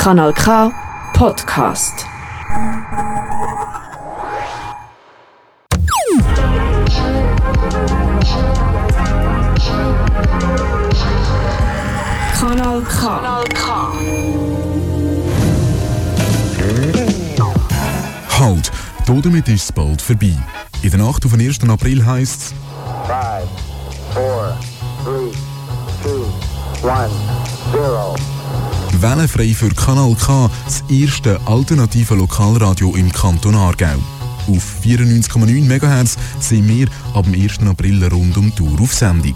[0.00, 0.72] Kanal K
[1.12, 2.06] Podcast.
[12.32, 12.98] Kanal K.
[12.98, 13.92] Kanal K.
[18.38, 18.72] Halt,
[19.20, 20.34] damit ist es bald vorbei.
[20.80, 21.68] In der Nacht auf den 1.
[21.68, 22.54] April heisst es
[23.04, 23.44] 5,
[24.14, 24.56] 4,
[26.80, 27.12] 3, 2, 1,
[27.74, 28.29] 0.
[29.00, 33.96] Wellenfrei für Kanal K, das erste alternative Lokalradio im Kanton Aargau.
[34.46, 37.60] Auf 94,9 MHz sind wir ab dem 1.
[37.60, 39.34] April rund um die Tour auf Sendung.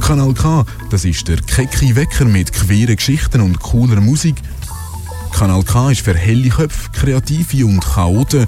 [0.00, 4.34] Kanal K, das ist der kecki Wecker mit queeren Geschichten und cooler Musik.
[5.30, 8.46] Kanal K ist für helle Köpfe, Kreative und Chaoten.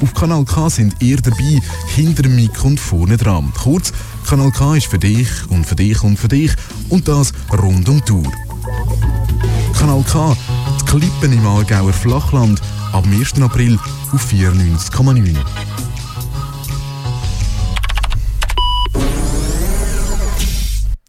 [0.00, 1.60] Auf Kanal K sind ihr dabei,
[1.94, 3.52] hinter dem Mic und vorne dran.
[3.56, 3.92] Kurz,
[4.28, 6.52] Kanal K ist für dich und für dich und für dich
[6.88, 8.32] und das rund um die Tour.
[9.76, 10.36] Kanal K,
[10.80, 12.60] die Klippen im Aargauer Flachland,
[12.92, 13.42] ab 1.
[13.42, 13.76] April
[14.12, 15.36] auf 94,9.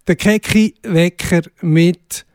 [0.07, 2.25] Der Keki Wecker mit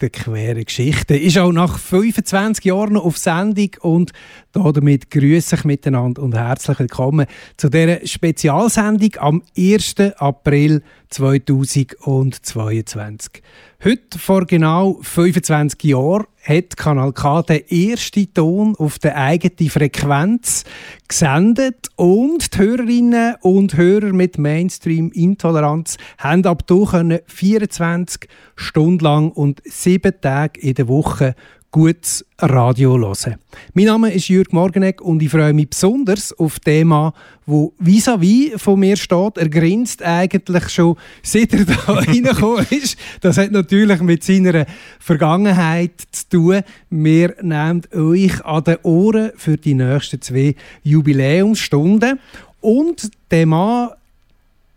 [0.00, 4.10] der queren Geschichte ist auch nach 25 Jahren auf Sendung und
[4.52, 7.26] damit grüße ich miteinander und herzlich willkommen
[7.56, 9.96] zu dieser Spezialsendung am 1.
[10.16, 13.42] April 2022.
[13.84, 20.64] Heute vor genau 25 Jahren hat Kanal K den ersten Ton auf der eigenen Frequenz
[21.06, 29.62] gesendet und die Hörerinnen und Hörer mit Mainstream-Intoleranz haben ab da 24 Stunden lang und
[29.64, 31.34] sieben Tage in der Woche
[31.70, 33.36] gutes Radio hören.
[33.74, 37.14] Mein Name ist Jürg Morgenegg und ich freue mich besonders auf das Thema,
[37.46, 39.36] wo vis-à-vis von mir steht.
[39.36, 42.98] Er grinst eigentlich schon, seit er da reingekommen ist.
[43.20, 44.66] Das hat natürlich mit seiner
[44.98, 46.62] Vergangenheit zu tun.
[46.90, 52.18] Wir nehmen euch an den Ohren für die nächsten zwei Jubiläumsstunden.
[52.60, 53.90] Und der Mann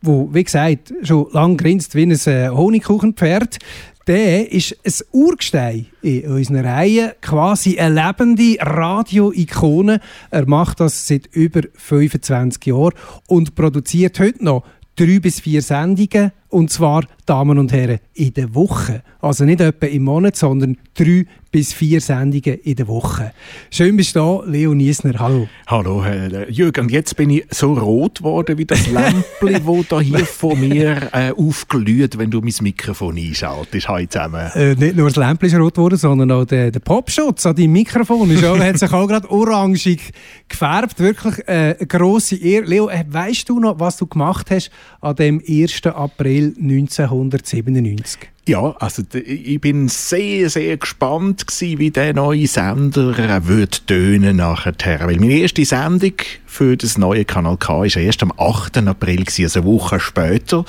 [0.04, 3.58] wo, wie gesagt, schon lange grinst wie ein äh, Honigkuchenpferd,
[4.08, 10.00] der ist ein Urgestein in unserer Reihe, quasi eine lebende Radio-Ikone.
[10.30, 12.94] Er macht das seit über 25 Jahren
[13.28, 14.64] und produziert heute noch
[14.96, 19.02] drei bis vier Sendungen und zwar, Damen und Herren, in der Woche.
[19.22, 23.32] Also nicht etwa im Monat, sondern drei bis vier Sendungen in der Woche.
[23.70, 25.14] Schön bist du da, Leo Niesner.
[25.20, 25.48] Hallo.
[25.68, 26.90] Hallo, Herr Jürgen.
[26.90, 31.32] jetzt bin ich so rot geworden wie das Lämpchen, das da hier vor mir äh,
[31.32, 33.88] aufglüht, wenn du mein Mikrofon einschaltest.
[33.88, 34.50] Heute zusammen.
[34.56, 37.74] Äh, nicht nur das Lämpchen ist rot geworden, sondern auch der, der Popschutz an deinem
[37.74, 40.12] Mikrofon ist auch, hat sich auch gerade orangig
[40.50, 41.00] gefärbt.
[41.00, 42.66] Wirklich äh, eine grosse Ehre.
[42.66, 44.72] Leo, äh, weißt du noch, was du gemacht hast
[45.02, 45.86] an dem 1.
[45.86, 48.30] April April 1997.
[48.46, 54.38] Ja, also ich bin sehr, sehr gespannt gewesen, wie der neue Sender äh, wird tönen
[54.38, 54.74] nachher.
[55.08, 56.14] Weil meine erste Sendung
[56.54, 58.78] für das neue Kanal K war erst am 8.
[58.78, 60.64] April, also eine Woche später.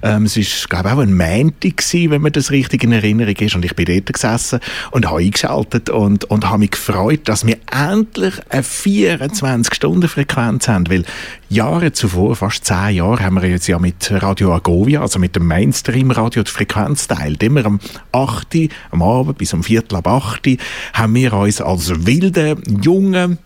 [0.00, 3.56] Ähm, es war, glaube ich, auch ein Montag, wenn man das richtig in Erinnerung ist.
[3.56, 4.60] Und ich bin dort gesessen
[4.92, 10.88] und habe eingeschaltet und, und habe mich gefreut, dass wir endlich eine 24-Stunden-Frequenz haben.
[10.88, 11.02] Weil
[11.48, 15.48] Jahre zuvor, fast zehn Jahre, haben wir jetzt ja mit Radio Agovia, also mit dem
[15.48, 17.42] Mainstream-Radio, die Frequenz teilt.
[17.42, 17.80] Immer am
[18.12, 18.68] 8.
[18.92, 20.58] am Abend bis um Viertel ab 8.
[20.92, 23.38] haben wir uns als wilde, junge,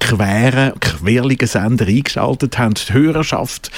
[0.00, 3.70] quere, querlige Sender eingeschaltet, haben die Hörerschaft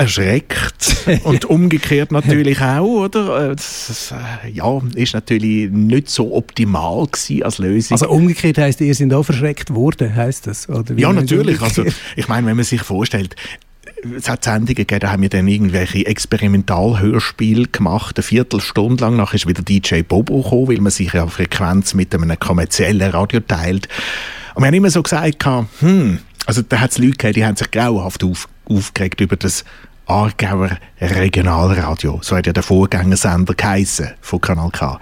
[0.00, 3.54] erschreckt und umgekehrt natürlich auch, oder?
[3.54, 4.14] Das,
[4.44, 7.06] äh, ja, ist natürlich nicht so optimal
[7.42, 7.96] als Lösung.
[7.96, 10.68] Also umgekehrt heißt, ihr sind auch verschreckt worden, heißt das?
[10.68, 11.60] Oder ja, natürlich.
[11.60, 11.84] Also
[12.16, 13.36] ich meine, wenn man sich vorstellt,
[14.16, 19.16] es hat Sendungen gegeben, da haben wir dann irgendwelche Experimentalhörspiele gemacht, eine Viertelstunde lang.
[19.16, 23.40] Nachher ist wieder DJ Bobo gekommen, weil man sich ja Frequenz mit einem kommerziellen Radio
[23.40, 23.88] teilt.
[24.54, 25.44] Und wir haben immer so gesagt,
[25.80, 29.64] hm, also da hat es Leute gegeben, die haben sich grauenhaft auf, aufgeregt über das
[30.06, 32.18] Aargauer Regionalradio.
[32.22, 34.98] So hat ja der Vorgängersender geheissen von Kanal K.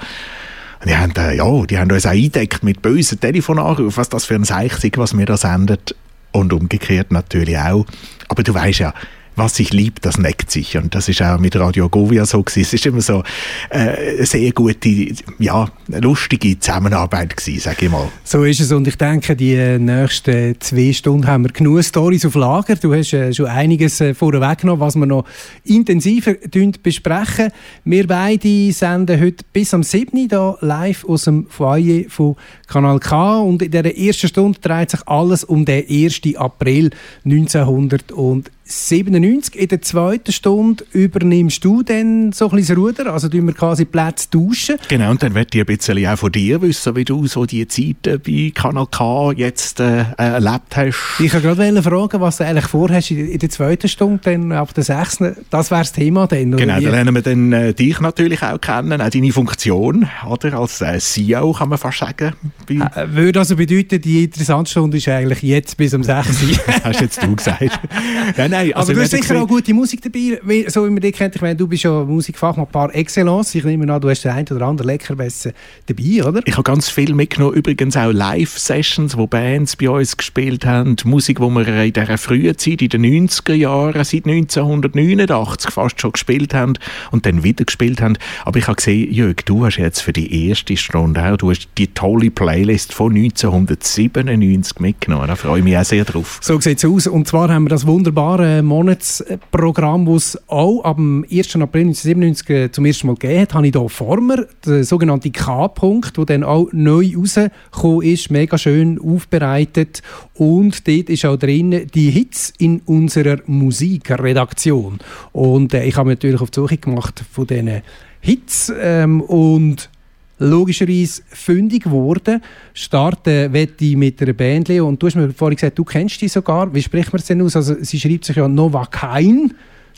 [0.80, 4.26] Und die haben, äh, ja, die haben uns auch eingedeckt mit bösen Telefonanrufen, was das
[4.26, 5.96] für ein Seich was wir da sendet.
[6.30, 7.86] Und umgekehrt natürlich auch.
[8.28, 8.92] Aber du weißt ja,
[9.38, 10.76] was sich liebt, das neckt sich.
[10.76, 12.60] Und das ist auch mit Radio Govia so gewesen.
[12.60, 13.22] Es ist immer so
[13.70, 18.08] äh, eine sehr gute, ja, lustige Zusammenarbeit gewesen, sage ich mal.
[18.24, 18.72] So ist es.
[18.72, 22.76] Und ich denke, die nächsten zwei Stunden haben wir genug Stories auf Lager.
[22.76, 25.24] Du hast äh, schon einiges äh, vorweggenommen, was wir noch
[25.64, 26.34] intensiver
[26.82, 27.50] besprechen.
[27.84, 30.28] Wir beide senden heute bis am 7.
[30.32, 32.36] Uhr live aus dem Foyer von
[32.66, 33.38] Kanal K.
[33.38, 36.20] Und in dieser ersten Stunde dreht sich alles um den 1.
[36.36, 36.90] April
[37.24, 39.56] 1900 und 97.
[39.56, 43.54] In der zweiten Stunde übernimmst du dann so ein bisschen das Ruder, also tun wir
[43.54, 44.76] quasi Plätze tauschen.
[44.88, 47.66] Genau, und dann möchte ich ein bisschen auch von dir wissen, wie du so die
[47.66, 51.20] Zeiten bei Kanal K jetzt äh, erlebt hast.
[51.20, 54.84] Ich wollte gerade fragen, was du eigentlich vorhast in der zweiten Stunde, dann ab der
[54.84, 55.36] sechsten.
[55.50, 59.00] Das wäre das Thema dann, Genau, dann lernen wir dann äh, dich natürlich auch kennen,
[59.00, 60.58] auch deine Funktion, oder?
[60.58, 62.34] Als äh, CEO kann man fast sagen.
[62.68, 66.58] Äh, würde also bedeuten, die interessante Stunde ist eigentlich jetzt bis um 6 Uhr.
[66.84, 67.62] Hast jetzt du gesagt.
[68.36, 69.36] ja, nein, also Aber du hast sicher gesehen...
[69.38, 71.34] auch gute Musik dabei, so wie man dich kennt.
[71.34, 73.54] Ich meine, du bist ja Musikfachmann par excellence.
[73.54, 75.52] Ich nehme an, du hast den einen oder anderen Leckerbissen
[75.86, 76.40] dabei, oder?
[76.44, 80.96] Ich habe ganz viel mitgenommen, übrigens auch Live-Sessions, wo Bands bei uns gespielt haben.
[81.04, 86.12] Musik, die wir in dieser frühen Zeit, in den 90er Jahren, seit 1989 fast schon
[86.12, 86.74] gespielt haben
[87.10, 88.16] und dann wieder gespielt haben.
[88.44, 91.68] Aber ich habe gesehen, Jörg, du hast jetzt für die erste Stunde auch, du hast
[91.78, 95.28] die tolle Playlist von 1997 mitgenommen.
[95.28, 96.38] Da freue ich mich auch sehr drauf.
[96.42, 97.06] So sieht es aus.
[97.06, 101.56] Und zwar haben wir das wunderbare Monatsprogramm, das es auch dem 1.
[101.56, 105.30] April 1997 äh, zum ersten Mal gegeben hat, habe ich hier vor mir, der sogenannte
[105.30, 110.02] K-Punkt, der dann auch neu rausgekommen ist, mega schön aufbereitet.
[110.34, 114.98] Und dort ist auch drin die Hits in unserer Musikredaktion.
[115.32, 117.82] Und äh, ich habe mich natürlich auf die Suche gemacht von diesen
[118.20, 119.90] Hits ähm, und
[120.38, 122.42] logischerweise fündig geworden.
[122.74, 124.86] Starten wette ich mit einer Band, Leo.
[124.86, 126.72] Und du hast mir vorhin gesagt, du kennst die sogar.
[126.72, 127.56] Wie spricht man es denn aus?
[127.56, 129.54] Also, sie schreibt sich ja Novakein.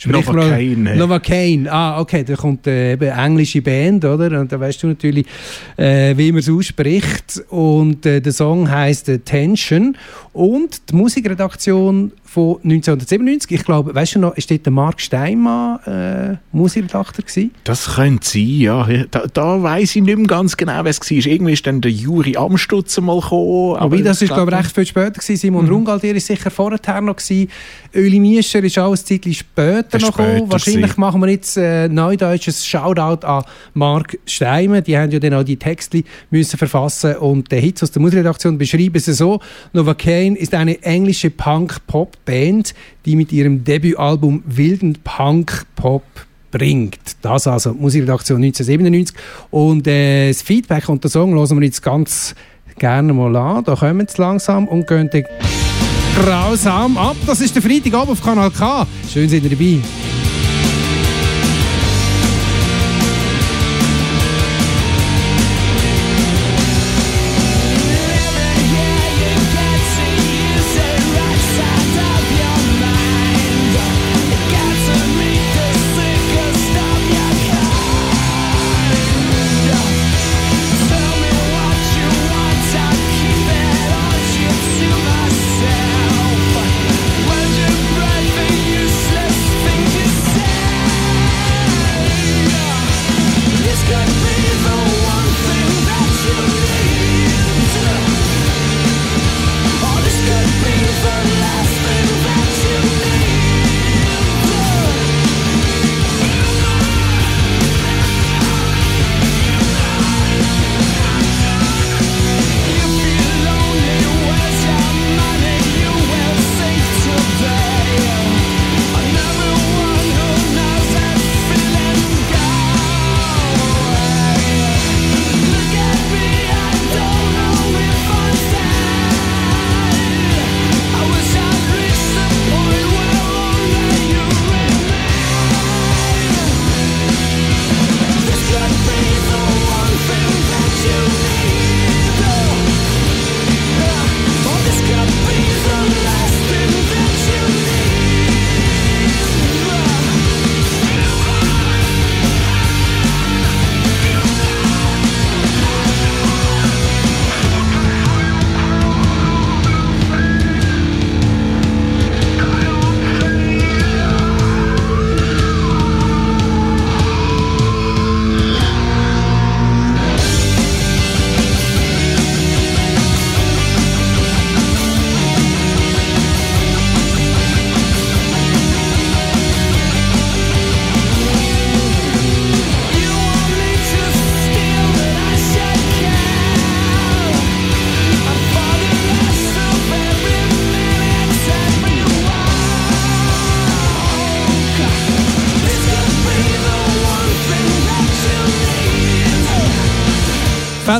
[0.06, 0.96] Novocaine.
[0.96, 4.40] Novocaine, ah, okay, da kommt äh, eben eine englische Band, oder?
[4.40, 5.26] Und da weißt du natürlich,
[5.76, 7.42] äh, wie man es ausspricht.
[7.50, 9.96] Und äh, der Song heißt Tension.
[10.32, 13.50] Und die Musikredaktion von 1997.
[13.50, 17.50] Ich glaube, weißt du noch, ist dort der Mark Steinmann äh, Musikredakteur gewesen?
[17.64, 18.86] Das könnte sein, ja.
[19.10, 21.10] Da, da weiß ich nicht mehr ganz genau, wer es war.
[21.10, 23.76] Irgendwie ist dann der Juri Amstutz mal gekommen.
[23.78, 25.36] Aber das ist, glaube ich, recht viel später gewesen.
[25.36, 25.72] Simon mhm.
[25.72, 27.50] Rungaldier ist sicher vorher noch gewesen.
[27.92, 30.52] Öli Miescher ist auch ein Zeitchen später noch gekommen.
[30.52, 31.00] Wahrscheinlich gewesen.
[31.00, 33.42] machen wir jetzt äh, neudeutsches Shoutout an
[33.74, 34.84] Mark Steinmann.
[34.84, 38.56] Die haben ja dann auch die Texte müssen verfassen und der Hits aus der Musikredaktion
[38.56, 39.40] beschreiben sie so.
[39.72, 42.74] Novocaine ist eine englische Punk-Pop Band,
[43.04, 46.02] die mit ihrem Debütalbum wilden Punk-Pop
[46.50, 46.98] bringt.
[47.22, 49.16] Das also Musikredaktion 1997.
[49.50, 52.34] Und äh, das Feedback und der Song hören wir jetzt ganz
[52.78, 53.64] gerne mal an.
[53.64, 55.10] Da kommen sie langsam und gehen
[56.16, 57.16] grausam ab.
[57.26, 58.86] Das ist der Freitagabend auf Kanal K.
[59.12, 59.80] Schön, sind ihr dabei.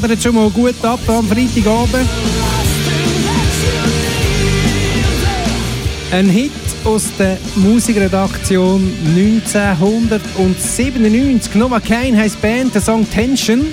[0.00, 2.09] Federt schon mal gut ab am Freitagabend.
[6.12, 6.50] Ein Hit
[6.85, 11.54] aus der Musikredaktion 1997.
[11.54, 13.66] Nova Kane heißt Band, der Song Tension.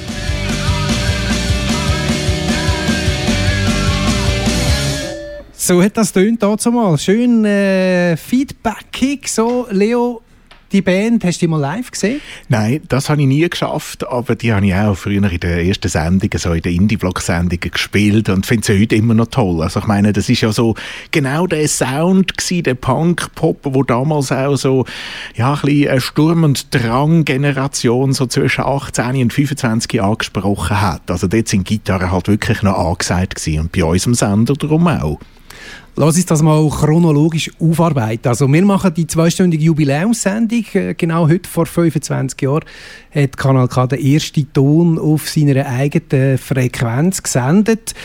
[5.53, 6.97] So hat das tönt mal.
[6.97, 9.27] Schön äh, feedbackig.
[9.27, 10.21] So, Leo,
[10.71, 12.21] die Band, hast du die mal live gesehen?
[12.49, 15.87] Nein, das habe ich nie geschafft, aber die habe ich auch früher in den ersten
[15.87, 19.61] Sendungen, so in den Indie-Block-Sendungen gespielt und finde sie heute immer noch toll.
[19.61, 20.75] Also ich meine, das ist ja so
[21.11, 24.85] genau der Sound gewesen, der Punk-Pop, wo damals auch so,
[25.35, 31.09] ja, ein bisschen eine Sturm- und Drang-Generation so zwischen 18 und 25 angesprochen hat.
[31.09, 35.19] Also dort sind Gitarren halt wirklich noch angesagt gewesen und bei unserem Sender darum auch.
[35.99, 38.27] Lass uns das mal chronologisch aufarbeiten.
[38.27, 40.63] Also wir machen die zweistündige Jubiläumssendung.
[40.73, 42.65] Äh, genau heute vor 25 Jahren
[43.15, 47.95] hat Kanal K den ersten Ton auf seiner eigenen Frequenz gesendet.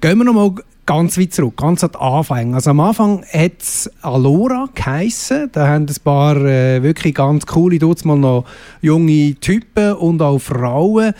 [0.00, 0.54] Gehen wir noch mal
[0.86, 2.54] ganz weit zurück, ganz an den Anfang.
[2.54, 5.48] Also am Anfang hat es Alora geheissen.
[5.50, 8.44] Da haben ein paar äh, wirklich ganz coole, dort mal noch
[8.80, 11.14] junge Typen und auch Frauen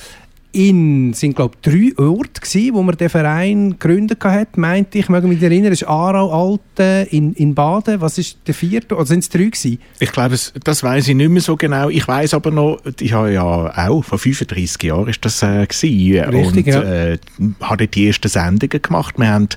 [0.52, 5.24] in sind glaube drei Orte gewesen, wo man den Verein gegründet hat, meinte ich, mag
[5.24, 9.28] mich erinnern, ist Aarau, Alte, in, in Baden, was ist der vierte, oder sind es
[9.28, 9.78] drei gewesen?
[10.00, 13.32] Ich glaube, das weiß ich nicht mehr so genau, ich weiß aber noch, ich habe
[13.32, 16.82] ja auch, vor 35 Jahren ist das äh, gewesen, Richtig, und ja.
[16.82, 17.18] äh,
[17.60, 19.48] habe die ersten Sendungen gemacht, wir haben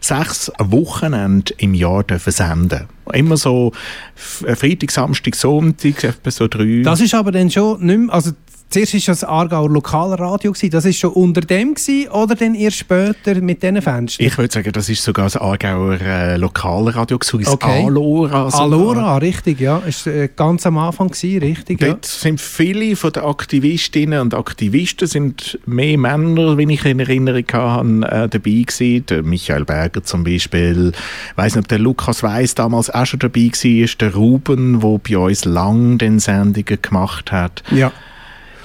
[0.00, 2.88] sechs Wochenende im Jahr dürfen senden.
[3.12, 3.72] Immer so
[4.14, 6.82] Freitag, Samstag, Sonntag, etwa so drei.
[6.84, 8.32] Das ist aber dann schon nicht mehr, also
[8.72, 10.54] Zuerst war das Aargauer Lokalradio.
[10.70, 14.26] Das war schon unter dem gewesen, oder dann erst später mit diesen Fenstern?
[14.26, 17.84] Ich würde sagen, das ist sogar das Aargauer äh, Lokalradio, gewesen, das Okay.
[17.84, 18.50] Alora.
[18.50, 18.60] sogar.
[18.62, 19.76] Alora, richtig, ja.
[19.86, 21.88] Ist äh, ganz am Anfang gewesen, richtig, ja.
[21.88, 27.44] Dort sind viele von den Aktivistinnen und Aktivisten sind mehr Männer, wenn ich in Erinnerung
[27.52, 29.04] habe, äh, dabei gewesen.
[29.04, 30.92] Der Michael Berger zum Beispiel.
[31.30, 33.88] Ich weiss nicht, ob der Lukas Weiss damals auch schon dabei war.
[34.00, 37.62] Der Ruben, der bei uns lang den Sendungen gemacht hat.
[37.70, 37.92] Ja.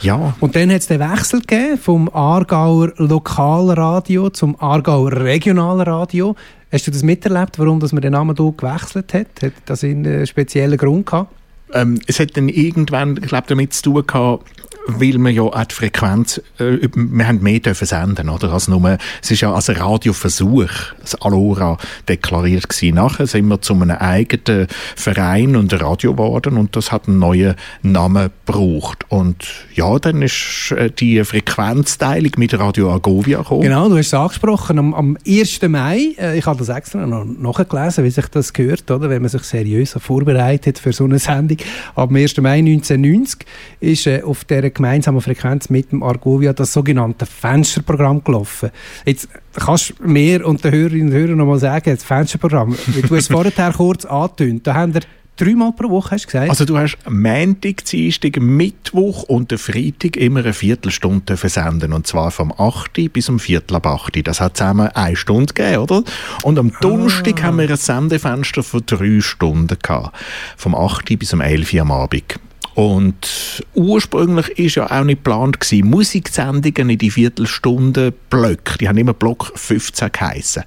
[0.01, 6.35] Ja, Und dann hat es den Wechsel gegeben vom Aargauer Lokalradio zum Aargauer Regionalradio.
[6.71, 9.27] Hast du das miterlebt, warum dass man den Namen hier gewechselt hat?
[9.41, 11.31] Hat das einen speziellen Grund gehabt?
[11.73, 14.49] ähm, es hat dann irgendwann, ich glaube, damit zu tun gehabt,
[14.87, 18.51] weil wir ja auch die Frequenz, äh, wir haben mehr dürfen senden, oder?
[18.51, 20.69] Als nur, es ist ja als Radioversuch,
[21.01, 21.77] das Alora
[22.07, 22.95] deklariert gewesen.
[22.95, 27.55] Nachher sind wir zu einem eigenen Verein und Radio geworden und das hat einen neuen
[27.81, 29.05] Namen gebraucht.
[29.09, 33.61] Und ja, dann ist äh, die Frequenzteilung mit Radio Agovia gekommen.
[33.61, 34.79] Genau, du hast es angesprochen.
[34.79, 35.61] Am, am 1.
[35.63, 39.09] Mai, äh, ich habe das extra noch nachgelesen, wie sich das gehört, oder?
[39.09, 41.57] wenn man sich seriös vorbereitet für so eine Sendung.
[41.95, 42.37] Am 1.
[42.37, 43.45] Mai 1990
[43.79, 48.71] ist äh, auf dieser gemeinsamen Frequenz mit dem Argovia das sogenannte Fensterprogramm gelaufen.
[49.05, 52.75] Jetzt kannst du mir und den Hörerinnen und Hörern noch mal sagen, das Fensterprogramm,
[53.07, 55.01] du es vorher kurz angetönt, da haben wir
[55.37, 56.49] dreimal pro Woche, hast du gesagt?
[56.49, 62.07] Also du hast Montag, Dienstag, Mittwoch und den Freitag immer eine Viertelstunde dürfen senden und
[62.07, 63.13] zwar vom 8.
[63.13, 64.27] bis um Viertel ab 8.
[64.27, 66.03] Das hat zusammen eine Stunde gegeben, oder?
[66.43, 70.15] Und am Donnerstag haben wir ein Sendefenster von drei Stunden gehabt.
[70.57, 71.17] Vom 8.
[71.17, 72.39] bis um 11 Uhr am Abend.
[72.77, 78.99] Und ursprünglich ist ja auch nicht geplant gewesen, Musiksendungen in die Viertelstunde Blöcke, die haben
[78.99, 80.61] immer Block 15 geheissen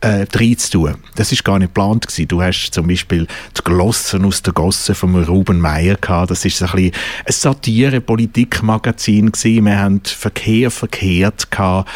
[0.00, 0.94] äh, reinzutun.
[1.16, 2.28] Das ist gar nicht geplant gewesen.
[2.28, 3.26] Du hast zum Beispiel
[3.58, 6.30] die Glossen aus der Gosse von Ruben Meyer gehabt.
[6.30, 6.92] Das ist ein, bisschen
[7.26, 9.66] ein Satire-Politik-Magazin gewesen.
[9.66, 11.90] Wir haben Verkehr verkehrt gehabt.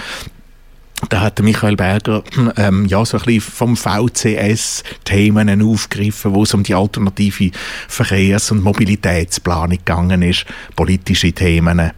[1.09, 2.23] Da hat Michael Berger
[2.57, 7.51] ähm, ja, so ein bisschen vom VCS Themen aufgegriffen, wo es um die alternative
[7.89, 10.47] Verkehrs- und Mobilitätsplanung gegangen ist,
[10.77, 11.91] politische Themen.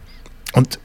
[0.53, 0.79] Und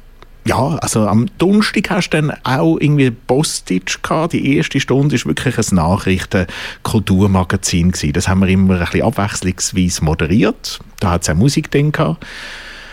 [0.45, 4.33] ja, also am Donnerstag hast du dann auch irgendwie Postage gehabt.
[4.33, 7.93] Die erste Stunde ist wirklich ein Nachrichten-Kulturmagazin.
[8.13, 10.81] Das haben wir immer ein bisschen abwechslungsweise moderiert.
[10.99, 12.27] Da hat es auch Musik drin gehabt.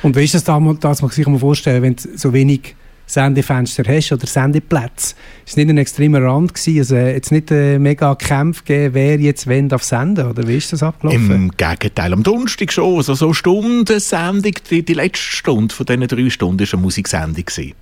[0.04, 2.76] Und wie ist das damals, das man sich mal vorstellen, wenn du so wenig
[3.10, 5.16] Sendefenster hast oder Sendeplätze?
[5.46, 6.80] Es nicht ein extremer Rand gewesen?
[6.80, 10.28] Also jetzt nicht äh, mega Kämpfe gegeben, wer jetzt wenn darf senden?
[10.28, 11.32] Oder wie ist das abgelaufen?
[11.32, 12.98] Im Gegenteil, am Donnerstag schon.
[12.98, 17.46] Also so Stundensendung, die, die letzte Stunde von diesen drei Stunden war eine Musiksendung.
[17.46, 17.74] Gewesen.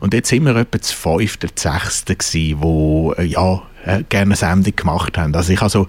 [0.00, 4.26] Und jetzt sind wir etwa das fünfte, das sechste gewesen, wo äh, ja, äh, gerne
[4.26, 5.34] eine Sendung gemacht haben.
[5.34, 5.86] Also ich also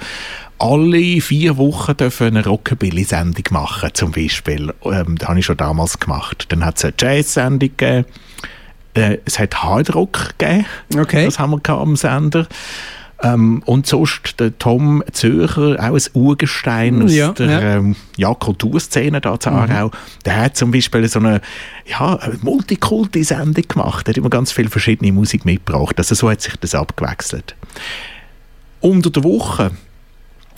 [0.57, 4.73] alle vier Wochen dürfen eine Rockabilly-Sendung machen, zum Beispiel.
[4.85, 6.45] Ähm, das habe ich schon damals gemacht.
[6.50, 8.05] Dann hat es eine Jazz-Sendung gegeben.
[8.93, 10.65] Äh, es hat Hardrock gegeben.
[10.95, 11.25] Okay.
[11.25, 12.48] Das haben wir gehabt am Sender.
[13.24, 17.62] Ähm, und sonst der Tom Zürcher, auch ein Urgestein aus Ja, der ja.
[17.77, 19.91] Ähm, ja, Kulturszene da zu Aarau,
[20.25, 21.41] der hat zum Beispiel so eine
[21.86, 24.07] ja, Multikulti-Sendung gemacht.
[24.07, 25.95] Er hat immer ganz viel verschiedene Musik mitgebracht.
[25.98, 27.55] Also so hat sich das abgewechselt.
[28.79, 29.71] Unter der Woche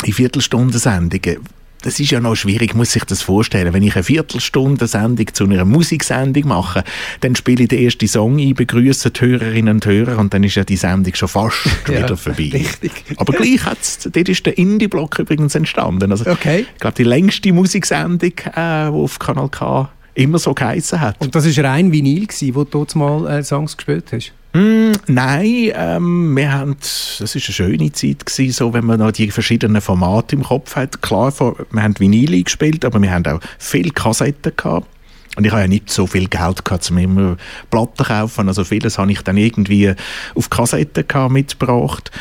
[0.05, 1.39] in Viertelstundensendungen,
[1.83, 3.73] das ist ja noch schwierig, muss sich das vorstellen.
[3.73, 6.83] Wenn ich eine Viertelstunde Sendung zu einer Musiksendung mache,
[7.21, 10.55] dann spiele ich den ersten Song ein, begrüße die Hörerinnen und Hörer und dann ist
[10.55, 12.49] ja die Sendung schon fast ja, wieder vorbei.
[12.53, 12.91] Richtig.
[13.17, 16.11] Aber gleich hat's, dort ist der Indie-Block übrigens entstanden.
[16.11, 16.65] Also, okay.
[16.73, 21.19] Ich glaube, die längste Musiksendung, äh, die auf Kanal K immer so geheißen hat.
[21.19, 24.33] Und das war rein Vinyl, gewesen, wo du dort mal äh, Songs gespielt hast?
[24.53, 29.11] Mm, nein, ähm, wir haben, das war eine schöne Zeit, gewesen, so, wenn man noch
[29.11, 31.01] die verschiedenen Formate im Kopf hat.
[31.01, 31.33] Klar,
[31.71, 34.87] wir haben Vinyl gespielt, aber wir haben auch viele Kassetten gehabt.
[35.35, 37.37] Und ich habe ja nicht so viel Geld gehabt, um immer
[37.71, 38.47] Platten kaufen.
[38.47, 39.95] Also vieles habe ich dann irgendwie
[40.35, 42.11] auf Kassetten mitgebracht.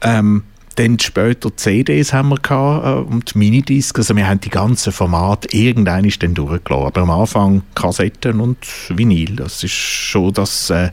[0.00, 0.44] Ähm,
[0.74, 3.98] dann später CDs haben wir gehabt, äh, und Minidiscs.
[3.98, 6.86] Also wir haben die ganzen Formate irgendwann ist dann durchgelassen.
[6.86, 9.36] Aber am Anfang Kassetten und Vinyl.
[9.36, 10.90] Das ist schon das äh,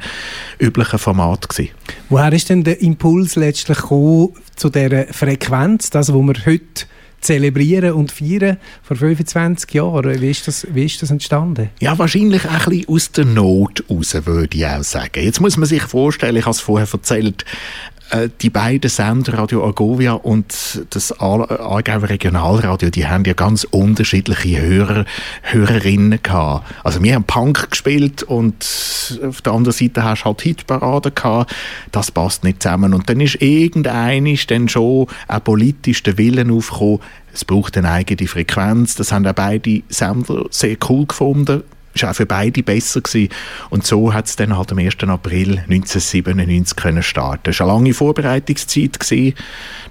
[0.60, 1.72] übliche Format gewesen.
[2.10, 6.86] Woher ist denn der Impuls letztlich gekommen zu dieser Frequenz, das, was wir heute
[7.22, 10.20] zelebrieren und feiern vor 25 Jahren.
[10.22, 11.70] Wie ist das, wie ist das entstanden?
[11.80, 15.24] Ja, wahrscheinlich ein bisschen aus der Not raus, würde ich auch sagen.
[15.24, 18.01] Jetzt muss man sich vorstellen, ich habe es vorher erzählt, äh,
[18.42, 25.06] die beiden Sender, Radio Agovia und das Aargauer Regionalradio, die haben ja ganz unterschiedliche Hörer,
[25.44, 26.66] Hörerinnen gehabt.
[26.84, 31.54] Also wir haben Punk gespielt und auf der anderen Seite hast du halt Hitparaden gehabt.
[31.92, 32.94] Das passt nicht zusammen.
[32.94, 37.00] Und dann ist irgendein dann schon auch politisch der Willen aufgekommen,
[37.34, 38.96] es braucht eine eigene Frequenz.
[38.96, 43.30] Das haben auch beide Sender sehr cool gefunden ist auch für beide besser gewesen.
[43.70, 44.96] Und so hat es dann halt am 1.
[45.04, 47.50] April 1997 können starten.
[47.50, 49.36] Es war eine lange Vorbereitungszeit gewesen.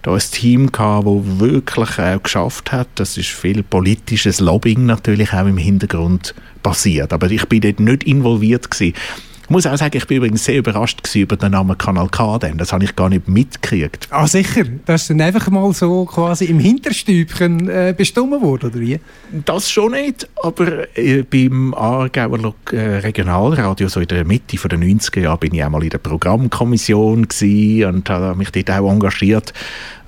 [0.02, 2.88] Da ein Team gehabt, das wirklich auch geschafft hat.
[2.94, 7.12] Das ist viel politisches Lobbying natürlich auch im Hintergrund passiert.
[7.12, 8.94] Aber ich bin dort nicht involviert gewesen.
[9.50, 12.56] Ich muss auch sagen, ich bin übrigens sehr überrascht über den Namen Kanal K, denn
[12.56, 14.06] das habe ich gar nicht mitgekriegt.
[14.10, 14.62] Ah, sicher?
[14.86, 19.00] Das ist dann einfach mal so quasi im Hinterstübchen äh, bestimmt worden, oder wie?
[19.44, 25.18] Das schon nicht, aber äh, beim Aargauer äh, Regionalradio, so in der Mitte der 90er
[25.18, 29.52] Jahre, bin ich auch mal in der Programmkommission und habe mich dort auch engagiert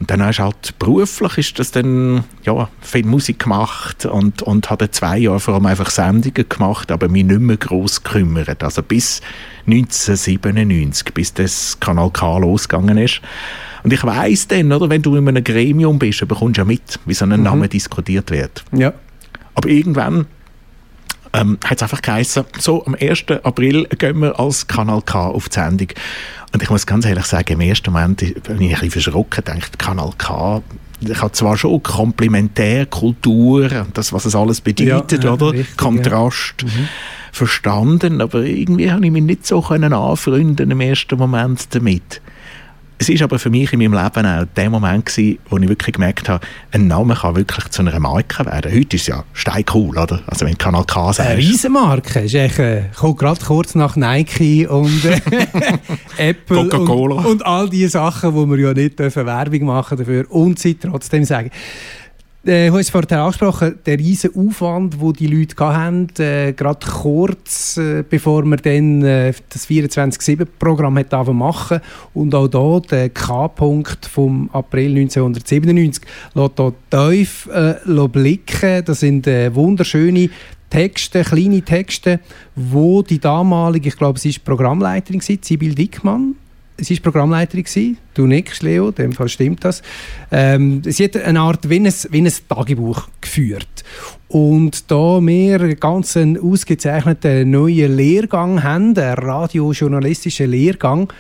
[0.02, 4.90] und dann ist halt beruflich ist das dann, ja, viel Musik gemacht und, und habe
[4.90, 8.64] zwei Jahre vor allem einfach Sendungen gemacht, aber mich nicht mehr gross gekümmert.
[8.64, 9.20] Also bis
[9.66, 13.20] 1997, bis das Kanal K losgegangen ist.
[13.82, 17.00] Und ich weiss dann, oder, wenn du in einem Gremium bist, bekommst du ja mit,
[17.04, 17.42] wie so ein mhm.
[17.42, 18.64] Name diskutiert wird.
[18.72, 18.92] Ja.
[19.54, 20.26] Aber irgendwann
[21.32, 23.24] ähm, hat es einfach geheißen, so am 1.
[23.42, 25.88] April gehen wir als Kanal K auf die Sendung.
[26.52, 29.78] Und ich muss ganz ehrlich sagen, im ersten Moment bin ich ein bisschen verschrocken, dachte,
[29.78, 30.62] Kanal K,
[31.08, 35.52] ich habe zwar schon Komplementärkultur, das, was es alles bedeutet, ja, oder?
[35.52, 36.62] Richtig, Kontrast.
[36.62, 36.68] Ja.
[36.68, 36.88] Mhm.
[37.34, 42.20] Verstanden, aber irgendwie habe ich mich nicht so können anfreunden im ersten Moment damit.
[43.02, 45.94] Es ist aber für mich in meinem Leben auch der Moment gewesen, wo ich wirklich
[45.94, 48.72] gemerkt habe, ein Name kann wirklich zu einer Marke werden.
[48.72, 50.20] Heute ist es ja steil cool, oder?
[50.28, 51.28] Also wenn Kanal K sagst.
[51.28, 52.20] Eine Riesenmarke.
[52.20, 55.20] Ist echt, äh, kommt gerade kurz nach Nike und äh,
[56.30, 60.60] Apple und, und, all diese Sachen, wo wir ja nicht dürfen Werbung machen dafür und
[60.60, 61.50] sie trotzdem sagen.
[62.44, 67.76] Äh, du hast vorhin angesprochen, der riesen Aufwand, den die Leute hatten, äh, gerade kurz
[67.76, 70.98] äh, bevor wir dann äh, das 24-7-Programm
[71.36, 71.80] machen
[72.14, 78.84] und auch da der K-Punkt vom April 1997 lässt hier tief äh, blicken.
[78.86, 80.28] Das sind äh, wunderschöne
[80.68, 82.18] Texte, kleine Texte,
[82.56, 86.34] wo die damalige, ich glaube, sie war Programmleiterin, Sibyl Dickmann,
[86.82, 87.98] sie war Programmleiterin, gewesen.
[88.14, 89.82] du nickst, Leo, in dem Fall stimmt das.
[90.30, 93.84] Ähm, sie hat eine Art wie ein, wie ein Tagebuch geführt.
[94.28, 101.12] Und da wir ganz einen ausgezeichneten neuen Lehrgang haben, einen radiojournalistischen Lehrgang,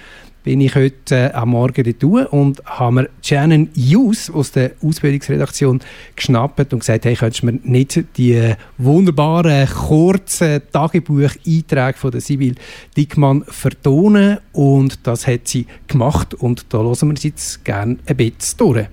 [0.42, 5.80] bin ich heute äh, am Morgen dort und habe mir Shannon Hughes aus der Ausbildungsredaktion
[6.16, 12.54] geschnappt und gesagt, hey, könntest du mir nicht die wunderbaren, kurzen Tagebucheinträge von der Sibyl
[12.96, 14.38] Dickmann vertonen?
[14.52, 18.86] Und das hat sie gemacht und da hören wir es jetzt gerne ein bisschen durch.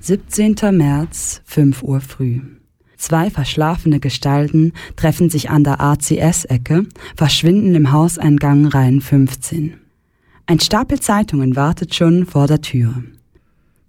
[0.00, 0.56] 17.
[0.72, 2.40] März, 5 Uhr früh.
[2.96, 6.86] Zwei verschlafene Gestalten treffen sich an der ACS-Ecke,
[7.16, 9.74] verschwinden im Hauseingang Reihen 15.
[10.50, 13.04] Ein Stapel Zeitungen wartet schon vor der Tür.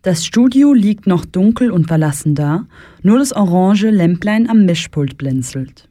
[0.02, 2.66] Das Studio liegt noch dunkel und verlassen da,
[3.02, 5.88] nur das orange Lämplein am Mischpult blinzelt.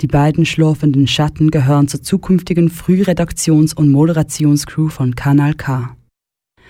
[0.00, 5.94] Die beiden schlurfenden Schatten gehören zur zukünftigen Frühredaktions- und Moderationscrew von Kanal K.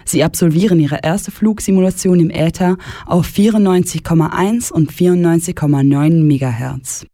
[0.04, 7.06] Sie absolvieren ihre erste Flugsimulation im Äther auf 94,1 und 94,9 MHz.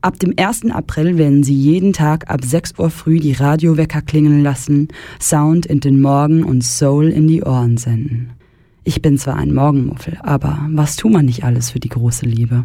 [0.00, 0.70] Ab dem 1.
[0.70, 4.88] April werden sie jeden Tag ab 6 Uhr früh die Radiowecker klingeln lassen,
[5.20, 8.30] Sound in den Morgen und Soul in die Ohren senden.
[8.84, 12.64] Ich bin zwar ein Morgenmuffel, aber was tut man nicht alles für die große Liebe?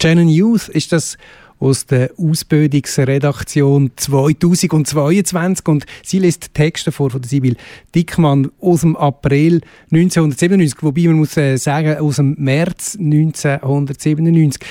[0.00, 1.18] Shannon Youth ist das
[1.60, 7.56] aus der Ausbildungsredaktion 2022 und sie liest Texte vor von Sibyl
[7.94, 14.62] Dickmann aus dem April 1997, wobei man muss äh, sagen, aus dem März 1997.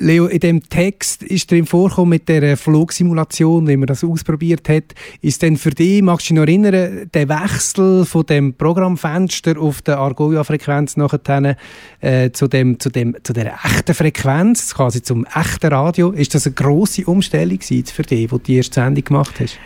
[0.00, 4.94] Leo, in dem Text ist drin vorgekommen mit der Flugsimulation, wie man das ausprobiert hat.
[5.22, 9.82] Ist denn für dich, magst du dich noch erinnern, der Wechsel von dem Programmfenster auf
[9.82, 11.56] der Argoia-Frequenz nachher
[12.00, 16.46] äh, zu, dem, zu, dem, zu der echten Frequenz, quasi zum echten Radio, ist das
[16.46, 19.58] eine grosse Umstellung für dich, wo du die erste Sendung gemacht hast?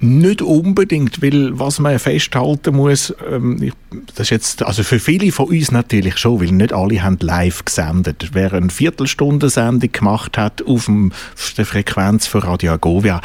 [0.00, 3.72] Nicht unbedingt, weil was man festhalten muss, ähm,
[4.14, 7.64] das ist jetzt, also für viele von uns natürlich schon, weil nicht alle haben live
[7.64, 8.30] gesendet.
[8.32, 11.12] Wer eine Viertelstunde-Sendung gemacht hat auf, dem,
[11.56, 13.20] der Frequenz von Radio Agovia,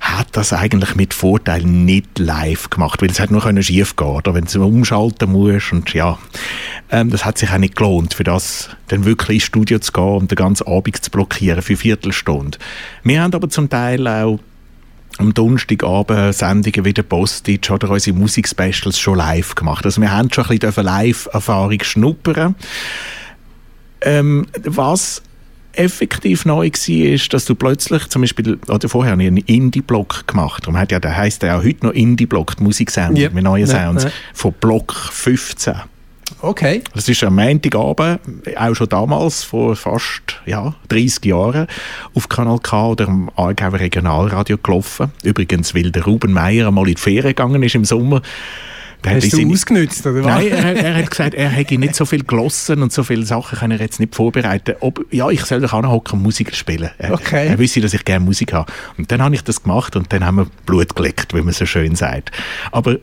[0.00, 4.32] hat das eigentlich mit Vorteil nicht live gemacht, weil es hat nur schief gehen oder
[4.34, 6.18] wenn du umschalten musst und ja,
[6.90, 10.04] ähm, das hat sich auch nicht gelohnt, für das dann wirklich ins Studio zu gehen
[10.18, 12.58] und den ganzen Abend zu blockieren für Viertelstunde.
[13.02, 14.38] Wir haben aber zum Teil auch
[15.18, 19.84] am Donnerstagabend Sendungen wie der Postage oder unsere Musikspecials schon live gemacht.
[19.84, 22.54] Also wir haben schon ein bisschen Live-Erfahrung schnuppern.
[24.00, 25.22] Ähm, was
[25.74, 30.64] effektiv neu war, ist, dass du plötzlich zum Beispiel, oder vorher einen Indie-Block gemacht.
[30.64, 33.32] Darum hat ja, der heisst ja heute noch Indie-Block, die Musiksendung yep.
[33.32, 34.12] mit neuen Sounds, yep.
[34.34, 35.74] von Block 15.
[36.40, 36.82] Okay.
[36.94, 38.20] Das ist am Montagabend,
[38.56, 41.66] auch schon damals, vor fast ja, 30 Jahren,
[42.14, 45.12] auf Kanal K oder am Aargauer Regionalradio gelaufen.
[45.22, 48.22] Übrigens, weil der Ruben Meyer einmal in die Ferien gegangen ist im Sommer.
[49.04, 49.52] Der Hast du seine...
[49.52, 50.26] ausgenutzt, oder was?
[50.26, 53.58] Nein, er, er, hat gesagt, er hätte nicht so viel gelossen und so viele Sachen
[53.58, 54.76] kann er jetzt nicht vorbereiten.
[54.80, 56.90] Ob, ja, ich soll doch auch noch und Musik spielen.
[56.98, 57.48] Er, okay.
[57.48, 58.70] er wüsste, dass ich gerne Musik habe.
[58.96, 61.66] Und dann habe ich das gemacht und dann haben wir Blut geleckt, wie man so
[61.66, 62.30] schön sagt.
[62.70, 62.98] Aber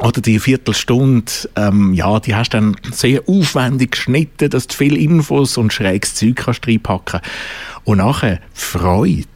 [0.00, 5.56] oder die Viertelstunde, ähm, ja, die hast dann sehr aufwendig geschnitten, dass du viele Infos
[5.58, 7.20] und schräges Zeug kannst reinpacken.
[7.84, 9.26] Und nachher Freude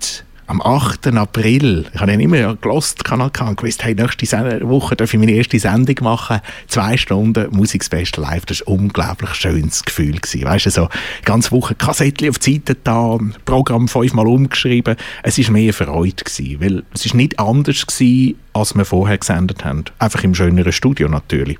[0.46, 1.06] am 8.
[1.08, 4.26] April, ich habe ja immer gelost, Kanal K, und gewusst, hey, nächste
[4.68, 9.34] Woche darf ich meine erste Sendung machen, zwei Stunden Musikspecial live, das war ein unglaublich
[9.34, 10.16] schönes Gefühl.
[10.16, 10.88] Weißt du, so,
[11.24, 16.24] ganz Woche Kassettchen auf die Seite da, Programm fünfmal umgeschrieben, es war mehr Freude
[16.58, 19.84] weil es ist nicht anders gewesen, als wir vorher gesendet haben.
[19.98, 21.58] Einfach im schöneren Studio natürlich.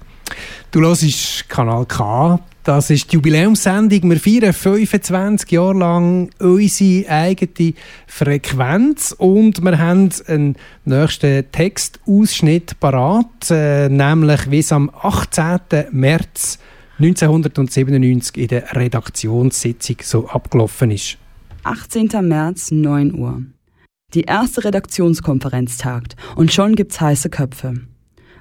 [0.71, 4.11] Du hörst Kanal K, das ist die Jubiläumssendung.
[4.11, 7.75] Wir feiern 25 Jahre lang unsere eigene
[8.07, 15.91] Frequenz und wir haben einen nächsten Textausschnitt parat, äh, nämlich wie es am 18.
[15.93, 16.59] März
[16.99, 21.19] 1997 in der Redaktionssitzung so abgelaufen ist.
[21.65, 22.09] 18.
[22.23, 23.43] März, 9 Uhr.
[24.15, 27.81] Die erste Redaktionskonferenz tagt und schon gibt's heiße Köpfe.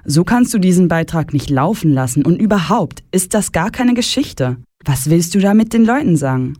[0.06, 4.58] So kannst du diesen Beitrag nicht laufen lassen und überhaupt ist das gar keine Geschichte.
[4.84, 6.58] Was willst du da mit den Leuten sagen?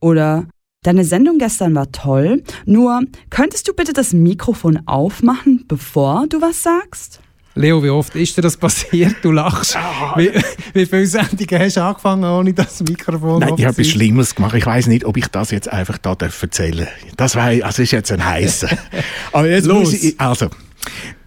[0.00, 0.46] Oder
[0.86, 6.62] Deine Sendung gestern war toll, nur könntest du bitte das Mikrofon aufmachen, bevor du was
[6.62, 7.18] sagst?
[7.56, 9.16] Leo, wie oft ist dir das passiert?
[9.22, 9.76] Du lachst.
[10.14, 10.30] Wie,
[10.74, 14.54] wie viele Sendungen hast du angefangen, ohne das Mikrofon Nein, ich habe etwas Schlimmes gemacht.
[14.54, 16.88] Ich weiß nicht, ob ich das jetzt einfach da erzählen darf.
[17.16, 18.68] Das war, also ist jetzt ein heißer.
[19.32, 19.90] Aber jetzt Los.
[19.90, 20.50] muss ich, also,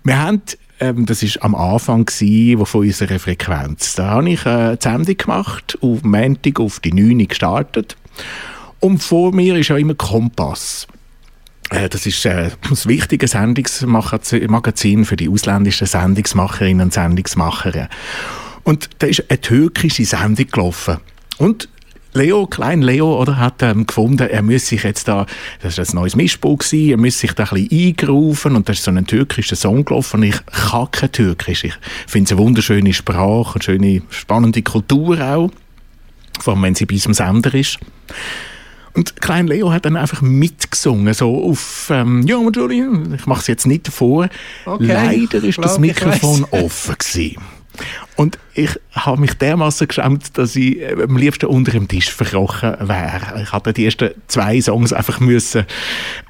[0.05, 0.41] wir haben
[0.79, 3.95] ähm, das war am Anfang gewesen, von unserer Frequenz.
[3.95, 7.95] Da habe ich äh, eine Sendung gemacht, auf Montag auf die 9 gestartet.
[8.79, 10.87] Und vor mir ist ja immer Kompass.
[11.69, 17.89] Äh, das ist äh, ein wichtiges Sendungsmagazin für die ausländischen Sendungsmacherinnen und Sendungsmacher.
[18.63, 20.97] Und da ist eine türkische Sendung gelaufen.
[21.37, 21.69] Und
[22.13, 25.25] Leo, Klein Leo, oder, hat ähm, gefunden, er müsse sich jetzt da,
[25.61, 28.73] das war ein neues Mischbuch gewesen, er müsse sich da ein bisschen eingerufen und da
[28.73, 31.63] ist so ein türkischer Song gelaufen und ich kann kein Türkisch.
[31.65, 31.73] Ich
[32.07, 35.51] finde es eine wunderschöne Sprache, eine schöne, spannende Kultur auch,
[36.39, 37.79] vor allem wenn sie bei unserem Sender ist.
[38.93, 43.47] Und Klein Leo hat dann einfach mitgesungen, so auf, ähm, ja, Entschuldigung, ich mache es
[43.47, 44.27] jetzt nicht vor.
[44.65, 47.37] Okay, Leider ist das Mikrofon offen gewesen.
[48.19, 52.75] Und ich habe mich dermaßen geschämt, dass ich äh, am liebsten unter dem Tisch verkrochen
[52.81, 53.41] wäre.
[53.41, 55.65] Ich hatte die ersten zwei Songs einfach müssen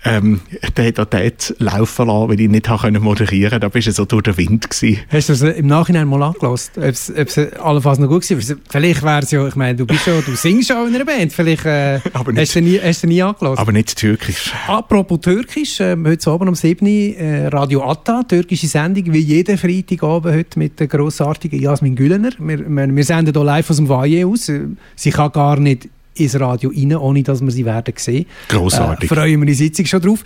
[0.06, 0.40] ähm,
[0.76, 3.60] dort laufen lassen, weil ich nicht habe moderieren konnte.
[3.60, 5.00] Da bist du so durch den Wind gewesen.
[5.10, 6.74] Hast du es im Nachhinein mal angelassen?
[6.78, 8.58] Ob es, ob es allenfalls noch gut war?
[8.70, 11.34] Vielleicht wäre es ja, ich meine, du bist ja, du singst auch in einer Band.
[11.34, 13.58] Vielleicht äh, aber nicht, hast, du nie, hast du nie angelassen.
[13.58, 14.54] Aber nicht türkisch.
[14.68, 19.58] Apropos türkisch, äh, heute Abend um 7 Uhr äh, Radio Atta, türkische Sendung, wie jeden
[19.58, 22.32] Freitagabend heute mit der grossartigen Jasmin Güllener.
[22.38, 24.52] Wir wir, wir senden hier live aus dem Foyer aus.
[24.96, 25.90] Sie kann gar nicht
[26.20, 28.26] ins Radio rein, ohne dass wir sie werden sehen.
[28.48, 29.12] Grossartig.
[29.12, 30.24] Äh, freuen wir die Sitzung schon drauf.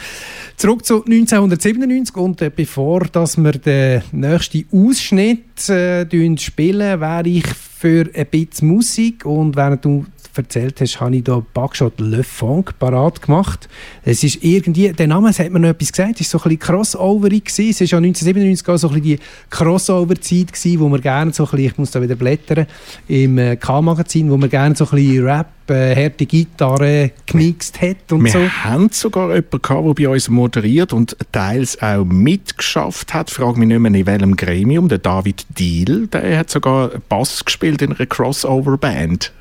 [0.57, 7.45] Zurück zu 1997 und äh, bevor dass wir den nächsten Ausschnitt äh, spielen, wäre ich
[7.45, 10.05] für ein bisschen Musik und während du
[10.37, 13.69] erzählt hast, habe ich hier Backshot Le Funk parat gemacht.
[14.03, 16.75] Es ist irgendwie, der Name hat mir noch etwas gesagt, es war so ein bisschen
[16.75, 17.69] crossoverig gewesen.
[17.69, 21.43] Es war ja 1997 auch so ein bisschen die Crossover-Zeit gewesen, wo man gerne so
[21.43, 22.67] ein bisschen, ich muss da wieder blättern,
[23.07, 28.11] im äh, K-Magazin, wo man gerne so ein bisschen Rap äh, harte Gitarre gemixt hat
[28.11, 28.39] und wir so.
[28.39, 33.29] Wir haben sogar jemanden gehabt, der bei uns moderiert und teils auch mitgeschafft hat.
[33.29, 34.89] Frage mich nicht mehr, in welchem Gremium.
[34.89, 39.31] Der David Deal, der hat sogar Bass gespielt in einer Crossover-Band.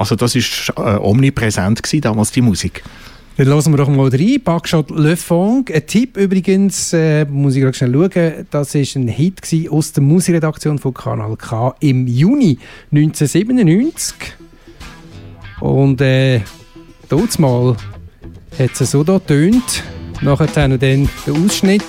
[0.00, 2.82] Also das war äh, omnipräsent gewesen, damals, die Musik.
[3.36, 4.40] Dann hören wir doch mal rein.
[4.42, 5.68] Backshot Le Fong.
[5.70, 10.02] Ein Tipp übrigens, äh, muss ich gerade schnell schauen, das war ein Hit aus der
[10.02, 12.58] Musikredaktion von Kanal K im Juni
[12.92, 14.14] 1997.
[15.60, 16.40] Und äh,
[17.10, 17.76] dort mal
[18.58, 19.82] hat es so da tönt.
[20.22, 21.06] Nachher dann der
[21.44, 21.84] Ausschnitt.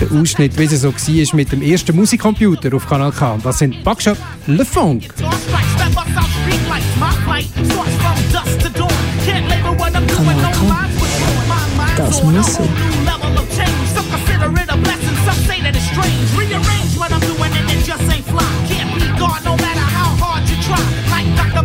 [0.00, 3.38] Der Ausschnitt, wie es so war, mit dem ersten Musikcomputer auf Kanal K.
[3.42, 5.14] Das sind Backshot Le Funk.
[5.18, 5.68] Kanal K.
[11.96, 12.66] Das muss so.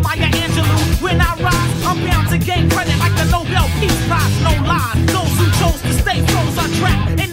[0.02, 0.80] Maya Angelou.
[1.00, 4.40] When I rise, I'm bound to gain credit like the Nobel Peace Prize.
[4.42, 5.06] No lies.
[5.06, 7.25] Those who chose to stay froze on track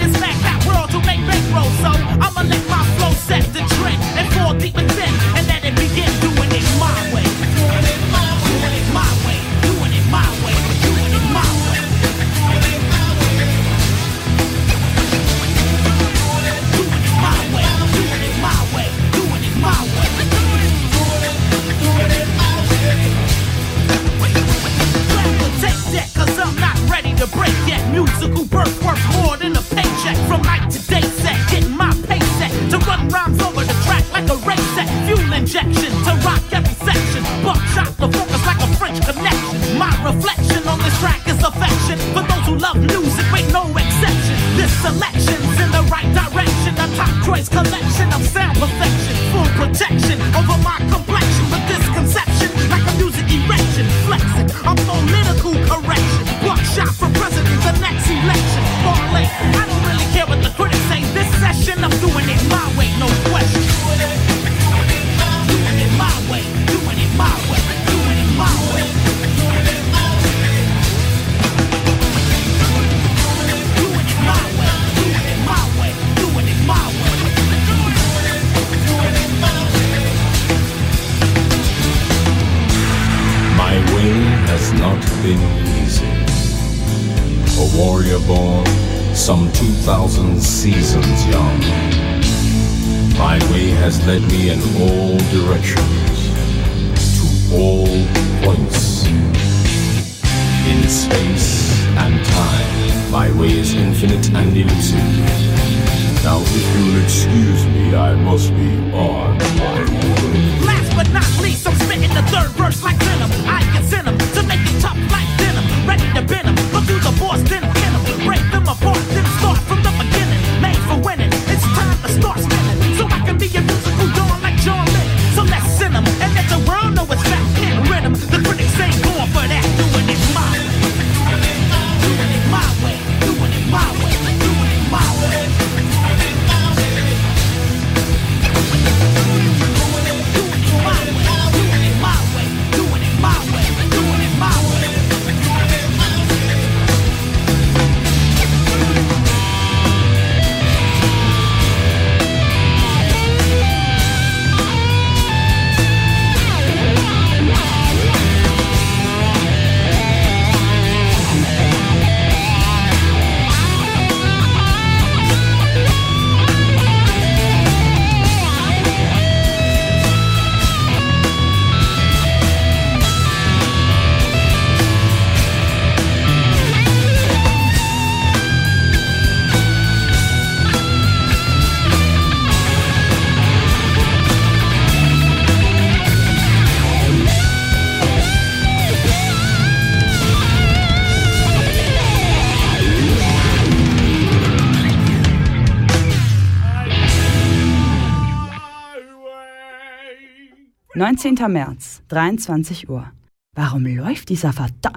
[201.23, 201.49] 14.
[201.49, 203.09] März, 23 Uhr.
[203.55, 204.91] Warum läuft dieser Verda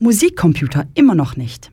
[0.00, 1.72] Musikcomputer immer noch nicht?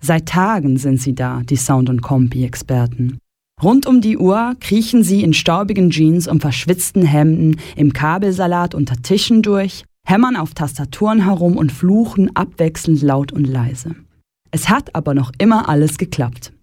[0.00, 3.18] Seit Tagen sind sie da, die Sound- und Kompi-Experten.
[3.62, 8.96] Rund um die Uhr kriechen sie in staubigen Jeans und verschwitzten Hemden im Kabelsalat unter
[8.96, 13.94] Tischen durch, hämmern auf Tastaturen herum und fluchen abwechselnd laut und leise.
[14.52, 16.54] Es hat aber noch immer alles geklappt.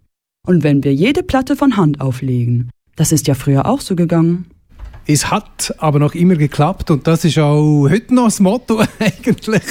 [0.48, 4.48] Und wenn wir jede Platte von Hand auflegen, das ist ja früher auch so gegangen.
[5.08, 9.64] Es hat aber noch immer geklappt und das ist auch heute noch das Motto eigentlich.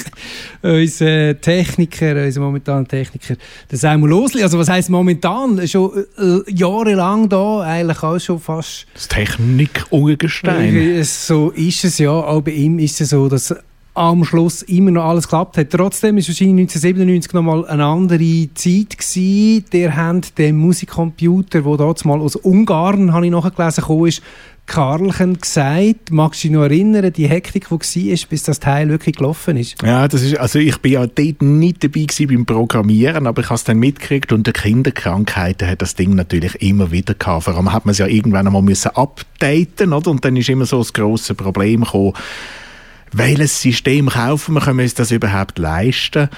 [0.60, 3.36] unser Techniker, unser momentaner Techniker,
[3.70, 4.42] der Samuel Losli.
[4.42, 5.66] Also was heißt momentan?
[5.68, 8.86] Schon äh, jahrelang da, eigentlich auch schon fast.
[8.94, 11.04] Das Technik-Ungestein.
[11.04, 12.10] So ist es ja.
[12.10, 13.54] Auch bei ihm ist es so, dass
[13.94, 15.70] am Schluss immer noch alles geklappt hat.
[15.70, 19.64] Trotzdem ist wahrscheinlich 1997 noch mal eine andere Zeit gewesen.
[19.72, 24.22] Der hat den Musikcomputer, der mal aus Ungarn, habe ich nachgelesen, kam, ist,
[24.70, 26.12] Karlchen gesagt.
[26.12, 29.82] Magst du dich noch erinnern, die Hektik, die war, bis das Teil wirklich gelaufen ist?
[29.82, 33.56] Ja, das ist, also ich bin ja dort nicht dabei beim Programmieren, aber ich habe
[33.56, 37.44] es dann mitgekriegt und der Kinderkrankheiten hat das Ding natürlich immer wieder gehabt.
[37.44, 40.08] Vor allem hat man es ja irgendwann einmal müssen updaten, oder?
[40.08, 42.12] Und dann ist immer so das grosse Problem gekommen,
[43.10, 46.28] welches System kaufen wir, können wir uns das überhaupt leisten?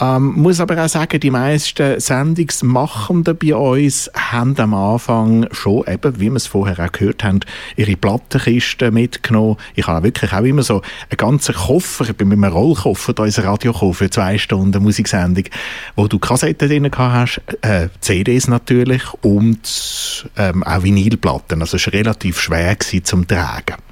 [0.00, 6.20] Ähm, muss aber auch sagen, die meisten Sendungsmachenden bei uns haben am Anfang schon, eben,
[6.20, 7.40] wie wir es vorher auch gehört haben,
[7.76, 9.56] ihre Plattenkisten mitgenommen.
[9.74, 13.24] Ich habe wirklich auch immer so einen ganzen Koffer, ich bin mit einem Rollkoffer da
[13.24, 15.44] ins Radio gekommen für zwei Stunden Musiksendung,
[15.96, 21.60] wo du Kassetten drin hast, äh, CDs natürlich und ähm, auch Vinylplatten.
[21.60, 23.87] Also es war relativ schwer zum Tragen.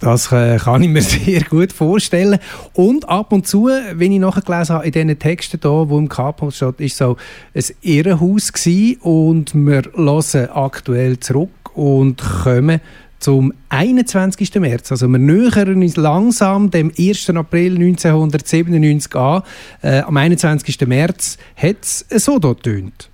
[0.00, 2.38] Das äh, kann ich mir sehr gut vorstellen.
[2.72, 6.54] Und ab und zu, wenn ich nachgelesen habe, in diesen Texten hier, wo im K-Punkt
[6.54, 7.16] steht, ist so
[7.54, 12.80] ein Irrenhaus gewesen und wir hören aktuell zurück und kommen
[13.18, 14.54] zum 21.
[14.56, 14.92] März.
[14.92, 17.30] Also wir nähern uns langsam dem 1.
[17.30, 19.42] April 1997 an.
[19.80, 20.86] Äh, am 21.
[20.86, 23.08] März hat es so dort tönt.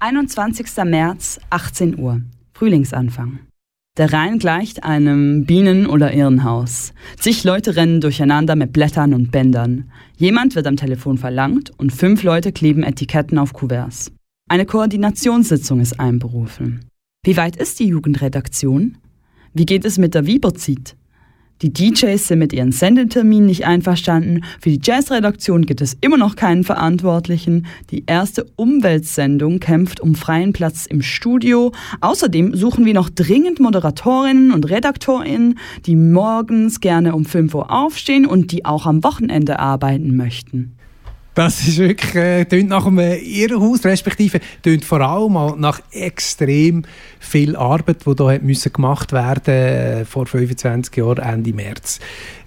[0.00, 0.66] 21.
[0.84, 2.20] März, 18 Uhr.
[2.52, 3.38] Frühlingsanfang.
[3.98, 6.94] Der Rhein gleicht einem Bienen- oder Irrenhaus.
[7.18, 9.90] Zig Leute rennen durcheinander mit Blättern und Bändern.
[10.16, 14.10] Jemand wird am Telefon verlangt und fünf Leute kleben Etiketten auf Kuverts.
[14.48, 16.86] Eine Koordinationssitzung ist einberufen.
[17.22, 18.96] Wie weit ist die Jugendredaktion?
[19.52, 20.96] Wie geht es mit der Viberzit?
[21.60, 24.42] Die DJs sind mit ihren Sendeterminen nicht einverstanden.
[24.60, 27.66] Für die Jazzredaktion gibt es immer noch keinen Verantwortlichen.
[27.90, 31.72] Die erste Umweltsendung kämpft um freien Platz im Studio.
[32.00, 38.26] Außerdem suchen wir noch dringend Moderatorinnen und Redaktorinnen, die morgens gerne um 5 Uhr aufstehen
[38.26, 40.76] und die auch am Wochenende arbeiten möchten.
[41.34, 46.82] Das ist wirklich, äh, nach einem Irrenhaus, respektive tönt vor allem nach extrem
[47.18, 52.00] viel Arbeit, die müssen gemacht werden äh, vor 25 Jahren, Ende März.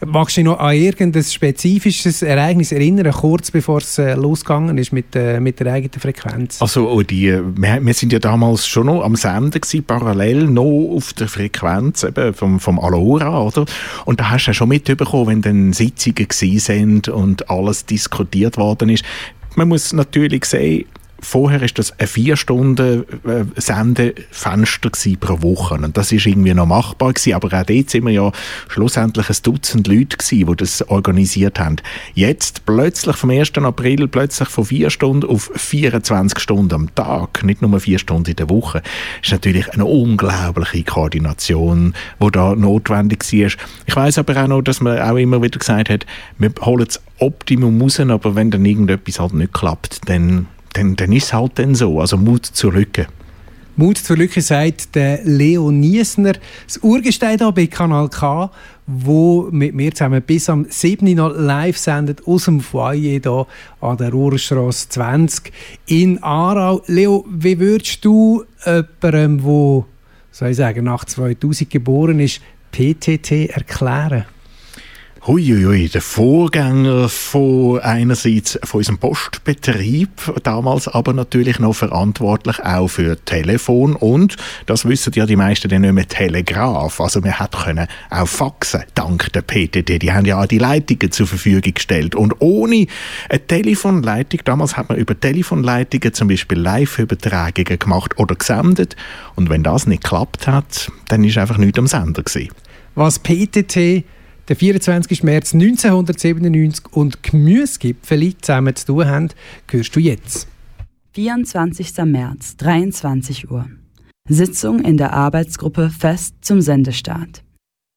[0.05, 4.93] Magst du dich noch an irgendein spezifisches Ereignis erinnern, kurz bevor es äh, losgegangen ist
[4.93, 6.61] mit, äh, mit der eigenen Frequenz?
[6.61, 10.95] Also, oh, die, wir, wir sind ja damals schon noch am Senden gewesen, parallel noch
[10.95, 13.65] auf der Frequenz eben vom, vom Alora, oder?
[14.05, 18.57] Und da hast du ja schon mitbekommen, wenn dann Sitzungen gewesen sind und alles diskutiert
[18.57, 19.03] worden ist.
[19.55, 20.85] Man muss natürlich sehen,
[21.19, 26.65] Vorher ist das ein vier Stunden äh, Sendefenster pro Woche und das ist irgendwie noch
[26.65, 28.31] machbar gewesen, aber auch dort sind wir ja
[28.67, 31.77] schlussendlich ein Dutzend Leute gewesen, die das organisiert haben.
[32.13, 33.57] Jetzt plötzlich vom 1.
[33.57, 38.35] April plötzlich von vier Stunden auf 24 Stunden am Tag, nicht nur vier Stunden in
[38.35, 38.81] der Woche,
[39.21, 43.51] ist natürlich eine unglaubliche Koordination, die da notwendig war.
[43.85, 46.05] Ich weiß aber auch noch, dass man auch immer wieder gesagt hat,
[46.37, 51.11] wir holen das Optimum raus, aber wenn dann irgendetwas halt nicht klappt, dann dann, dann
[51.11, 51.99] ist es halt dann so.
[51.99, 53.07] Also Mut zur Lücke.
[53.77, 56.33] Mut zur Lücke sagt der Leo Niesner,
[56.65, 58.49] das Urgestein hier bei Kanal K,
[58.87, 61.13] wo mit mir zusammen bis am 7.
[61.13, 63.47] noch live sendet aus dem Foyer hier
[63.81, 65.51] an der Ruhrstrasse 20
[65.87, 66.83] in Aarau.
[66.87, 69.85] Leo, wie würdest du jemandem, der
[70.31, 72.39] soll ich sagen, nach 2000 geboren ist,
[72.71, 74.25] PTT erklären?
[75.27, 80.09] Huiuiui, der Vorgänger von einerseits von unserem Postbetrieb,
[80.43, 84.35] damals aber natürlich noch verantwortlich auch für Telefon und,
[84.67, 87.01] das wissen ja die meisten dann nicht mehr, Telegraph.
[87.01, 89.99] Also wir hätten können auch faxen, dank der PTT.
[89.99, 92.13] Die haben ja auch die Leitungen zur Verfügung gestellt.
[92.13, 92.85] Und ohne
[93.27, 98.95] eine Telefonleitung, damals hat man über Telefonleitungen zum Beispiel Live-Übertragungen gemacht oder gesendet.
[99.33, 102.51] Und wenn das nicht geklappt hat, dann ist einfach nichts am Sender gewesen.
[102.93, 104.05] Was PTT
[104.47, 105.23] der 24.
[105.23, 109.29] März 1997 und Gemüsegipfel zusammen zu tun haben,
[109.69, 110.47] hörst du jetzt.
[111.13, 111.97] 24.
[112.05, 113.67] März, 23 Uhr.
[114.27, 117.43] Sitzung in der Arbeitsgruppe Fest zum Sendestart.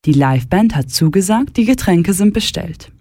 [0.04, 2.92] Die Liveband hat zugesagt, die Getränke sind bestellt.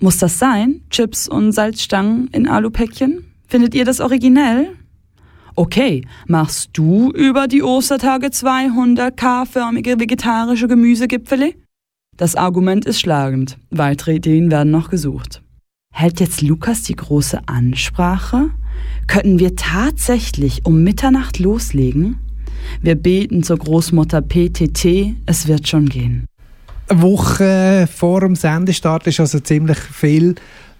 [0.00, 0.82] Muss das sein?
[0.90, 3.24] Chips und Salzstangen in Alupäckchen?
[3.48, 4.76] Findet ihr das originell?
[5.54, 11.54] Okay, machst du über die Ostertage 200 K-förmige vegetarische Gemüsegipfele?
[12.16, 13.58] Das Argument ist schlagend.
[13.70, 15.42] Weitere Ideen werden noch gesucht.
[15.92, 18.50] Hält jetzt Lukas die große Ansprache?
[19.06, 22.18] Könnten wir tatsächlich um Mitternacht loslegen?
[22.80, 26.26] Wir beten zur Großmutter PTT, es wird schon gehen.
[26.88, 30.36] Eine Woche vor dem Sendestart ist also ziemlich viel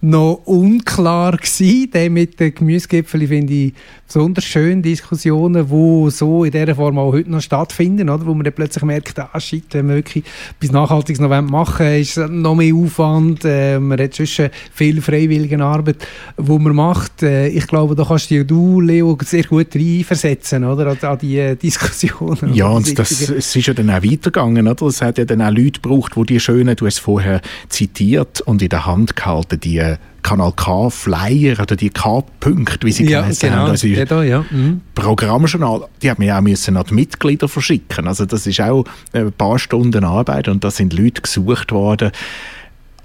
[0.07, 1.91] noch unklar gewesen.
[1.91, 3.75] Der mit den Gemüsegipfeln finde ich
[4.07, 4.83] besonders schön.
[4.83, 8.25] Diskussionen, die so in dieser Form auch heute noch stattfinden, oder?
[8.25, 10.25] wo man dann plötzlich merkt, ah, shit, wenn wir wirklich
[10.61, 13.45] etwas Nachhaltiges noch machen wollen, ist noch mehr Aufwand.
[13.45, 15.97] Äh, man hat zwischen viel freiwillige Arbeit,
[16.39, 17.23] die man macht.
[17.23, 20.87] Äh, ich glaube, da kannst du, Leo, sehr gut reinversetzen oder?
[20.87, 22.55] An, an die äh, Diskussionen.
[22.55, 24.69] Ja, und das, es ist ja dann auch weitergegangen.
[24.69, 24.87] Oder?
[24.87, 28.63] Es hat ja dann auch Leute gebraucht, die die schönen, du hast vorher zitiert und
[28.63, 33.49] in der Hand gehalten, die Kanal K Flyer oder die K-Punkte, wie sie ja, geheißen
[33.49, 33.71] genau, haben.
[33.71, 34.45] Also da, ja.
[34.51, 34.81] Mhm.
[34.95, 38.09] Programmjournal, die haben wir auch müssen an die Mitglieder verschicken.
[38.09, 42.11] Also das ist auch ein paar Stunden Arbeit und da sind Leute gesucht worden.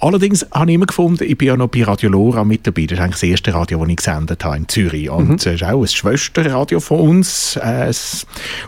[0.02, 2.88] Allerdings habe ich immer gefunden, ich bin ja noch bei Radio Lora mit dabei.
[2.88, 5.12] Das ist eigentlich das erste Radio, das ich gesendet habe in Zürich.
[5.12, 7.56] Und es ist auch ein Schwesterradio von uns.
[7.58, 7.94] Äh, Ein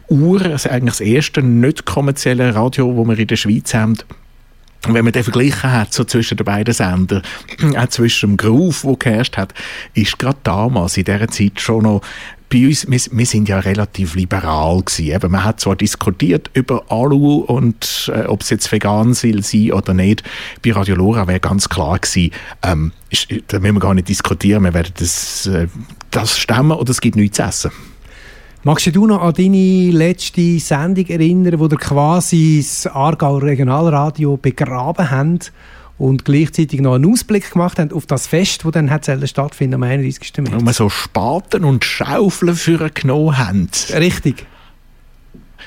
[0.10, 3.98] Ur, also eigentlich das erste nicht kommerzielle Radio, das wir in der Schweiz haben.
[4.88, 7.22] Und wenn man den verglichen hat, so zwischen den beiden Sendern,
[7.78, 9.54] auch zwischen dem Groove, der geherrscht hat,
[9.94, 12.02] ist gerade damals, in dieser Zeit schon noch
[12.54, 15.12] bei uns, wir, wir sind ja relativ liberal gewesen.
[15.12, 19.72] Eben, man hat zwar diskutiert über Alu und äh, ob es jetzt vegan soll sein
[19.72, 20.22] oder nicht.
[20.64, 22.32] Bei Radio Lora wäre ganz klar gewesen,
[22.62, 25.68] ähm, ist, da müssen wir gar nicht diskutieren, wir werden das, äh,
[26.12, 27.72] das stemmen oder es gibt nichts zu essen.
[28.66, 35.12] Magst du noch an deine letzte Sendung erinnern, wo ihr quasi das Aargauer Regionalradio begraben
[35.12, 35.52] habt
[35.98, 39.84] und gleichzeitig noch einen Ausblick gemacht habt auf das Fest, das dann hat stattfinden am
[39.84, 40.32] 31.
[40.38, 40.64] Wo März?
[40.64, 43.68] wir so Spaten und Schaufeln für genommen haben.
[43.94, 44.46] Richtig.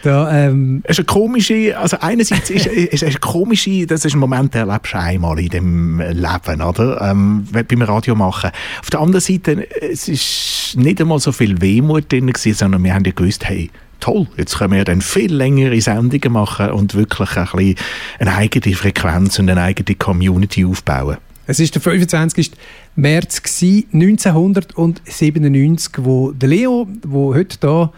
[0.07, 4.21] Da, ähm, Es ist eine komische, also einerseits ist es eine komische, das ist ein
[4.21, 7.11] Moment, den erlebst du einmal in dem Leben, oder?
[7.11, 8.53] Ähm, beim Radio machen.
[8.81, 12.95] Auf der anderen Seite, es ist nicht einmal so viel Wehmut drin gewesen, sondern wir
[12.95, 17.37] haben ja gewusst, hey, toll, jetzt können wir dann viel längere Sendungen machen und wirklich
[17.37, 17.75] ein bisschen
[18.21, 21.17] eine eigene Frequenz und eine eigene Community aufbauen.
[21.49, 22.53] es ist der 25.
[22.95, 27.91] März gsi, 1997, wo der Leo, wo heute da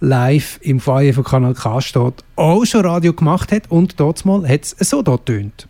[0.00, 4.48] live im Feier von Kanal K steht, auch schon Radio gemacht hat und dort mal
[4.48, 5.68] hat es so dort tönt.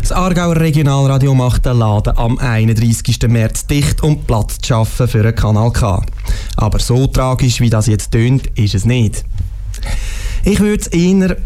[0.00, 3.22] Das Aargauer Regionalradio macht den Laden am 31.
[3.28, 6.02] März dicht, um Platz zu schaffen für einen Kanal K.
[6.56, 9.24] Aber so tragisch, wie das jetzt tönt, ist es nicht.
[10.44, 11.36] Ich würde es eher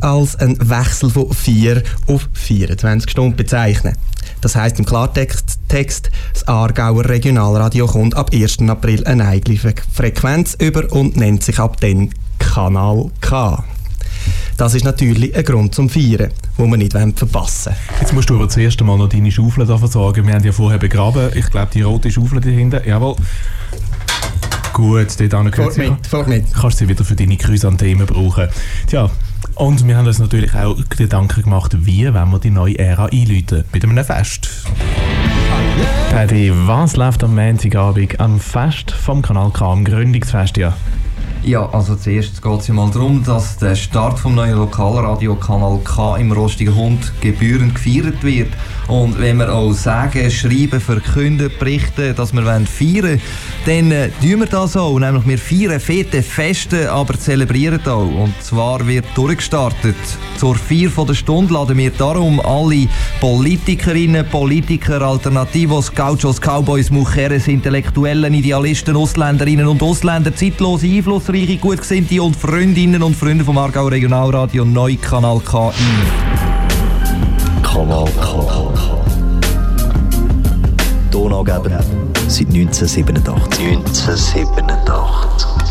[0.00, 3.96] als einen Wechsel von 4 auf 24 Stunden bezeichnen.
[4.40, 8.60] Das heißt im Klartext, Text, das Aargauer Regionalradio kommt ab 1.
[8.68, 13.64] April eine eigene Fre- Frequenz über und nennt sich ab dann Kanal K.
[14.56, 17.98] Das ist natürlich ein Grund zum Feiern, den wir nicht verpassen wollen.
[18.00, 20.24] Jetzt musst du aber zuerst einmal noch deine Schaufel da versorgen.
[20.28, 21.30] Wir haben die ja vorher begraben.
[21.34, 22.80] Ich glaube, die rote Schaufel da hinten.
[22.88, 23.16] Jawohl.
[24.74, 26.44] Gut, dort Fahrt mit, fahrt mit.
[26.54, 28.46] Kannst du sie wieder für deine Chrysanthemen brauchen.
[28.86, 29.10] Tja,
[29.56, 33.64] und wir haben uns natürlich auch Gedanken gemacht, wie wenn wir die neue Ära einläuten.
[33.72, 34.48] Mit einem Fest.
[36.10, 40.56] Paddy, was läuft am Montagabend am Fest vom Kanal K, am Gründungsfest?
[40.56, 40.74] Ja.
[41.46, 45.78] Ja, also zuerst geht es ja mal darum, dass der Start vom neuen Lokalradio Kanal
[45.84, 48.48] K im Rostigen Hund gebührend gefeiert wird.
[48.88, 53.20] Und wenn wir auch sagen, schreiben, verkünden, berichten, dass wir feiern wollen,
[53.66, 54.98] dann äh, tun wir das auch.
[54.98, 58.06] Nämlich wir feiern fette Feste, aber zelebrieren auch.
[58.06, 59.96] Und zwar wird durchgestartet.
[60.38, 62.88] Zur Feier von der Stunde laden wir darum alle
[63.20, 70.86] Politikerinnen, Politiker, Alternativos, Gauchos, Cowboys, Mujeres, Intellektuellen, Idealisten, Ausländerinnen und Ausländer, zeitlose,
[71.34, 75.74] einflussreiche, gutgesinnte und Freundinnen und Freunde vom Aargau Regionalradio Neu Kanal K ein.
[77.62, 78.72] Kanal K.
[81.10, 81.84] Donaugeber
[82.28, 83.66] seit 1987.
[83.66, 85.63] 1987.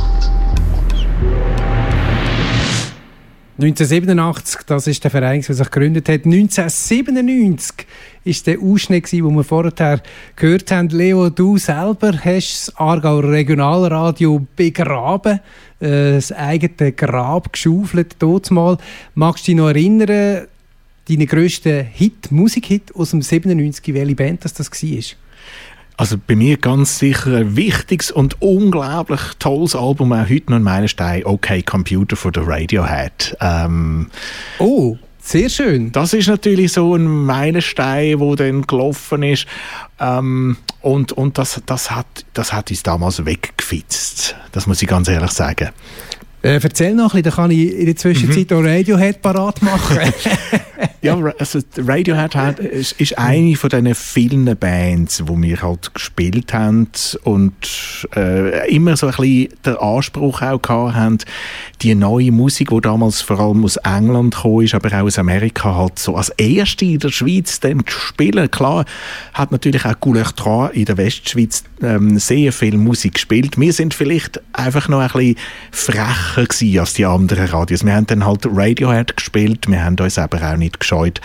[3.56, 6.26] 1987, das ist der Verein, der sich gegründet hat.
[6.26, 7.86] 1997
[8.24, 10.02] ist der Ausschnitt, den wir vorher
[10.36, 10.90] gehört haben.
[10.90, 15.40] Leo, du selber hast das Aargauer Regionalradio begraben,
[15.80, 18.16] äh, das eigene Grab geschaufelt.
[18.18, 18.78] Dort mal.
[19.14, 20.48] Magst du dich noch erinnern,
[21.08, 25.23] deinen grössten Hit, Musikhit aus dem 97, welche Band das, das war?
[25.98, 30.64] Also bei mir ganz sicher ein wichtiges und unglaublich tolles Album, auch heute noch in
[30.64, 33.38] meinen Stein, OK Computer von der Radiohead.
[33.40, 34.08] Ähm,
[34.60, 35.92] Oh, Sehr schön.
[35.92, 39.46] Das ist natürlich so ein Meilenstein, wo dann gelaufen ist.
[40.00, 44.36] Ähm, und und das, das, hat, das hat uns damals weggefitzt.
[44.52, 45.70] Das muss ich ganz ehrlich sagen.
[46.42, 48.58] Äh, erzähl noch ein bisschen, dann kann ich in der Zwischenzeit Mhm.
[48.58, 49.98] auch Radiohead parat machen.
[51.04, 56.54] Ja, also Radiohead hat, ist, ist eine von diesen vielen Bands, wo wir halt gespielt
[56.54, 56.88] haben
[57.24, 61.18] und äh, immer so ein bisschen den Anspruch auch gehabt haben,
[61.82, 65.76] die neue Musik, die damals vor allem aus England gekommen ist, aber auch aus Amerika,
[65.76, 68.50] halt so als erste in der Schweiz dann zu spielen.
[68.50, 68.86] Klar,
[69.34, 73.60] hat natürlich auch Couleur 3 in der Westschweiz ähm, sehr viel Musik gespielt.
[73.60, 75.36] Wir sind vielleicht einfach noch ein bisschen
[75.72, 77.86] frecher gewesen als die anderen Radios.
[77.86, 81.22] Wir haben dann halt Radiohead gespielt, wir haben uns aber auch nicht gescheut,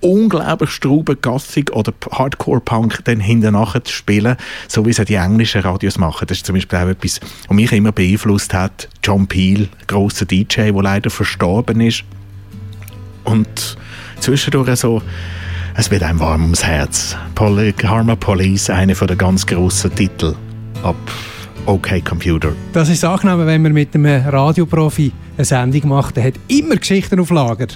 [0.00, 4.36] unglaublich straubengassig oder Hardcore-Punk dann hinten nachher zu spielen,
[4.66, 6.26] so wie es die englischen Radios machen.
[6.26, 8.88] Das ist zum Beispiel auch etwas, was mich immer beeinflusst hat.
[9.04, 12.04] John Peel, grosser DJ, der leider verstorben ist.
[13.24, 13.76] Und
[14.20, 15.02] zwischendurch so,
[15.76, 17.16] es wird einem warm ums Herz.
[17.34, 20.34] Poli Karma Police, einer der ganz grossen Titel
[20.82, 20.96] ab
[21.66, 22.52] OK Computer.
[22.72, 26.16] Das ist angenehm, wenn man mit einem Radioprofi eine Sendung macht.
[26.16, 27.68] Der hat immer Geschichten auf Lager.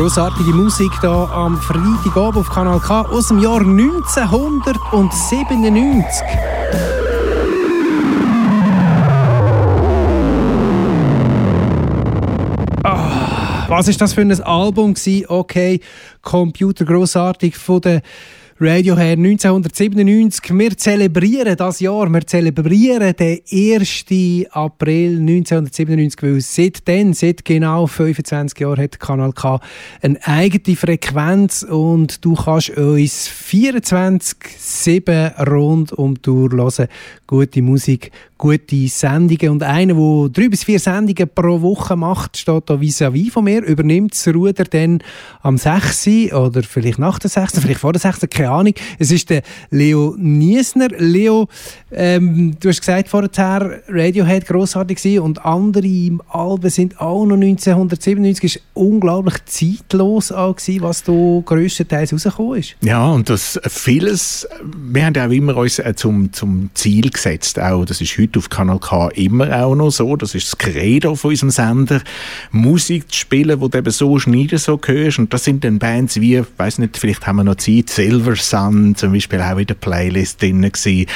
[0.00, 6.26] Grossartige Musik da am Freitagabend auf Kanal K aus dem Jahr 1997.
[12.82, 14.94] Ah, was ist das für ein Album?
[15.28, 15.80] Okay,
[16.22, 18.00] Computer grossartig von der
[18.62, 20.50] Radiohead 1997.
[20.50, 24.04] Wir zelebrieren das Jahr, wir zelebrieren den 1.
[24.50, 29.60] April 1997, weil seitdem, seit genau 25 Jahren hat Kanal K
[30.02, 36.88] eine eigene Frequenz und du kannst uns 24-7 rund um die Tour hören.
[37.26, 42.68] Gute Musik, gute Sendungen und einer, der drei bis vier Sendungen pro Woche macht, steht
[42.68, 45.02] da vis-à-vis von mir, übernimmt das Ruder dann
[45.40, 46.32] am 6.
[46.32, 48.74] oder vielleicht nach der 6., vielleicht vor der 6., keine Ahnung.
[48.98, 50.88] Es ist der Leo Niesner.
[50.98, 51.48] Leo,
[51.92, 58.44] ähm, du hast gesagt vorher, Radiohead grossartig gewesen und andere Alben sind auch noch 1997.
[58.44, 62.76] Es war unglaublich zeitlos gewesen, was da grösstenteils rausgekommen ist.
[62.82, 67.84] Ja, und das vieles, wir haben auch immer uns äh, zum, zum Ziel gesetzt, auch,
[67.84, 71.30] das ist heute auf Kanal K immer auch noch so, das ist das Credo von
[71.30, 72.02] unserem Sender,
[72.50, 76.20] Musik zu spielen, wo du eben so nicht so hörst und das sind dann Bands
[76.20, 79.66] wie, ich weiss nicht, vielleicht haben wir noch Zeit, Silver Sun zum Beispiel auch in
[79.66, 81.06] der Playlist drin gewesen.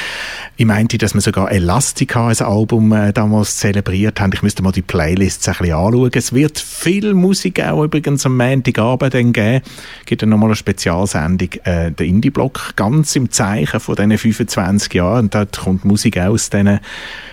[0.57, 4.31] Ich meinte, dass wir sogar Elastica als Album äh, damals zelebriert haben.
[4.33, 6.11] Ich müsste mal die Playlists ein bisschen anschauen.
[6.13, 9.61] Es wird viel Musik auch übrigens am Montagabend dann geben.
[9.99, 14.93] Es gibt dann nochmal eine Spezialsendung, äh, der Indie-Block, ganz im Zeichen von diesen 25
[14.93, 15.25] Jahren.
[15.25, 16.79] Und dort kommt Musik aus diesen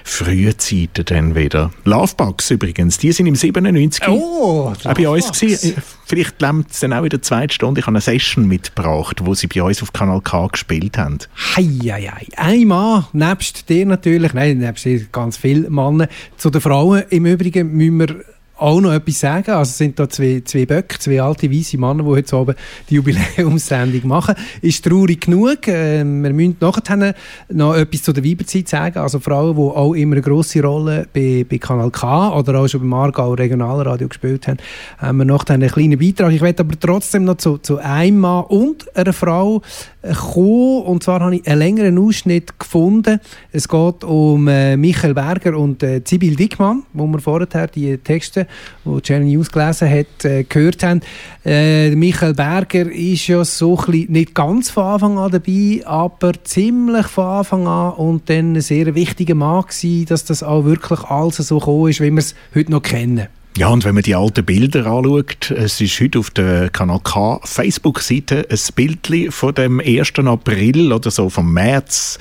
[0.05, 1.71] frühen Zeiten dann wieder.
[1.85, 5.77] Lovebugs übrigens, die sind im 97 oh, auch bei uns gewesen.
[6.13, 7.81] Vielleicht lernt es dann auch in der zweiten Stunde.
[7.81, 11.17] Ich habe eine Session mitgebracht, wo sie bei uns auf Kanal K gespielt haben.
[11.57, 12.27] Heieiei.
[12.37, 16.09] Ein Mann, nebst dir natürlich, nein, nebst dir ganz viele Männer.
[16.37, 18.25] Zu den Frauen im Übrigen müssen wir
[18.63, 19.51] auch noch etwas sagen.
[19.51, 22.55] Also es sind da zwei, zwei Böcke, zwei alte weiße Männer, die heute oben
[22.89, 24.35] die Jubiläumssendung machen.
[24.61, 25.67] Ist traurig genug.
[25.69, 27.15] Äh, wir müssen nachher
[27.49, 28.99] noch etwas zu der Weiberzeit sagen.
[28.99, 32.81] Also Frauen, die auch immer eine grosse Rolle bei, bei Kanal K oder auch schon
[32.81, 34.59] beim Aargau Regionalradio gespielt haben,
[34.99, 36.33] haben wir noch einen kleinen Beitrag.
[36.33, 39.63] Ich werde aber trotzdem noch zu, zu einem Mann und einer Frau
[40.03, 40.83] äh, kommen.
[40.83, 43.21] Und zwar habe ich einen längeren Ausschnitt gefunden.
[43.53, 48.47] Es geht um äh, Michael Berger und äh, Sibyl Dickmann, wo wir vorher die Texte,
[48.85, 51.01] die Jenny News gelesen hat, äh, gehört haben.
[51.45, 56.33] Äh, Michael Berger ist ja so ein bisschen, nicht ganz von Anfang an dabei, aber
[56.45, 61.01] ziemlich von Anfang an und dann ein sehr wichtiger Mann gewesen, dass das auch wirklich
[61.05, 63.29] alles so gekommen ist, wie wir es heute noch kennen.
[63.59, 67.39] Ja, und wenn man die alten Bilder anschaut, es ist heute auf der Kanal K
[67.45, 70.13] Facebook-Seite ein Bild von dem 1.
[70.21, 72.19] April oder so vom März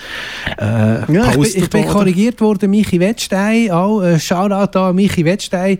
[0.59, 0.63] äh,
[1.11, 5.77] Ja, ich, bin, ich bin korrigiert worden, Michi Wettstein, auch äh, Shoutout an Michi Wettstein,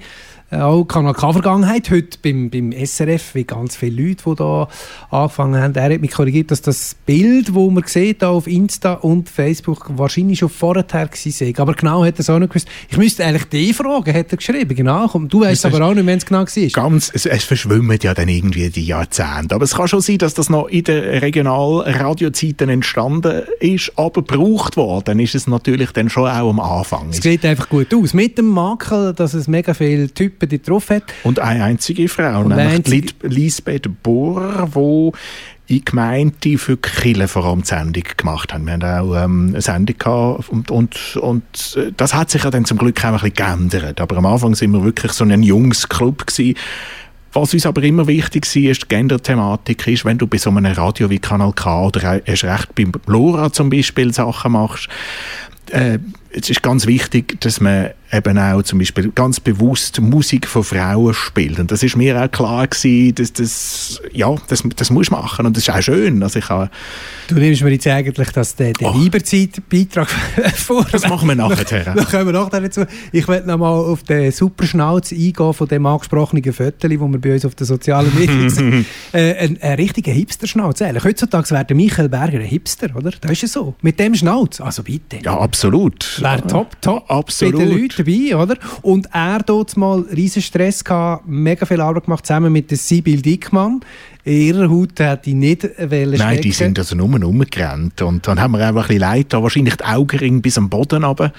[0.52, 4.68] auch Kanal K-Vergangenheit, heute beim, beim SRF, wie ganz viele Leute, die da
[5.10, 5.76] angefangen haben.
[5.76, 10.40] Er hat mich korrigiert, dass das Bild, das man sieht, auf Insta und Facebook, wahrscheinlich
[10.40, 11.54] schon vorher gewesen sei.
[11.58, 12.68] Aber genau hat er es auch nicht gewusst.
[12.90, 14.76] Ich müsste eigentlich die fragen, hat er geschrieben.
[14.76, 16.68] Genau, komm, du weißt aber auch nicht, wenn es genau war.
[16.70, 19.56] Ganz, es, es verschwimmen ja dann irgendwie die Jahrzehnte.
[19.56, 24.76] Aber es kann schon sein, dass das noch in den Regionalradiozeiten entstanden ist, aber gebraucht
[24.76, 25.04] worden.
[25.06, 27.10] Dann ist es natürlich dann schon auch am Anfang.
[27.10, 28.14] Es sieht einfach gut aus.
[28.14, 31.04] Mit dem Makel, dass es mega viele Typen die drauf hat.
[31.24, 37.28] Und eine einzige Frau, Und nämlich Lit- Lisbeth Bohr, die in Gemeinden für die Kirche
[37.30, 38.66] vor allem die Sendung gemacht haben.
[38.66, 41.44] Wir haben auch ähm, eine Sendung gehabt und, und, und
[41.78, 44.02] äh, das hat sich ja dann zum Glück auch ein bisschen geändert.
[44.02, 46.58] Aber am Anfang sind wir wirklich so ein Jungsclub gewesen.
[47.34, 50.66] Was uns aber immer wichtig war, ist die Gender-Thematik, ist, wenn du bei so einem
[50.74, 54.90] Radio wie Kanal K oder erst recht bei Lora zum Beispiel Sachen machst,
[55.70, 56.00] äh,
[56.32, 61.14] es ist ganz wichtig, dass man eben auch zum Beispiel ganz bewusst Musik von Frauen
[61.14, 61.60] spielt.
[61.60, 65.46] Und das ist mir auch klar gewesen, dass das, ja, das, das muss machen.
[65.46, 66.22] Und das ist auch schön.
[66.22, 66.70] Also ich habe,
[67.28, 70.10] Du nimmst mir jetzt eigentlich das, den, den Weiberzeit-Beitrag
[70.56, 70.86] vor.
[70.92, 71.62] das machen wir nachher.
[72.02, 72.82] Da kommen wir nachher dazu.
[73.12, 77.34] Ich möchte noch mal auf den Superschnauz eingehen von dem angesprochenen Viertel, wo wir bei
[77.34, 78.86] uns auf den sozialen Medien sehen.
[79.14, 80.82] äh, ein, ein richtiger Hipster-Schnauz.
[80.82, 81.04] Eigentlich.
[81.04, 83.12] Heutzutage wäre der Michael Berger ein Hipster, oder?
[83.22, 83.76] Das ist ja so.
[83.82, 84.60] Mit dem Schnauz.
[84.60, 85.20] Also bitte.
[85.24, 86.22] Ja, absolut.
[86.22, 87.56] Wäre top, top Absolut.
[87.56, 88.58] bei den Leuten dabei, oder?
[88.82, 93.22] Und er dort mal riesen Stress gehabt, mega viel Arbeit gemacht, zusammen mit der Sibyl
[93.22, 93.82] Dickmann.
[94.24, 98.02] Ihre Haut hat die nicht Nein, die sind also nur rumgerannt.
[98.02, 101.04] Und dann haben wir einfach ein bisschen Leid da, wahrscheinlich die Augenringe bis am Boden
[101.04, 101.34] runter.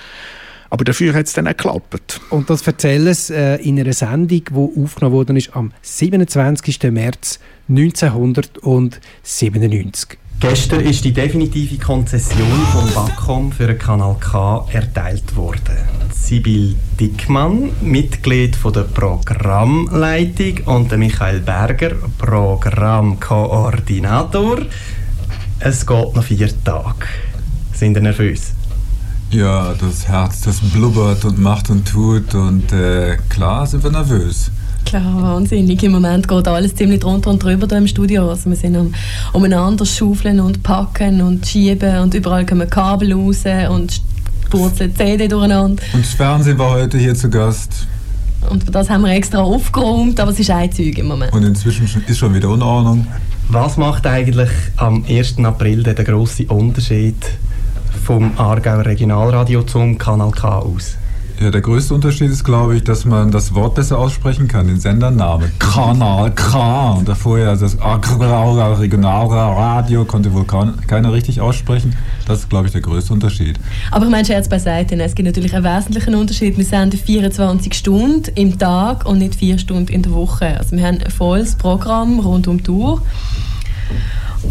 [0.71, 2.21] Aber dafür hat es dann auch geklappt.
[2.31, 6.91] Und das erzählen sie äh, in einer Sendung, die aufgenommen worden ist am 27.
[6.91, 7.39] März
[7.69, 10.22] 1997.
[10.43, 15.79] Gestern ist die definitive Konzession vom Bacom für den Kanal K erteilt worden.
[16.13, 24.63] Sibyl Dickmann, Mitglied der Programmleitung und Michael Berger, Programmkoordinator.
[25.61, 27.07] Es geht noch vier Tage.
[27.73, 28.51] Sind ihr nervös?
[29.31, 34.51] Ja, das Herz, das blubbert und macht und tut und äh, klar sind wir nervös.
[34.85, 35.83] Klar, wahnsinnig.
[35.83, 38.29] Im Moment geht alles ziemlich drunter und drüber hier im Studio.
[38.29, 38.95] Also wir sind am
[39.33, 44.01] umeinander schaufeln und packen und schieben und überall kommen Kabel raus und
[44.51, 45.83] purzeln CD durcheinander.
[45.93, 47.87] Und das Fernsehen war heute hier zu Gast
[48.51, 51.33] Und für das haben wir extra aufgeräumt, aber es ist ein Zeug im Moment.
[51.33, 53.07] und inzwischen ist schon wieder Unordnung.
[53.49, 55.39] Was macht eigentlich am 1.
[55.45, 57.17] April den grossen Unterschied
[58.05, 60.97] vom Aargauer Regionalradio zum Kanal K aus?
[61.41, 64.79] Ja, der größte Unterschied ist, glaube ich, dass man das Wort besser aussprechen kann, den
[64.79, 65.51] Sendername.
[65.59, 66.93] Kanal K.
[66.93, 67.77] Und davor ja das
[68.79, 71.97] Regionalradio konnte wohl kein- keiner richtig aussprechen.
[72.27, 73.59] Das ist, glaube ich, der größte Unterschied.
[73.91, 76.57] Aber ich meine, Scherz beiseite, es gibt natürlich einen wesentlichen Unterschied.
[76.57, 80.57] Wir senden 24 Stunden im Tag und nicht 4 Stunden in der Woche.
[80.59, 83.03] Also wir haben ein volles Programm rund um die Uhr.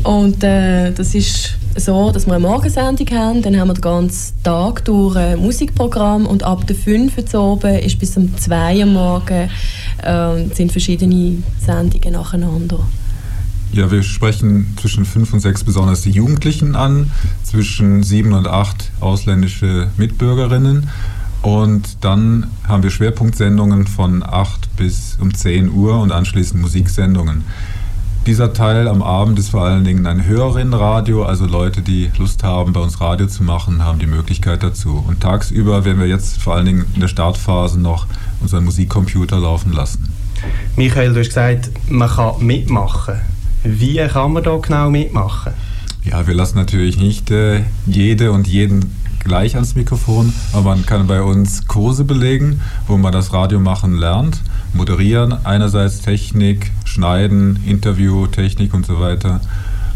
[0.03, 4.43] Und äh, das ist so, dass wir eine Morgensendung haben, dann haben wir den ganzen
[4.43, 8.85] Tag durch ein Musikprogramm und ab der 5 Uhr oben ist bis um 2 Uhr
[8.85, 9.49] morgen
[10.03, 12.79] äh, sind verschiedene Sendungen nacheinander.
[13.73, 17.09] Ja, wir sprechen zwischen fünf und sechs besonders die Jugendlichen an,
[17.43, 20.89] zwischen sieben und acht ausländische Mitbürgerinnen.
[21.41, 27.45] Und dann haben wir Schwerpunktsendungen von 8 bis um 10 Uhr und anschließend Musiksendungen.
[28.27, 32.71] Dieser Teil am Abend ist vor allen Dingen ein Hörerinnenradio, also Leute, die Lust haben,
[32.71, 35.03] bei uns Radio zu machen, haben die Möglichkeit dazu.
[35.07, 38.05] Und tagsüber werden wir jetzt vor allen Dingen in der Startphase noch
[38.39, 40.13] unseren Musikcomputer laufen lassen.
[40.75, 43.15] Michael, du hast gesagt, man kann mitmachen.
[43.63, 45.53] Wie kann man da genau mitmachen?
[46.03, 51.07] Ja, wir lassen natürlich nicht äh, jede und jeden gleich ans Mikrofon, aber man kann
[51.07, 54.41] bei uns Kurse belegen, wo man das Radio machen lernt.
[54.73, 59.41] Moderieren, einerseits Technik, Schneiden, Interview, Technik und so weiter.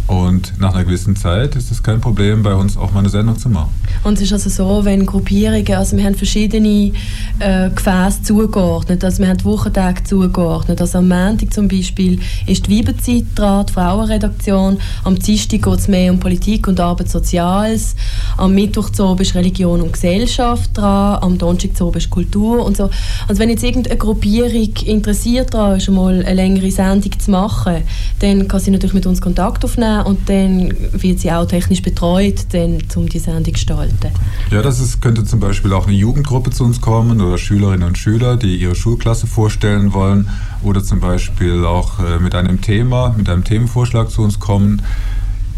[0.08, 3.40] Und nach einer gewissen Zeit ist es kein Problem, bei uns auch mal eine Sendung
[3.40, 3.72] zu machen.
[4.04, 6.92] Und es ist also so, wenn Gruppierungen, also wir haben verschiedene
[7.40, 12.68] äh, Gefäße zugeordnet, also wir haben die Wochentage zugeordnet, also am Montag zum Beispiel ist
[12.68, 17.96] die Weiberzeit dran, die Frauenredaktion, am Dienstag geht es mehr um Politik und Arbeit Soziales,
[18.38, 22.90] am Mittwoch zu ist Religion und Gesellschaft dran, am Donnerstag zu ist Kultur und so.
[23.28, 27.78] Also wenn jetzt irgendeine Gruppierung interessiert daran ist, mal eine längere Sendung zu machen,
[28.20, 32.46] dann kann sie natürlich mit uns Kontakt aufnehmen und dann wird sie auch technisch betreut,
[32.52, 34.12] dann, um die Sendung zu gestalten.
[34.52, 37.98] Ja, das ist, könnte zum Beispiel auch eine Jugendgruppe zu uns kommen oder Schülerinnen und
[37.98, 40.30] Schüler, die ihre Schulklasse vorstellen wollen
[40.64, 44.82] oder zum Beispiel auch äh, mit einem Thema, mit einem Themenvorschlag zu uns kommen.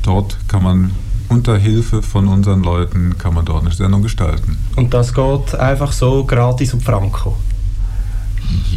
[0.03, 0.91] Dort kann man
[1.29, 4.57] unter Hilfe von unseren Leuten kann man dort eine Sendung gestalten.
[4.75, 7.35] Und das geht einfach so gratis und franco.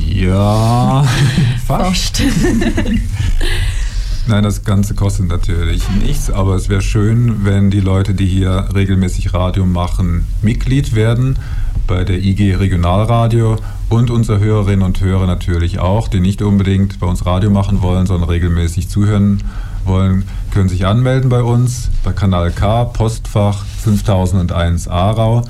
[0.05, 1.05] Ja,
[1.67, 2.23] fast.
[4.27, 8.69] Nein, das Ganze kostet natürlich nichts, aber es wäre schön, wenn die Leute, die hier
[8.75, 11.39] regelmäßig Radio machen, Mitglied werden
[11.87, 13.57] bei der IG Regionalradio
[13.89, 18.07] und unsere Hörerinnen und Hörer natürlich auch, die nicht unbedingt bei uns Radio machen wollen,
[18.07, 19.43] sondern regelmäßig zuhören
[19.85, 25.45] wollen, können sich anmelden bei uns bei Kanal K, Postfach 5001 Aarau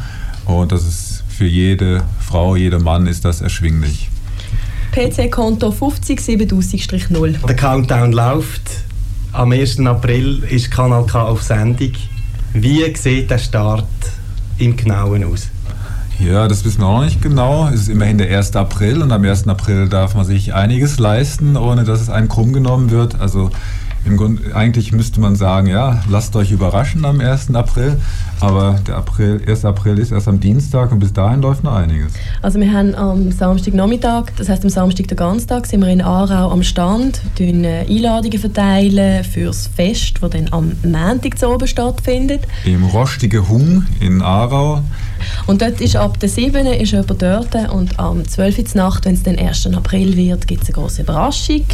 [0.46, 4.10] und das ist für jede Frau, jeder Mann ist das erschwinglich.
[4.92, 7.46] PC-Konto 50 7000-0.
[7.46, 8.62] Der Countdown läuft.
[9.32, 9.78] Am 1.
[9.86, 11.92] April ist Kanal K auf Sendung.
[12.52, 13.86] Wie sieht der Start
[14.58, 15.48] im Genauen aus?
[16.18, 17.68] Ja, das wissen wir auch noch nicht genau.
[17.68, 18.56] Es ist immerhin der 1.
[18.56, 19.46] April und am 1.
[19.46, 23.20] April darf man sich einiges leisten, ohne dass es einen krumm genommen wird.
[23.20, 23.50] Also
[24.04, 27.54] im Grunde, eigentlich müsste man sagen, ja, lasst euch überraschen am 1.
[27.54, 27.98] April.
[28.40, 29.64] Aber der April, 1.
[29.66, 32.12] April ist erst am Dienstag und bis dahin läuft noch einiges.
[32.40, 36.00] Also wir haben am Samstagnachmittag, das heißt am Samstag den ganzen Tag, sind wir in
[36.00, 41.68] Aarau am Stand, tun äh, Einladungen verteilen fürs Fest, das dann am Montag zu oben
[41.68, 42.40] stattfindet.
[42.64, 44.82] Im Rostige Hung in Aarau.
[45.46, 46.66] Und dort ist ab der 7.
[46.66, 48.58] ist jemand dort und am 12.
[48.58, 49.66] Uhr Nacht, wenn es den 1.
[49.74, 51.64] April wird, gibt es eine große Überraschung.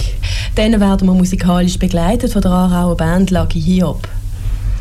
[0.56, 4.08] Dann werden wir musikalisch begleitet von der Aarauer Band Lucky Hiob.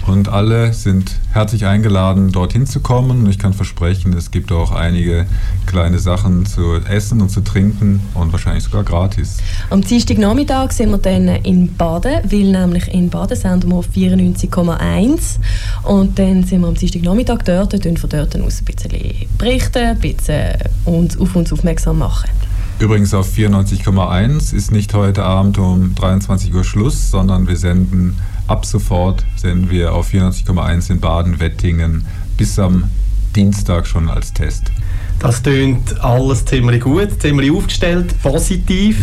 [0.07, 3.27] Und alle sind herzlich eingeladen, dorthin zu kommen.
[3.27, 5.25] Ich kann versprechen, es gibt auch einige
[5.65, 9.37] kleine Sachen zu essen und zu trinken und wahrscheinlich sogar gratis.
[9.71, 15.39] Am Dienstagnachmittag sind wir dann in Baden, weil nämlich in Baden senden wir auf 94,1
[15.83, 19.99] und dann sind wir am Dienstagnachmittag dort und von dort aus ein bisschen berichten, ein
[19.99, 20.53] bisschen
[20.85, 22.29] uns auf uns aufmerksam machen.
[22.77, 28.17] Übrigens auf 94,1 ist nicht heute Abend um 23 Uhr Schluss, sondern wir senden
[28.47, 32.05] ab sofort senden wir auf 94,1 in Baden-Wettingen
[32.37, 32.89] bis am
[33.33, 34.71] Dienstag schon als Test.
[35.19, 38.97] Das tönt alles ziemlich gut, ziemlich aufgestellt, positiv.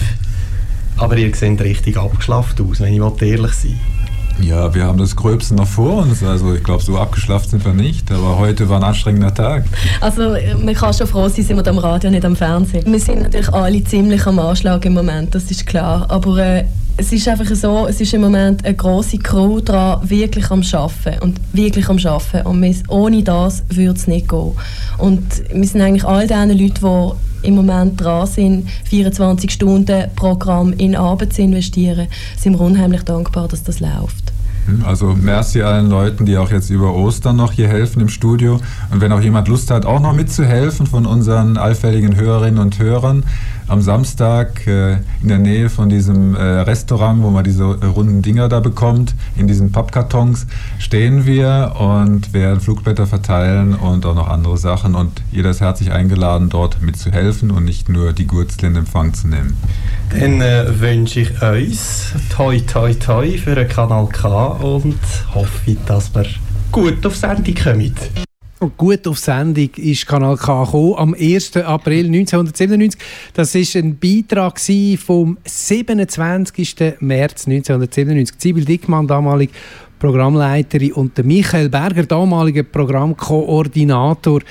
[0.98, 3.80] Aber ihr seht richtig abgeschlafft aus, wenn ich ehrlich sein
[4.40, 6.22] Ja, wir haben das Gröbste noch vor uns.
[6.22, 8.10] Also ich glaube, so abgeschlafen sind wir nicht.
[8.10, 9.64] Aber heute war ein anstrengender Tag.
[10.00, 12.84] Also man kann schon froh sein, sind wir am Radio, nicht am Fernsehen.
[12.90, 16.06] Wir sind natürlich alle ziemlich am Anschlag im Moment, das ist klar.
[16.08, 16.64] Aber äh,
[16.96, 21.22] es ist einfach so, es ist im Moment eine grosse Crew dran, wirklich am Arbeiten
[21.22, 22.46] und wirklich am Arbeiten.
[22.46, 24.52] Und wir, ohne das würde es nicht gehen.
[24.98, 30.72] Und wir sind eigentlich all diesen Leuten, die im Moment dran sind, 24 Stunden Programm
[30.74, 34.32] in Arbeit zu investieren, sind wir unheimlich dankbar, dass das läuft.
[34.66, 38.60] Hm, Also merci allen Leuten, die auch jetzt über Ostern noch hier helfen im Studio.
[38.90, 43.24] Und wenn auch jemand Lust hat, auch noch mitzuhelfen von unseren allfälligen Hörerinnen und Hörern,
[43.68, 48.22] am Samstag äh, in der Nähe von diesem äh, Restaurant, wo man diese äh, runden
[48.22, 50.46] Dinger da bekommt, in diesen Pappkartons,
[50.78, 54.94] stehen wir und werden Flugblätter verteilen und auch noch andere Sachen.
[54.94, 59.28] Und jeder ist herzlich eingeladen, dort mitzuhelfen und nicht nur die Gurzel in Empfang zu
[59.28, 59.56] nehmen.
[60.10, 64.98] Dann äh, wünsche ich uns toi toi toi für den Kanal K und
[65.34, 66.26] hoffe, dass wir
[66.70, 67.94] gut auf Sendung kommen.
[68.76, 71.56] Gut auf Sendung ist Kanal K gekommen, am 1.
[71.56, 73.00] April 1997.
[73.34, 74.60] Das war ein Beitrag
[75.00, 76.94] vom 27.
[77.00, 78.36] März 1997.
[78.38, 79.50] Sibyl Dickmann, damalig
[79.98, 84.42] Programmleiterin, und Michael Berger, damaliger Programmkoordinator,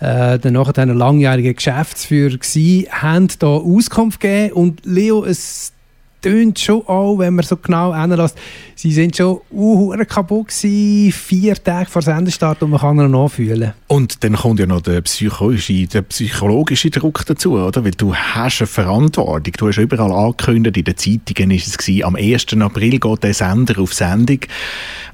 [0.00, 4.52] äh, nachher ein langjähriger Geschäftsführer war, haben da Auskunft gegeben.
[4.52, 5.72] Und Leo, es
[6.20, 8.36] tönt schon auch, wenn man so genau hinlässt,
[8.74, 13.72] sie sind schon uh, kaputt gewesen, vier Tage vor Sendestart und man kann ihn nachfühlen.
[13.86, 17.84] Und dann kommt ja noch der psychologische, der psychologische Druck dazu, oder?
[17.84, 19.54] Weil du hast eine Verantwortung.
[19.56, 22.46] Du hast überall angekündigt, in den Zeitungen ist es gewesen, am 1.
[22.60, 24.40] April geht der Sender auf Sendung.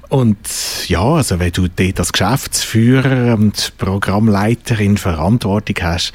[0.09, 0.37] Und
[0.87, 6.13] ja, also wenn du dort als Geschäftsführer und Programmleiterin Verantwortung hast,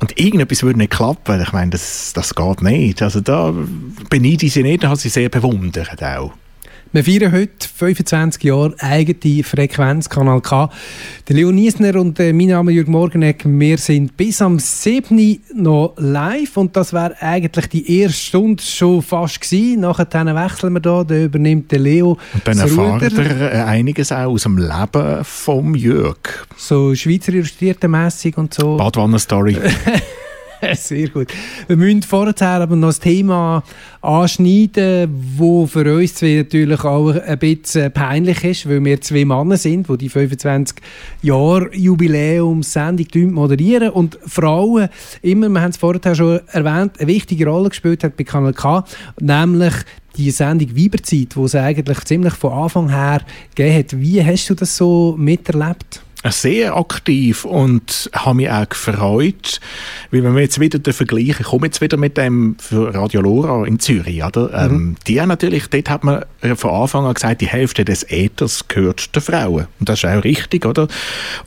[0.00, 3.02] und irgendetwas würde nicht klappen, ich meine, das, das geht nicht.
[3.02, 3.54] Also da
[4.10, 6.32] beneide ich sie nicht, da habe sie sehr bewundert auch.
[6.92, 10.70] Wir feiern heute 25 Jahre eigene Frequenz, Kanal K.
[11.28, 13.42] Der Leo Niesner und äh, mein Name ist Jürg Morgenegg.
[13.44, 15.42] Wir sind bis am 7.
[15.54, 19.80] noch live und das wäre eigentlich die erste Stunde schon fast gewesen.
[19.80, 24.30] Nachher wechseln wir da, dann übernimmt der Leo Und dann erfahrt er äh, einiges auch
[24.30, 26.46] aus dem Leben vom Jürg.
[26.56, 28.76] So Schweizer Illustrierten-mässig und so.
[28.76, 29.58] Badwanner-Story.
[30.74, 31.28] Sehr gut.
[31.66, 33.62] Wir müssen vorher aber noch das Thema
[34.00, 39.56] anschneiden, wo für uns zwei natürlich auch ein bisschen peinlich ist, weil wir zwei Männer
[39.56, 40.78] sind, die die 25
[41.22, 44.88] Jahre Jubiläumssendung moderieren und Frauen
[45.22, 48.84] immer, wir haben es vorher schon erwähnt, eine wichtige Rolle gespielt hat bei Kanal K,
[49.20, 49.74] nämlich
[50.16, 53.20] die Sendung Weiberzeit, die es eigentlich ziemlich von Anfang her
[53.54, 54.00] gegeben hat.
[54.00, 56.05] Wie hast du das so miterlebt?
[56.32, 59.60] Sehr aktiv und habe mich auch gefreut,
[60.10, 63.20] weil wenn wir jetzt wieder den Vergleich, ich komme jetzt wieder mit dem für Radio
[63.20, 64.52] Lora in Zürich, oder?
[64.54, 66.24] Ähm, die natürlich, dort hat man
[66.54, 69.66] von Anfang an gesagt, die Hälfte des Äthers gehört den Frauen.
[69.78, 70.88] Und das ist auch richtig, oder?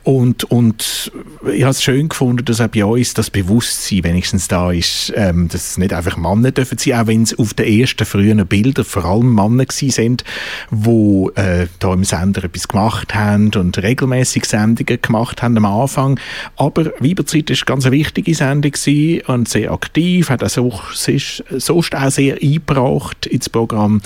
[0.04, 1.12] Und, und
[1.52, 5.48] ich habe es schön gefunden, dass auch bei uns das Bewusstsein wenigstens da ist, ähm,
[5.48, 8.86] dass es nicht einfach Männer dürfen sein, auch wenn es auf den ersten frühen Bildern
[8.86, 10.24] vor allem Männer gewesen sind,
[10.72, 16.20] die äh, da im Sender etwas gemacht haben und regelmäßig Sendungen gemacht haben am Anfang.
[16.56, 18.74] Aber Weiberzeit ist ganz eine wichtige Sendung
[19.28, 24.02] und sehr aktiv, hat also sich sonst auch sehr eingebracht ins Programm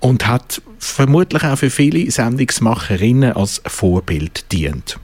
[0.00, 4.98] und hat vermutlich auch für viele Sendungsmacherinnen als Vorbild dient.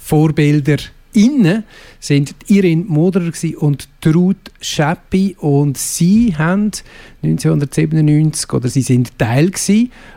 [0.00, 0.76] Vorbilder
[1.12, 1.64] innen
[2.00, 6.70] sind Irene Moderer und Trud Scheppi und sie haben
[7.22, 9.52] 1997 oder sie sind Teil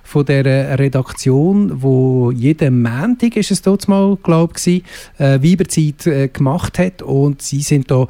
[0.04, 4.84] von der Redaktion, wo jeden Montag ist es dort mal glaube ich
[5.18, 8.08] äh, Weiberzeit äh, gemacht hat und sie sind da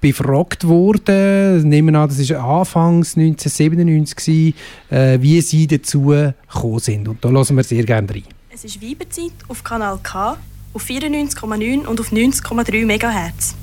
[0.00, 1.68] befragt worden.
[1.68, 4.54] Nehmen wir an, das war Anfangs 1997 gewesen,
[4.90, 8.24] äh, wie sie dazu gekommen sind und da lassen wir sehr gerne rein.
[8.52, 10.36] Es ist Weiberzeit auf Kanal K
[10.76, 13.54] auf 94,9 und auf 90,3 MHz.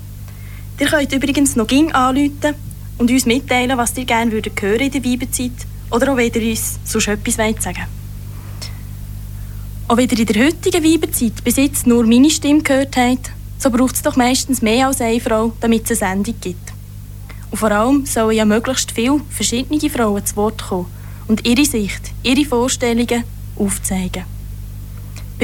[0.80, 2.54] Ihr könnt übrigens noch ging anrufen
[2.98, 5.52] und uns mitteilen, was ihr gerne würdet hören in der Weiberzeit
[5.92, 7.86] oder auch wenn ihr uns sonst etwas wollt sagen
[9.86, 13.70] Auch wenn ihr in der heutigen Weiberzeit bis jetzt nur meine Stimme gehört habt, so
[13.70, 16.72] braucht es doch meistens mehr als eine Frau, damit es eine Sendung gibt.
[17.52, 20.86] Und vor allem sollen ja möglichst viele verschiedene Frauen zu Wort kommen
[21.28, 23.22] und ihre Sicht, ihre Vorstellungen
[23.56, 24.24] aufzeigen.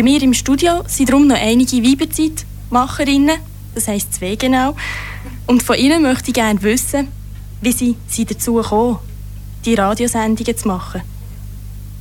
[0.01, 3.37] Bei mir im Studio sind darum noch einige Weiberzeitmacherinnen,
[3.75, 4.75] das heisst zwei genau.
[5.47, 7.09] Und von ihnen möchte ich gerne wissen,
[7.61, 8.97] wie sie, sie dazu kommen,
[9.67, 11.03] die Radiosendungen zu machen.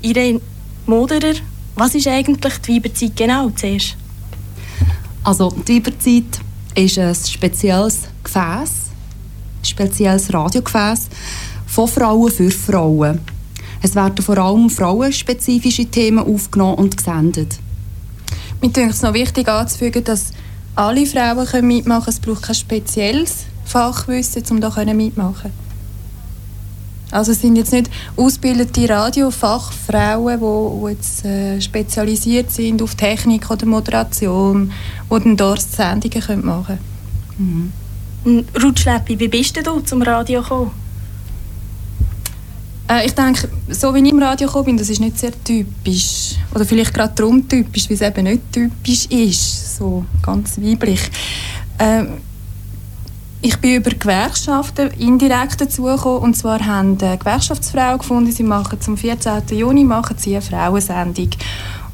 [0.01, 0.39] Irene
[0.85, 1.33] Moderer,
[1.75, 3.97] was ist eigentlich die Weiberzeit genau zuerst?
[5.25, 6.39] Also die Weiberzeit
[6.75, 8.71] ist ein spezielles Gefäß,
[9.59, 11.09] ein spezielles Radiogefäß
[11.67, 13.19] von Frauen für Frauen.
[13.81, 17.59] Es werden vor allem frauenspezifische Themen aufgenommen und gesendet.
[18.61, 20.31] Mir denke es noch wichtig anzufügen, dass
[20.75, 22.17] alle Frauen können mitmachen können.
[22.17, 25.51] Es braucht kein spezielles Fachwissen, um können mitmachen
[27.11, 33.65] Also es sind jetzt nicht ausgebildete Radiofachfrauen, die, jetzt äh, spezialisiert sind auf Technik oder
[33.65, 34.71] Moderation,
[35.11, 36.79] die dann dort Sendungen machen
[37.37, 37.73] können.
[38.25, 38.45] Mhm.
[38.61, 40.71] Ruth Schleppi, wie bist du zum Radio gekommen?
[42.89, 46.35] Äh, ich denke, so wie ich im Radio gekommen bin, das ist nicht sehr typisch.
[46.53, 49.77] Oder vielleicht gerade darum typisch, weil es eben nicht typisch ist.
[49.77, 51.01] So ganz weiblich.
[51.77, 52.17] Ähm,
[53.41, 56.23] ich bin über Gewerkschaften indirekt dazugekommen.
[56.23, 59.43] Und zwar haben äh, Gewerkschaftsfrauen gefunden, sie machen zum 14.
[59.51, 61.29] Juni machen sie eine Frauensendung.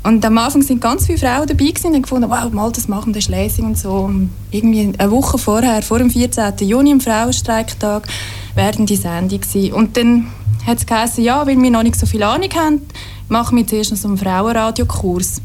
[0.02, 3.12] Und am Anfang sind ganz viele Frauen dabei gewesen und gefunden, wow, mal das machen,
[3.12, 3.92] das ist Lesung und so.
[3.92, 6.54] Und irgendwie eine Woche vorher, vor dem 14.
[6.60, 8.08] Juni, am Frauenstreiktag,
[8.54, 9.74] werden die Sendung sein.
[9.74, 10.28] Und dann
[10.66, 12.82] hat es geheißen, ja, weil wir noch nicht so viel Ahnung haben,
[13.30, 15.42] machen wir zuerst noch so einen Frauenradiokurs.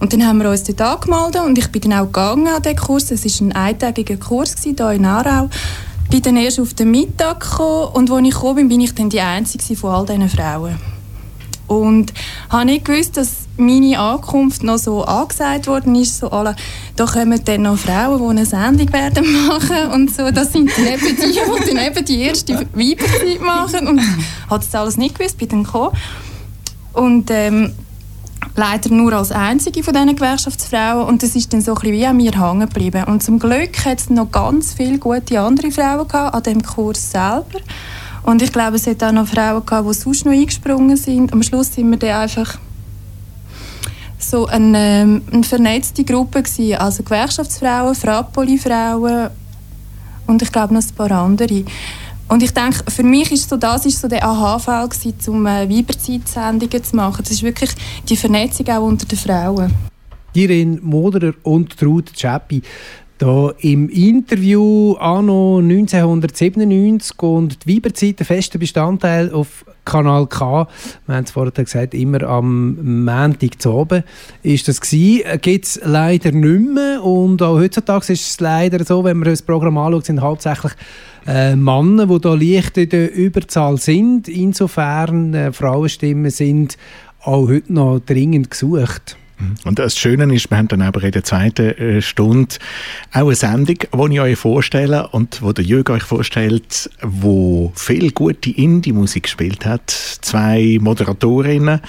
[0.00, 2.76] Und dann haben wir uns dort angemeldet und ich bin dann auch gegangen an diesen
[2.76, 3.10] Kurs.
[3.10, 5.48] Es war ein eintägiger Kurs hier in Aarau.
[6.04, 8.94] Ich bin dann erst auf den Mittag gekommen und als ich gekommen bin, bin ich
[8.94, 10.76] dann die Einzige von all diesen Frauen.
[11.66, 12.12] Und
[12.48, 16.56] habe nicht dass meine Ankunft noch so angesagt worden ist, so alle,
[16.96, 20.86] da kommen dann noch Frauen, die eine Sendung werden machen und so, das sind dann
[20.86, 23.88] eben die, die dann eben die erste Weiberzeit machen.
[23.88, 24.00] Und
[24.48, 25.96] hat das alles nicht gewusst, bin dann gekommen.
[26.92, 27.72] Und ähm,
[28.56, 31.06] leider nur als einzige von diesen Gewerkschaftsfrauen.
[31.06, 33.04] Und das ist dann so ein bisschen wie an mir hängen geblieben.
[33.04, 37.10] Und zum Glück hat es noch ganz viele gute andere Frauen gehabt an dem Kurs
[37.10, 37.60] selber.
[38.24, 41.32] Und ich glaube, es hat auch noch Frauen gehabt, die sonst noch eingesprungen sind.
[41.32, 42.58] Am Schluss sind wir dann einfach
[44.30, 46.74] so eine, ähm, eine vernetzte Gruppe gewesen.
[46.76, 49.30] Also Gewerkschaftsfrauen, Frapoli-Frauen
[50.26, 51.64] und ich glaube noch ein paar andere.
[52.28, 54.88] Und ich denke, für mich ist so, das ist so der Aha-Fall
[55.28, 57.22] um äh, Weiberzeit-Sendungen zu machen.
[57.22, 57.70] Das ist wirklich
[58.06, 59.72] die Vernetzung auch unter den Frauen.
[60.34, 62.62] Irin Moderer und Ruth Schäppi
[63.18, 70.68] da im Interview anno 1997 und die Weiberzeit, ein fester Bestandteil auf Kanal K,
[71.06, 74.04] wir haben es vorhin gesagt, immer am Montag zu oben
[74.42, 75.40] ist das gewesen.
[75.40, 79.42] Gibt es leider nicht mehr und auch heutzutage ist es leider so, wenn man das
[79.42, 80.72] Programm anschaut, sind hauptsächlich
[81.26, 84.28] äh, Männer, die da leicht in der Überzahl sind.
[84.28, 86.76] Insofern äh, Frauenstimmen sind
[87.22, 89.16] auch heute noch dringend gesucht.
[89.64, 92.56] Und das Schöne ist, wir haben dann aber in der zweiten äh, Stunde
[93.12, 98.10] auch eine Sendung, die ich euch vorstelle und wo der Jürgen euch vorstellt, wo viel
[98.10, 99.90] gute Indie-Musik gespielt hat.
[99.90, 101.80] Zwei Moderatorinnen,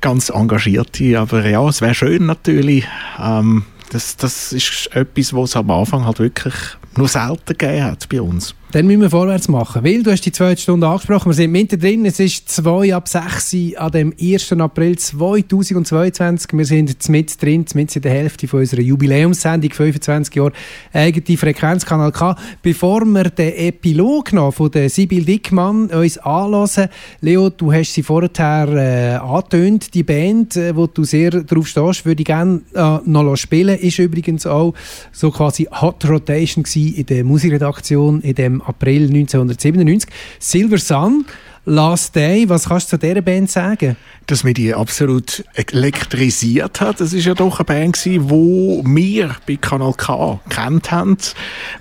[0.00, 2.86] ganz engagierte, aber ja, es wäre schön natürlich.
[3.20, 6.54] Ähm, das, das ist etwas, was es am Anfang halt wirklich
[6.96, 8.54] nur selten gegeben hat bei uns.
[8.72, 12.04] Dann müssen wir vorwärts machen, weil du hast die zweite Stunde angesprochen, wir sind mittendrin,
[12.04, 14.52] es ist 2 ab 6 an dem 1.
[14.54, 20.52] April 2022, wir sind mit drin, mit in der Hälfte von unserer Jubiläumssendung, 25 Jahre
[20.92, 22.36] eigene Frequenzkanal K.
[22.60, 26.88] Bevor wir den Epilog noch von der Sibyl Dickmann uns anlassen,
[27.20, 32.04] Leo, du hast sie vorher äh, angetönt, die Band, äh, wo du sehr drauf stehst,
[32.04, 34.74] würde ich gerne äh, noch spielen, ist übrigens auch
[35.12, 40.08] so quasi Hot Rotation in der Musikredaktion in dem April 1997.
[40.38, 41.24] Silver Sun,
[41.64, 43.96] Last Day, was kannst du zu dieser Band sagen?
[44.26, 47.00] Dass mich die absolut elektrisiert hat.
[47.00, 47.96] Das ist ja doch eine Band
[48.28, 51.16] wo wir bei Kanal K kennt haben,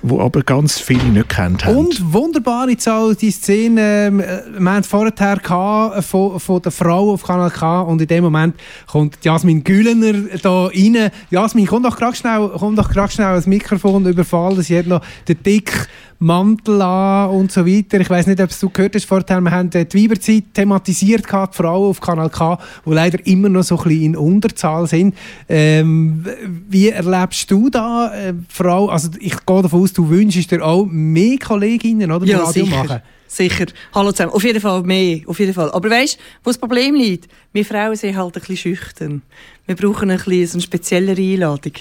[0.03, 1.77] wo aber ganz viele nicht kennt haben.
[1.77, 4.23] Und wunderbar jetzt auch die Szene, ähm,
[4.59, 8.55] wir haben vorher gehabt, von, von der Frau auf Kanal K und in dem Moment
[8.85, 11.09] kommt Jasmin Gülener da rein.
[11.31, 14.61] Jasmin, komm doch gerade schnell, komm doch gerade schnell das Mikrofon überfallen.
[14.61, 15.87] Sie hat noch den dick
[16.19, 17.99] Mantel an und so weiter.
[17.99, 21.57] Ich weiß nicht, ob du gehört hast vorher, wir haben die Weiberzeit thematisiert gehabt, die
[21.57, 25.15] Frauen auf Kanal K, die leider immer noch so ein bisschen in Unterzahl sind.
[25.49, 26.25] Ähm,
[26.69, 30.85] wie erlebst du da, äh, Frau, also ich gehe davon aus, du wünschst dir auch
[30.85, 32.83] mehr Kolleginnen, oder, Ja, Radio sicher.
[32.83, 33.01] machen?
[33.27, 33.65] Sicher.
[33.93, 34.31] Hallo zusammen.
[34.33, 35.19] Auf jeden Fall mehr.
[35.25, 35.69] Auf jeden Fall.
[35.71, 37.27] Aber weißt du, wo das Problem liegt?
[37.51, 39.23] Wir Frauen sind halt ein bisschen schüchtern.
[39.65, 41.73] Wir brauchen ein bisschen eine speziellere Einladung.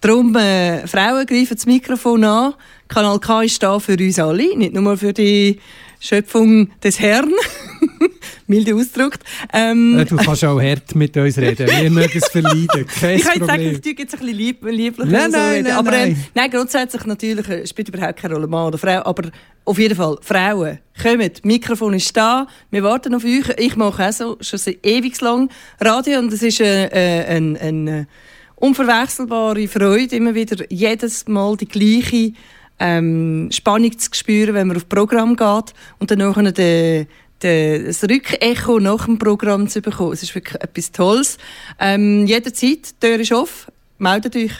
[0.00, 2.54] Darum, äh, Frauen greifen das Mikrofon an.
[2.88, 5.58] Kanal K ist da für uns alle, nicht nur für die
[6.00, 7.32] Schöpfung des Herrn.
[8.46, 9.22] Milde ausgedrückt.
[9.52, 11.68] Ähm, Äh, Du kannst auch hart mit uns reden.
[11.68, 12.86] Wir mögen es verleiden.
[13.00, 15.92] Kein ich jetzt sagen, ich tue jetzt ein bisschen lieb, lieblicher Nein, nein, nein, aber,
[15.92, 16.24] ähm, nein.
[16.34, 19.02] nein, grundsätzlich natürlich äh, spielt überhaupt keine Rolle, Mann oder Frau.
[19.04, 19.30] Aber
[19.64, 23.54] auf jeden Fall, Frauen, kommt, Mikrofon ist da, wir warten auf euch.
[23.58, 25.48] Ich mache auch so, schon seit ewig lang
[25.80, 28.04] Radio und es ist äh, äh, ein, ein äh,
[28.60, 32.32] unverwechselbare Freude, immer wieder jedes Mal die gleiche
[32.78, 37.06] ähm, Spannung zu spüren, wenn man auf Programm geht und dann nachher den
[37.42, 40.12] de, das Rückecho nach dem Programm zu bekommen.
[40.12, 41.38] Es ist wirklich etwas Tolles.
[41.78, 44.52] Ähm, jederzeit, die Tür ist offen, meldet euch.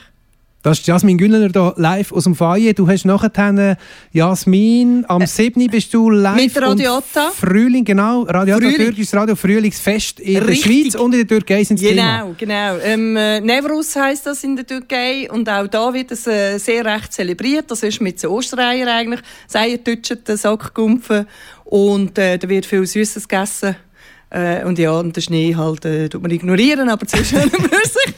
[0.63, 2.75] Das ist Jasmin Güllner hier live aus dem Foyer.
[2.75, 3.77] Du hast nachher, äh,
[4.13, 5.69] Jasmin, am 7.
[5.69, 6.37] bist du live.
[6.37, 7.31] Mit Radio und Otta.
[7.31, 8.25] Frühling, genau.
[8.25, 8.77] Radio Otta, Frühling.
[8.77, 10.93] türkisches Radio, Frühlingsfest in der Richtig.
[10.93, 12.77] Schweiz und in der Türkei sind Genau, genau.
[12.85, 16.85] Ähm, äh, Nevruz heisst das in der Türkei und auch da wird es äh, sehr
[16.85, 17.71] recht zelebriert.
[17.71, 19.21] Das ist mit den Ostereiern eigentlich.
[19.47, 21.27] Seiertütschen, Sackgumpfen
[21.65, 23.77] und äh, da wird viel Süßes gegessen.
[24.31, 28.15] Äh, und ja, und den Schnee halt, äh, tut man ignorieren, aber zwischen sich.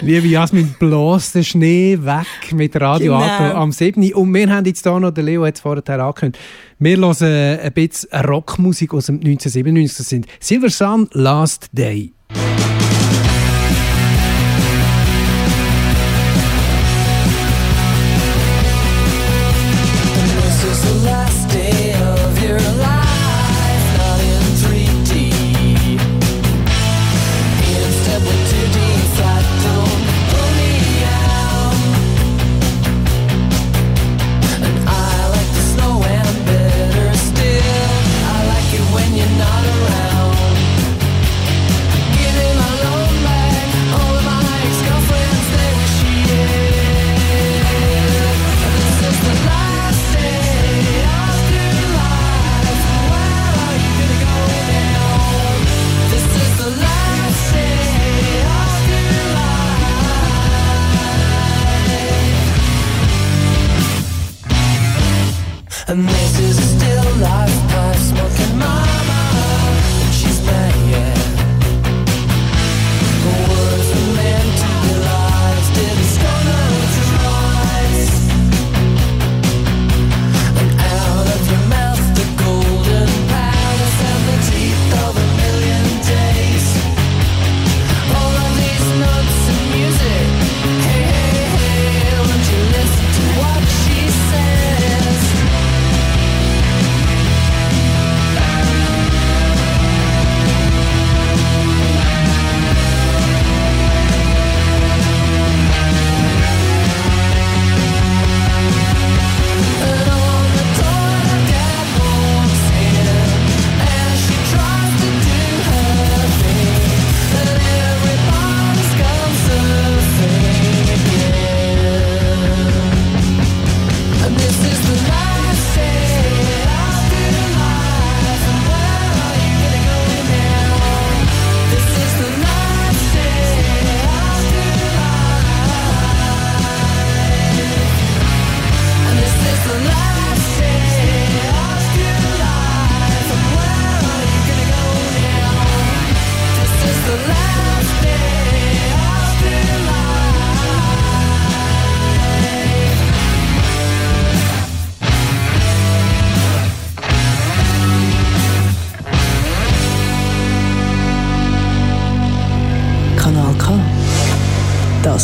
[0.02, 3.54] Liebe Jasmin, bloß den Schnee weg mit Radio Genau.
[3.54, 4.12] Am 7.
[4.12, 6.42] Und wir haben jetzt hier noch, der Leo hat es vorher angekündigt,
[6.78, 9.96] wir hören ein bisschen Rockmusik aus dem 1997.
[9.96, 12.12] Das sind Silver Sun, Last Day.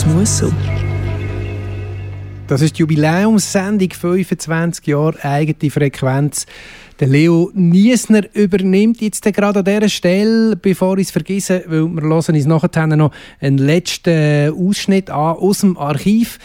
[0.07, 0.53] Muss so.
[2.47, 6.47] Das ist die Jubiläumssendung 25 Jahre eigene Frequenz.
[7.01, 12.03] Der Leo Niesner übernimmt jetzt gerade an dieser Stelle, bevor ich es vergesse, weil wir
[12.03, 16.39] hören uns nachher noch einen letzten Ausschnitt an aus dem Archiv.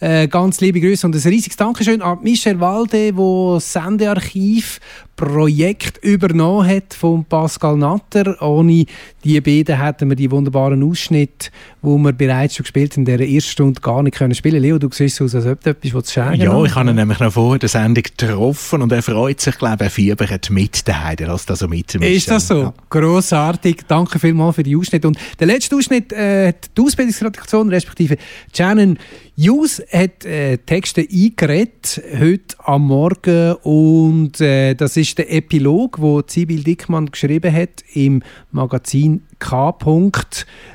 [0.00, 4.78] Äh, ganz liebe Grüße und ein riesiges Dankeschön an Michel Walde, der das Sendearchiv
[5.18, 8.40] Projekt übernommen hat von Pascal Natter.
[8.40, 8.86] Ohne
[9.24, 11.50] die beiden hätten wir die wunderbaren Ausschnitte,
[11.82, 14.62] die wir bereits schon gespielt haben, in dieser ersten Stunde gar nicht können spielen.
[14.62, 17.18] Leo, du siehst aus, als ob du etwas willst sagen Ja, ich habe ihn nämlich
[17.18, 21.16] noch vor der Sendung getroffen und er freut sich, glaube ich, er fiebert mit daheim,
[21.18, 21.96] lässt das so mit.
[21.96, 22.72] Ist das so?
[22.88, 23.86] Grossartig.
[23.88, 25.08] Danke vielmals für die Ausschnitte.
[25.08, 28.18] Und der letzte Ausschnitt äh, hat die Ausbildungsredaktion, respektive
[28.56, 28.96] Shannon
[29.36, 33.54] Hughes, hat äh, Texte eingeredet, heute am Morgen.
[33.62, 39.74] Und äh, das ist der Epilog, wo Sibyl Dickmann geschrieben hat im Magazin K.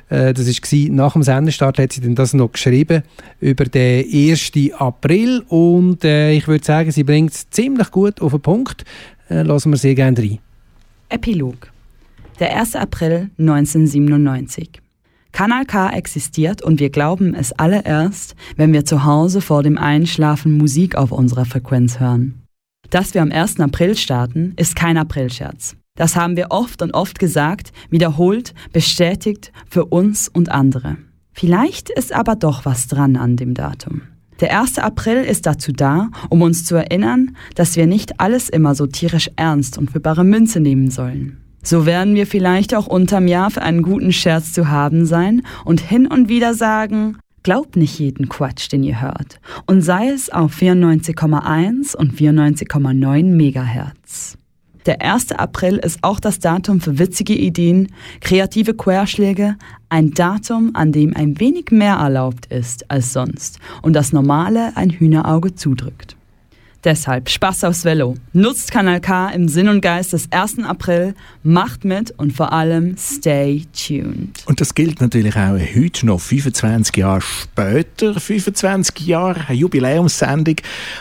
[0.10, 3.04] Äh, das war nach dem Sendestart, hat sie dann das noch geschrieben
[3.40, 4.52] über den 1.
[4.78, 5.44] April.
[5.48, 8.84] Und äh, ich würde sagen, sie bringt es ziemlich gut auf den Punkt.
[9.30, 10.40] Äh, lassen wir sehr gerne rein.
[11.10, 11.72] Epilog.
[12.40, 12.76] Der 1.
[12.76, 14.83] April 1997.
[15.34, 19.80] Kanal K existiert und wir glauben es alle erst, wenn wir zu Hause vor dem
[19.80, 22.44] Einschlafen Musik auf unserer Frequenz hören.
[22.92, 23.60] Dass wir am 1.
[23.60, 25.76] April starten, ist kein Aprilscherz.
[25.96, 30.98] Das haben wir oft und oft gesagt, wiederholt, bestätigt für uns und andere.
[31.32, 34.04] Vielleicht ist aber doch was dran an dem Datum.
[34.40, 34.78] Der 1.
[34.78, 39.32] April ist dazu da, um uns zu erinnern, dass wir nicht alles immer so tierisch
[39.36, 41.43] ernst und für bare Münze nehmen sollen.
[41.64, 45.80] So werden wir vielleicht auch unterm Jahr für einen guten Scherz zu haben sein und
[45.80, 49.40] hin und wieder sagen, glaubt nicht jeden Quatsch, den ihr hört.
[49.66, 54.38] Und sei es auf 94,1 und 94,9 Megahertz.
[54.86, 55.32] Der 1.
[55.32, 57.88] April ist auch das Datum für witzige Ideen,
[58.20, 59.56] kreative Querschläge,
[59.88, 64.90] ein Datum, an dem ein wenig mehr erlaubt ist als sonst und das Normale ein
[64.90, 66.18] Hühnerauge zudrückt.
[66.84, 68.16] Deshalb Spaß aufs Velo.
[68.34, 70.66] Nutzt Kanal K im Sinn und Geist des 1.
[70.66, 74.44] April, macht mit und vor allem stay tuned.
[74.48, 80.58] Und das gilt natürlich auch heute noch, 25 Jahre später, 25 Jahre, eine Jubiläumssendung.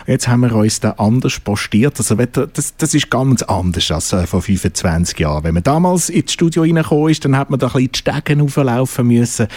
[0.06, 1.98] Jetzt haben wir uns da anders postiert.
[1.98, 5.42] Also das, das ist ganz anders als äh, vor 25 Jahren.
[5.42, 8.40] Wenn man damals ins Studio reingekommen ist, dann hat man da ein bisschen die Stegen
[8.40, 9.48] auflaufen müssen.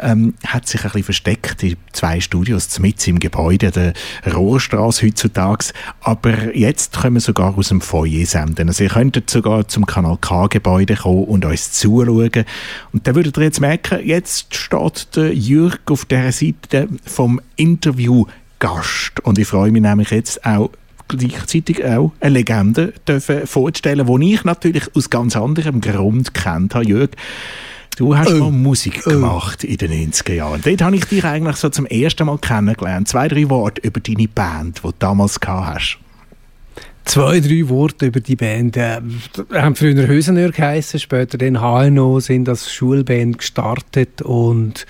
[0.00, 3.92] Ähm, hat sich ein bisschen versteckt in zwei Studios, mitten im Gebäude, der
[4.32, 5.57] Rohrstraße heutzutage.
[6.00, 8.68] Aber jetzt können wir sogar aus dem Foyer senden.
[8.68, 12.44] Also ihr könntet sogar zum Kanal K-Gebäude kommen und uns zuschauen.
[12.92, 19.20] Und dann würdet ihr jetzt merken, jetzt steht der Jürg auf der Seite vom Interviewgast.
[19.22, 20.70] Und ich freue mich nämlich jetzt auch
[21.08, 26.86] gleichzeitig auch eine Legende dürfen vorzustellen, die ich natürlich aus ganz anderem Grund kennt habe,
[26.86, 27.16] Jürg.
[27.98, 30.60] Du hast mal Musik gemacht in den 90er Jahren.
[30.64, 33.08] Dort habe ich dich eigentlich so zum ersten Mal kennengelernt.
[33.08, 35.98] Zwei, drei Worte über deine Band, die du damals gehabt hast.
[37.04, 38.76] Zwei, drei Worte über die Band.
[38.76, 39.00] Äh,
[39.48, 44.86] wir haben früher Hösenör geheissen, später dann HNO, sind als Schulband gestartet und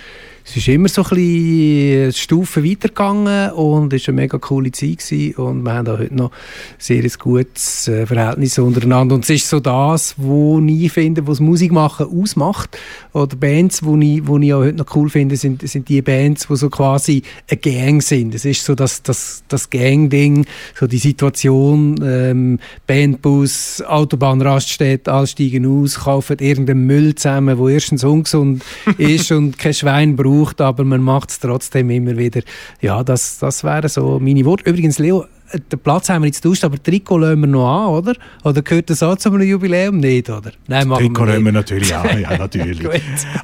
[0.50, 4.98] es ist immer so ein bisschen Stufen weitergegangen und es war eine mega coole Zeit
[4.98, 6.30] gewesen und wir haben auch heute noch
[6.78, 9.14] sehr ein gutes äh, Verhältnis untereinander.
[9.14, 12.78] Und es ist so das, wo ich finde, was Musik machen ausmacht
[13.18, 16.48] oder Bands, wo ich, wo ich auch heute noch cool finde, sind, sind die Bands,
[16.48, 18.34] wo so quasi eine Gang sind.
[18.34, 25.66] Es ist so das, das, das Gang-Ding, so die Situation, ähm, Bandbus, Autobahnraststätte, alle steigen
[25.66, 28.62] aus, kaufen irgendeinen Müll zusammen, wo erstens ungesund
[28.98, 32.40] ist und kein Schwein braucht, aber man macht es trotzdem immer wieder.
[32.80, 34.68] Ja, das, das wären so meine Worte.
[34.70, 37.88] Übrigens, Leo, den Platz haben wir jetzt getauscht, aber das Trikot lassen wir noch an,
[37.88, 38.14] oder?
[38.44, 39.98] Oder gehört das auch zu einem Jubiläum?
[39.98, 40.52] Nicht, oder?
[40.66, 42.86] Nein, machen Trikot wir nehmen wir natürlich an, ja, natürlich.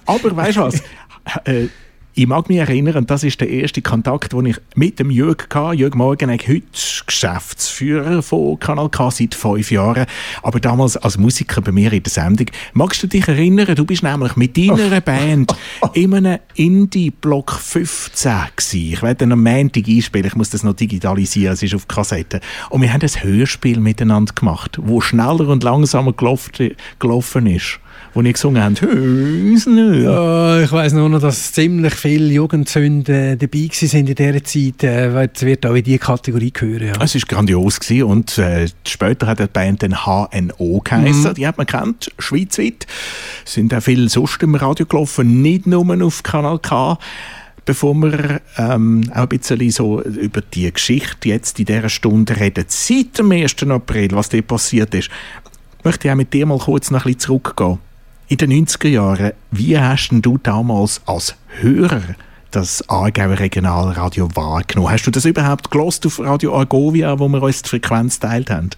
[0.07, 0.83] Aber weißt du was?
[2.17, 5.77] Ich mag mich erinnern, das ist der erste Kontakt, den ich mit dem Jürg hatte.
[5.77, 6.63] Jürg Morgenegg, heute
[7.07, 10.07] Geschäftsführer von Kanal K seit fünf Jahren,
[10.41, 12.47] aber damals als Musiker bei mir in der Sendung.
[12.73, 15.57] Magst du dich erinnern, du bist nämlich mit deiner Band
[15.95, 18.93] in einem Indie-Block 15 gewesen.
[18.93, 22.39] Ich werde am Montag einspielen, ich muss das noch digitalisieren, es ist auf Kassette.
[22.71, 27.81] Und wir haben ein Hörspiel miteinander gemacht, wo schneller und langsamer gelaufen ist.
[28.15, 30.05] Wo ich gesungen haben, Hösnö.
[30.05, 34.85] Ja, ich weiß nur noch, dass ziemlich viele Jugendzünden dabei waren in dieser Zeit.
[34.85, 36.95] Äh, weil es wird auch in diese Kategorie gehören.
[36.95, 37.03] Ja.
[37.03, 41.31] Es war grandios gewesen und äh, später hat die Band dann HNO geheißen.
[41.31, 41.35] Mhm.
[41.35, 42.87] Die hat man kennt, schweizweit.
[43.45, 46.97] Sind auch viel sonst im Radio gelaufen, nicht nur auf Kanal K.
[47.65, 52.67] Bevor wir ähm, auch ein bisschen so über die Geschichte jetzt in dieser Stunde reden,
[52.69, 53.63] seit dem 1.
[53.65, 55.09] April, was dir passiert ist,
[55.83, 57.79] möchte ich auch mit dir mal kurz noch ein bisschen zurückgehen.
[58.27, 62.01] In den 90er Jahren, wie hast denn du damals als Hörer
[62.55, 64.91] das Aargauer Regionalradio wahrgenommen?
[64.91, 68.71] Hast du das überhaupt gelost auf Radio Argovia, wo wir uns die Frequenz teilt haben?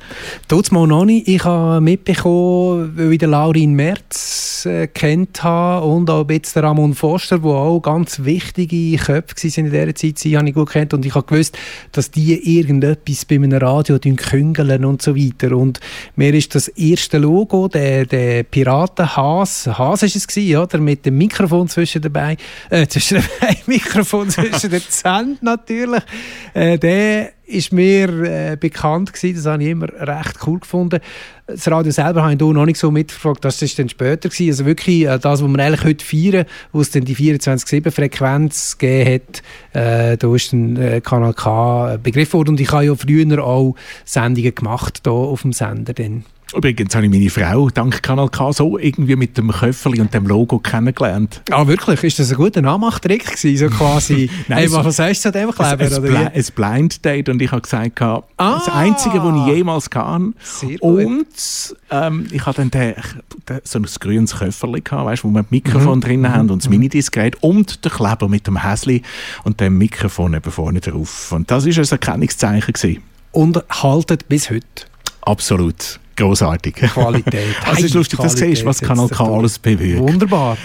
[0.48, 1.28] Tut's mal noch nicht.
[1.28, 6.68] Ich habe mitbekommen, weil ich den Laurin Merz äh, kennt habe und auch bisschen den
[6.68, 10.70] Ramon Foster, wo auch ganz wichtige Köpfe waren in dieser Zeit, sie habe ich gut
[10.70, 11.58] kennt und ich habe gewusst,
[11.92, 15.80] dass die irgendetwas bei einem Radio küngeln und so weiter und
[16.16, 20.78] mir ist das erste Logo, der, der Piratenhas, Has ist es gewesen, oder?
[20.78, 22.36] Mit dem Mikrofon zwischen dabei,
[22.70, 26.02] äh, zwischen dabei, Mikrofon zwischen den Zähnen natürlich,
[26.54, 31.00] äh, der ist mir äh, bekannt gewesen, das habe ich immer recht cool gefunden.
[31.46, 34.50] Das Radio selber habe ich hier noch nicht so mitverfolgt, das ist dann später gewesen.
[34.50, 39.14] Also wirklich äh, das, was wir eigentlich heute feiern, wo es dann die 24-7-Frequenz gegeben
[39.14, 39.42] hat,
[39.80, 43.76] äh, da ist dann äh, Kanal K begriffen worden und ich habe ja früher auch
[44.04, 46.24] Sendungen gemacht hier auf dem Sender dann.
[46.54, 50.26] Übrigens habe ich meine Frau dank Kanal K so irgendwie mit dem Köfferli und dem
[50.26, 51.42] Logo kennengelernt.
[51.50, 52.04] Ah, wirklich?
[52.04, 53.56] Ist das ein guter Nachmachtrick gewesen?
[53.56, 55.84] So quasi, Nein, hey, es- was sagst du zu dem Kleber?
[55.84, 58.78] Ein, oder ein Blind Date und ich habe gesagt, gehabt, das Ah!
[58.78, 60.34] Einzige, was ich jemals kann.
[60.42, 60.80] Sehr.
[60.82, 61.26] Und
[61.90, 62.94] ähm, ich hatte dann den,
[63.48, 66.00] den, so ein grünes Köfferli, gehabt, weißt, wo wir das Mikrofon Mhm.
[66.02, 69.02] drin haben und das Minidisc-Gerät und der Kleber mit dem Häsli
[69.42, 71.32] und dem Mikrofon eben vorne drauf.
[71.32, 72.72] Und das war ein Erkennungszeichen.
[72.72, 73.02] Gewesen.
[73.32, 74.64] Und haltet bis heute.
[75.22, 75.98] Absolut.
[76.16, 76.74] Großartig.
[76.74, 77.54] Qualität.
[77.64, 80.00] Also es ist lustig, dass du siehst, was Qualität Kanal K alles bewirkt.
[80.00, 80.56] Wunderbar.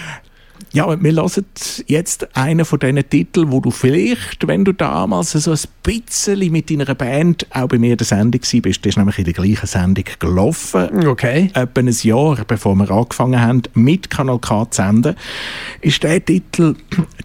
[0.74, 1.44] Ja, wir hören
[1.86, 6.70] jetzt einen von diesen Titeln, wo du vielleicht, wenn du damals so ein bisschen mit
[6.70, 9.34] deiner Band auch bei mir in der Sendung warst, bist, du ist nämlich in der
[9.34, 11.06] gleichen Sendung gelaufen.
[11.06, 11.50] Okay.
[11.52, 15.16] Etwa ein Jahr, bevor wir angefangen haben, mit Kanal K zu senden,
[15.82, 16.74] ist der Titel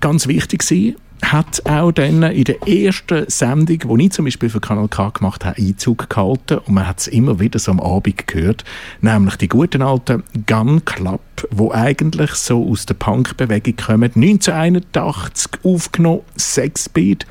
[0.01, 4.59] ganz wichtig gewesen hat auch dann in der ersten Sendung, die ich zum Beispiel für
[4.59, 6.59] Kanal K gemacht habe, Einzug gehalten.
[6.59, 8.63] Und man hat es immer wieder so am Abend gehört,
[9.01, 11.21] nämlich die guten alten Gun Club,
[11.51, 17.25] wo eigentlich so aus der Punkbewegung kommen, 1981 aufgenommen, Sexbeat,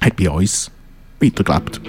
[0.00, 0.70] hat bei uns
[1.20, 1.80] weitergelebt.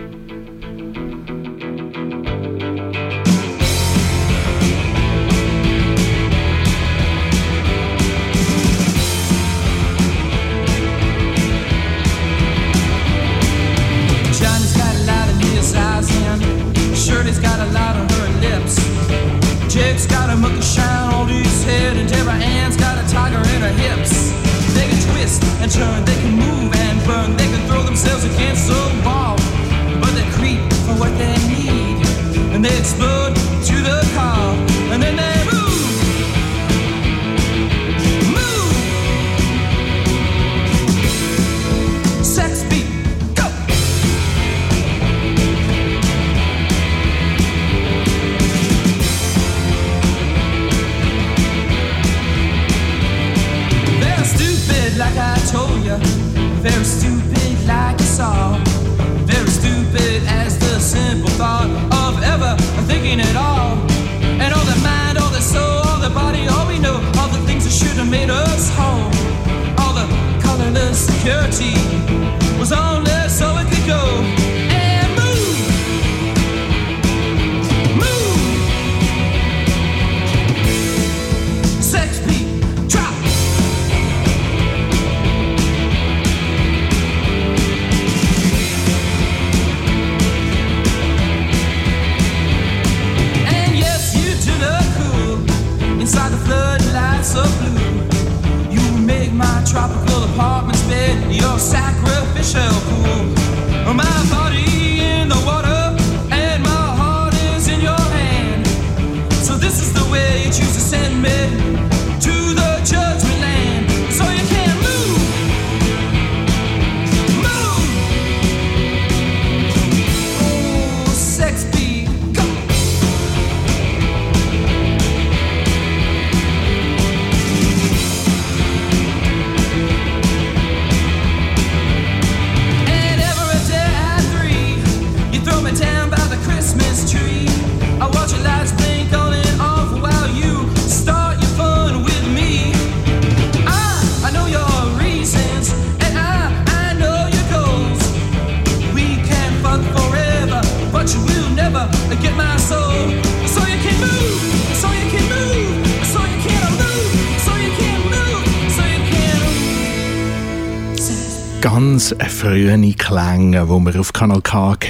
[17.24, 18.76] Shirley's got a lot on her lips.
[19.74, 23.62] Jake's got a mucky shine on his head and Deborah Ann's got a tiger in
[23.62, 24.32] her hips.
[24.74, 26.04] They can twist and turn,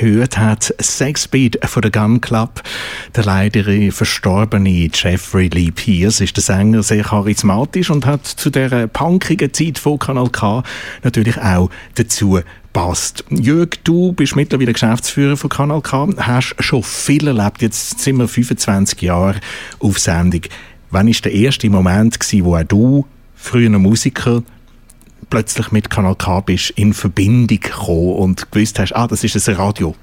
[0.03, 0.73] gehört hat.
[0.79, 2.61] Sexbeat von der Gun Club.
[3.15, 8.87] Der leider verstorbene Jeffrey Lee Pierce ist der Sänger, sehr charismatisch und hat zu der
[8.87, 10.63] punkigen Zeit von Kanal K
[11.03, 12.39] natürlich auch dazu
[12.73, 13.23] passt.
[13.29, 18.27] Jörg, du bist mittlerweile Geschäftsführer von Kanal K, hast schon viel erlebt, jetzt sind wir
[18.27, 19.39] 25 Jahre
[19.79, 20.41] auf Sendung.
[20.89, 23.05] Wann war der erste Moment, wo auch du,
[23.35, 24.43] früher Musiker,
[25.33, 29.55] plötzlich mit Kanal K bist, in Verbindung gekommen und gewusst hast, ah, das ist ein
[29.55, 29.95] Radio.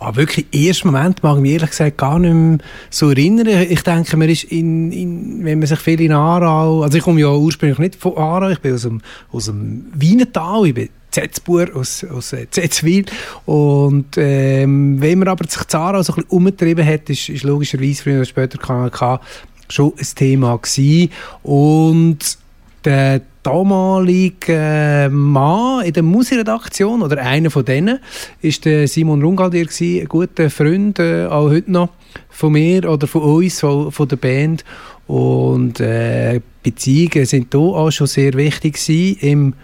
[0.00, 2.58] Ah, wirklich, ersten Moment mag ich mich ehrlich gesagt gar nicht mehr
[2.90, 3.46] so erinnern.
[3.46, 7.20] Ich denke, man ist in, in, wenn man sich viel in Aarau, also ich komme
[7.20, 11.68] ja ursprünglich nicht von Aarau, ich bin aus dem, aus dem Wienertal, ich bin Zetzbur
[11.76, 13.04] aus, aus äh, Zetzwil
[13.46, 17.44] und ähm, wenn man aber sich zu Aarau so ein bisschen umgetrieben hat, ist, ist
[17.44, 19.20] logischerweise früher oder später Kanal K
[19.68, 21.12] schon ein Thema gewesen
[21.44, 22.38] und
[22.84, 27.98] der damalige äh, Mann in der Musikredaktion, oder einer von denen,
[28.42, 31.88] ist der Simon Rungaldier ein guter Freund, äh, auch heute noch,
[32.28, 34.64] von mir oder von uns, von, von der Band.
[35.06, 39.54] Und äh, Beziehungen sind da auch schon sehr wichtig gewesen im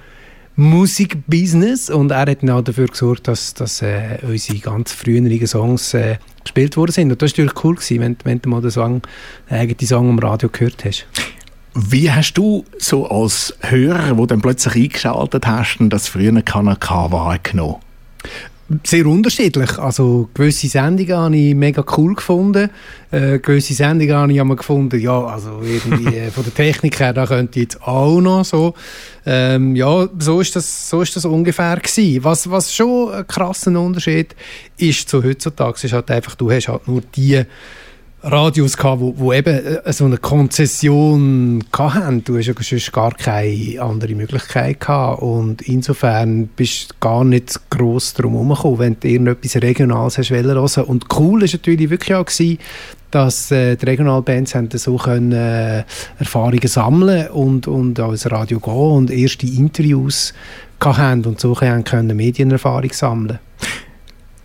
[0.56, 6.16] Musikbusiness und er hat auch dafür gesorgt, dass, dass äh, unsere ganz früheren Songs äh,
[6.44, 7.10] gespielt worden sind.
[7.10, 9.02] Und das war natürlich cool, gewesen, wenn, wenn du mal den Song,
[9.50, 11.06] den eigenen Song am Radio gehört hast.
[11.74, 17.10] Wie hast du so als Hörer, wo dann plötzlich eingeschaltet hast, das früher Kanal K
[17.10, 17.76] wahrgenommen?
[18.82, 19.78] Sehr unterschiedlich.
[19.78, 22.70] Also gewisse Sendungen habe ich mega cool gefunden.
[23.10, 27.12] Äh, gewisse Sendungen habe ich einmal gefunden, ja, also irgendwie äh, von der Technik her,
[27.12, 28.72] da könnte ich jetzt auch noch so.
[29.26, 32.24] Ähm, ja, so ist das, so ist das ungefähr gewesen.
[32.24, 34.34] Was, was schon ein krasser Unterschied
[34.78, 37.44] ist zu heutzutage, ist halt einfach, du hast halt nur die
[38.26, 42.24] Radios gehabt, wo, wo eben äh, so eine Konzession hatten.
[42.24, 45.20] Du hast ja sonst gar keine andere Möglichkeit gehabt.
[45.20, 50.84] Und insofern bist du gar nicht gross drum herumgekommen, wenn du irgendetwas Regionales hast hören.
[50.86, 52.58] Und cool ist natürlich wirklich auch gewesen,
[53.10, 55.84] dass äh, die Regionalbands haben so können, äh,
[56.18, 60.32] Erfahrungen sammeln und, und ans Radio gehen und erste Interviews
[60.80, 63.38] haben und so können Medienerfahrung sammeln.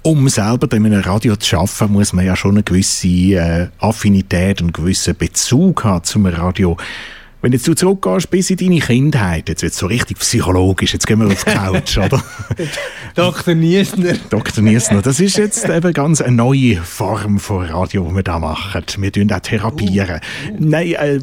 [0.02, 4.62] Um selber in einem Radio zu arbeiten, muss man ja schon eine gewisse äh, Affinität
[4.62, 6.78] und einen gewissen Bezug haben zum Radio.
[7.42, 11.08] Wenn jetzt du zurückgehst bis in deine Kindheit, jetzt wird es so richtig psychologisch, jetzt
[11.08, 12.22] gehen wir auf die Couch, oder?
[13.16, 13.56] Dr.
[13.56, 14.14] Niesner.
[14.30, 14.62] Dr.
[14.62, 18.84] Niesner, das ist jetzt eben ganz eine neue Form von Radio, die wir da machen.
[18.98, 20.20] Wir tun auch therapieren.
[20.60, 21.20] Nein, äh,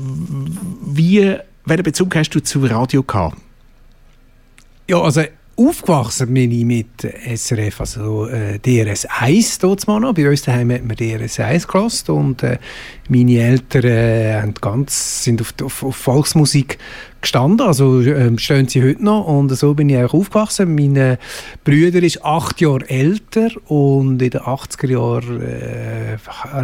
[0.87, 1.37] wie,
[1.67, 3.37] welchen Bezug hast du zu Radio gehabt?
[4.89, 5.23] Ja, also
[5.57, 10.13] aufgewachsen bin ich mit SRF, also äh, DRS 1 dort mal noch.
[10.13, 12.59] Bei uns daheim hat man DRS 1 gehört und äh,
[13.09, 16.79] meine Eltern äh, haben ganz, sind auf, auf, auf Volksmusik
[17.23, 20.75] gestanden, also ähm, stehen sie heute noch und so bin ich auch aufgewachsen.
[20.75, 21.17] Mein
[21.65, 26.19] Bruder ist acht Jahre älter und in den 80er Jahren äh,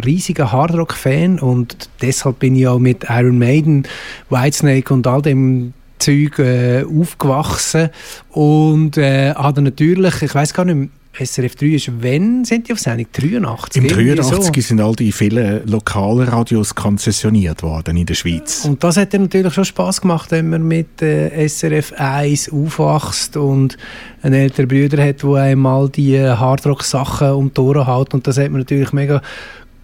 [0.05, 3.87] riesiger Hardrock-Fan und deshalb bin ich auch mit Iron Maiden,
[4.29, 7.89] Whitesnake und all dem Zeug äh, aufgewachsen
[8.31, 12.67] und äh, habe dann natürlich, ich weiß gar nicht mehr, SRF 3 ist, wann sind
[12.67, 13.05] die auf Sendung?
[13.11, 13.83] 83?
[13.83, 18.65] Im Irgendwie 83 sind all die vielen Lokalradios konzessioniert worden in der Schweiz.
[18.65, 23.37] Und das hat dann natürlich schon Spaß gemacht, wenn man mit äh, SRF 1 aufwachst
[23.37, 23.77] und
[24.23, 28.15] einen älteren Bruder hat, der einmal die äh, Hardrock-Sachen um die Ohren hält.
[28.15, 29.21] Und das hat mir natürlich mega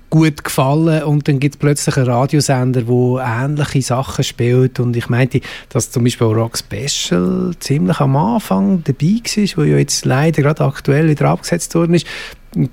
[0.09, 5.09] gut gefallen und dann gibt es plötzlich einen Radiosender, der ähnliche Sachen spielt und ich
[5.09, 10.41] meinte, dass zum Beispiel Rock Special ziemlich am Anfang dabei war, wo ja jetzt leider
[10.41, 12.07] gerade aktuell wieder abgesetzt worden ist.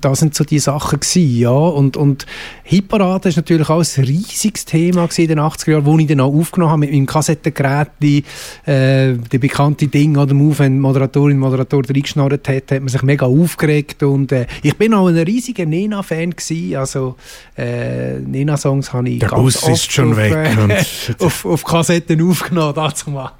[0.01, 1.51] Das sind so die Sachen gewesen, ja.
[1.51, 2.25] Und, und
[2.63, 6.19] Hitparade ist natürlich auch ein riesiges Thema gewesen in den 80er Jahren, wo ich dann
[6.19, 8.23] auch aufgenommen habe mit meinem Kassettengerät, die,
[8.65, 13.03] äh, die bekannte Ding oder Move, wenn die Moderatorin, Moderator reingeschnarrt hat, hat man sich
[13.03, 17.15] mega aufgeregt und äh, ich bin auch ein riesiger Nena-Fan gewesen, also
[17.57, 20.83] äh, Nena-Songs habe ich Der ganz Bus oft ist schon auf, weg äh,
[21.23, 23.31] auf, auf Kassetten aufgenommen, dazu mal.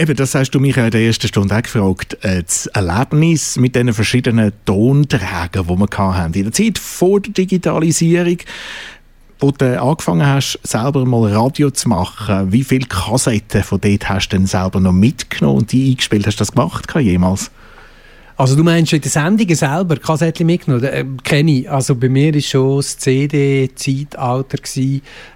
[0.00, 2.16] Eben, das hast du mich ja in der ersten Stunde auch gefragt.
[2.22, 6.34] Äh, Das Erlebnis mit diesen verschiedenen Tonträgern, die wir hatten.
[6.34, 8.36] In der Zeit vor der Digitalisierung,
[9.40, 14.28] wo du angefangen hast, selber mal Radio zu machen, wie viele Kassetten von dort hast
[14.28, 16.28] du denn selber noch mitgenommen und die eingespielt?
[16.28, 17.50] Hast du das gemacht jemals?
[18.38, 20.84] Also du meinst in den Sendungen selber Kassettchen mitgenommen?
[20.84, 21.68] Äh, Kenne ich.
[21.68, 24.58] Also bei mir war schon das CD-Zeitalter.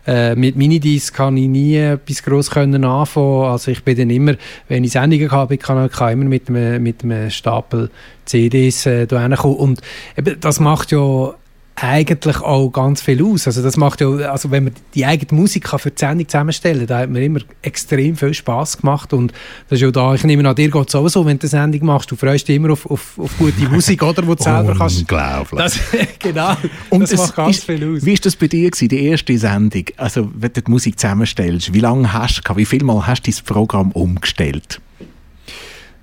[0.07, 3.47] Äh, mit Minidisc kann ich nie etwas gross können anfangen.
[3.47, 4.37] Also ich bin dann immer,
[4.69, 7.91] wenn ich Sendungen habe, kann ich immer mit einem, mit einem Stapel
[8.25, 9.57] CDs äh, hinkommen.
[9.57, 9.81] Und
[10.17, 11.35] eben, das macht ja
[11.75, 13.47] eigentlich auch ganz viel aus.
[13.47, 16.87] Also das macht ja, also wenn man die eigene Musik kann für die Sendung zusammenstellen
[16.87, 19.33] da hat mir immer extrem viel Spaß gemacht und
[19.69, 21.49] das ist ja da, ich nehme an, dir geht es auch so, wenn du eine
[21.49, 24.75] Sendung machst, du freust dich immer auf, auf, auf gute Musik, oder, wo du selber
[24.77, 25.01] kannst.
[25.01, 25.61] Unglaublich.
[25.61, 25.81] Das,
[26.19, 26.55] genau,
[26.91, 28.05] Und das es macht ganz ist- viel aus.
[28.05, 29.85] Wie war das bei dir, gewesen, die erste Sendung?
[29.97, 32.57] Also, wenn du die Musik zusammenstellst, wie lange hast du?
[32.57, 34.81] Wie viel Mal hast du das Programm umgestellt?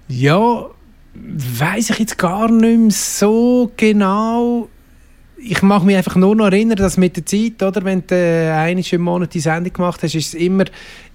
[0.07, 0.65] Ja,
[1.13, 4.67] weiß ich jetzt gar nicht mehr so genau.
[5.41, 8.51] Ich mache mich einfach nur noch erinnern, dass mit der Zeit, oder, wenn du äh,
[8.51, 10.65] einmal die Sendung gemacht hast, ist es immer,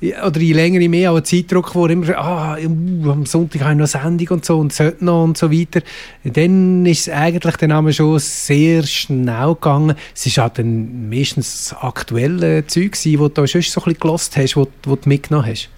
[0.00, 3.72] oder je länger, je mehr auch ein Zeitdruck, wo immer, ah, uh, am Sonntag habe
[3.72, 5.80] ich noch Sendung und so und sollte noch und so weiter.
[6.24, 9.96] Dann ist es eigentlich dann einmal schon sehr schnell gegangen.
[10.14, 14.56] Es ist halt dann meistens aktuelle Zeug gewesen, du schon so ein bisschen gelost hast,
[14.56, 15.68] wo du mitgenommen hast.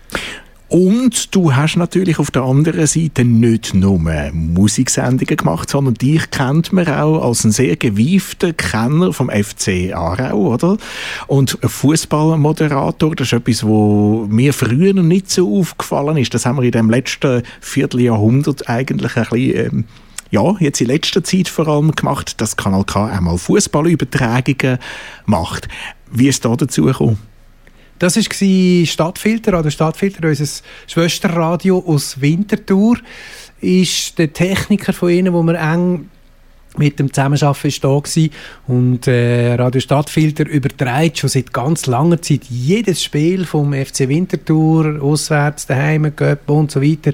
[0.68, 4.00] Und du hast natürlich auf der anderen Seite nicht nur
[4.32, 10.54] Musiksendungen gemacht, sondern dich kennt man auch als einen sehr gewieften Kenner vom FC Aarau,
[10.54, 10.76] oder?
[11.28, 16.34] Und Fußballmoderator, das ist etwas, wo mir früher noch nicht so aufgefallen ist.
[16.34, 19.84] Das haben wir in dem letzten Vierteljahrhundert eigentlich ein bisschen, ähm,
[20.32, 24.78] ja, jetzt in letzter Zeit vor allem gemacht, dass Kanal K einmal Fußballübertragungen
[25.26, 25.68] macht.
[26.10, 27.18] Wie ist da dazu gekommen?
[27.98, 32.98] Das war Stadtfilter, Radio Stadtfilter, unser Schwesterradio aus Winterthur.
[33.60, 36.10] Ist der Techniker von ihnen, wo wir eng
[36.76, 38.00] mit dem Zusammenarbeiten ist da
[38.66, 45.00] und äh, Radio Stadtfilter überträgt schon seit ganz langer Zeit jedes Spiel vom FC Winterthur,
[45.00, 47.12] auswärts, daheim, Göpp und so weiter,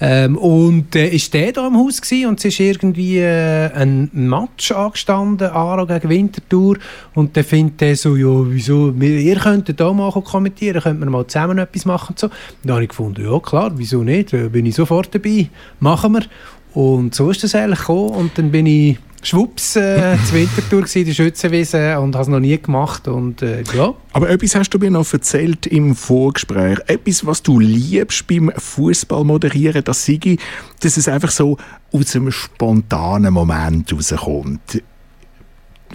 [0.00, 2.28] Ähm, und äh, ist der da im Haus gewesen?
[2.28, 6.78] Und es ist irgendwie äh, ein Match angestanden, Aarau gegen Winterthur.
[7.14, 11.26] Und dann findet er so, ja, wieso, ihr könntet da mal kommentieren, könnten wir mal
[11.26, 12.30] zusammen etwas machen und so.
[12.62, 15.48] Da habe ich gefunden, ja klar, wieso nicht, da bin ich sofort dabei,
[15.80, 16.22] machen wir.
[16.74, 18.10] Und so ist das eigentlich gekommen.
[18.10, 22.58] Und dann bin ich schwupps äh, gewesen, in der Schützenwiese und habe es noch nie
[22.58, 23.94] gemacht und äh, ja.
[24.12, 26.78] Aber etwas hast du mir noch erzählt im Vorgespräch.
[26.86, 30.36] Etwas, was du liebst beim Fußball moderieren, das sei,
[30.80, 31.56] dass es einfach so
[31.92, 34.82] aus einem spontanen Moment rauskommt.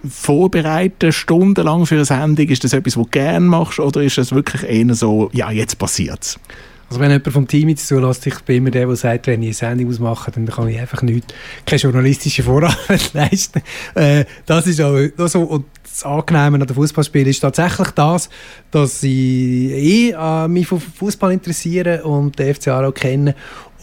[0.09, 4.31] Vorbereiten stundenlang für eine Sendung, ist das etwas, was du gerne machst oder ist das
[4.31, 6.39] wirklich eher so, ja, jetzt passiert's?
[6.93, 9.47] Also wenn jemand vom Team jetzt zulässt, ich bin immer der, der sagt, wenn ich
[9.63, 11.33] eine Sendung ausmache, dann kann ich einfach nicht,
[11.65, 13.63] keine journalistische Vorarbeit leisten.
[13.95, 15.41] Äh, das ist auch auch so.
[15.41, 18.29] Und das Angenehme an den Fußballspielen ist tatsächlich das,
[18.69, 23.33] dass ich eh äh, mich für Fußball interessiere und den FC Aarau kenne.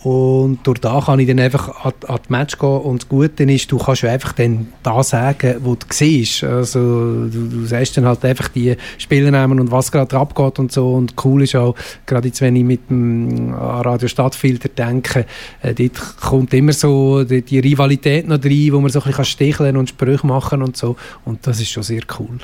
[0.02, 2.80] Und durch da kann ich dann einfach an, an die Match gehen.
[2.80, 6.42] Und das Gute ist, du kannst ja einfach dann da sagen, wo du siehst.
[6.44, 10.94] Also, du, du sagst dann halt einfach die Spielernamen und was gerade abgeht und so.
[10.94, 11.74] Und cool ist auch,
[12.06, 15.26] gerade jetzt, wenn ich mit dem Radio Stadtfilter denke,
[15.62, 19.24] äh, dort kommt immer so die, die Rivalität noch rein, wo man so ein bisschen
[19.26, 20.96] sticheln und Sprüche machen und so.
[21.26, 22.38] Und das ist schon sehr cool.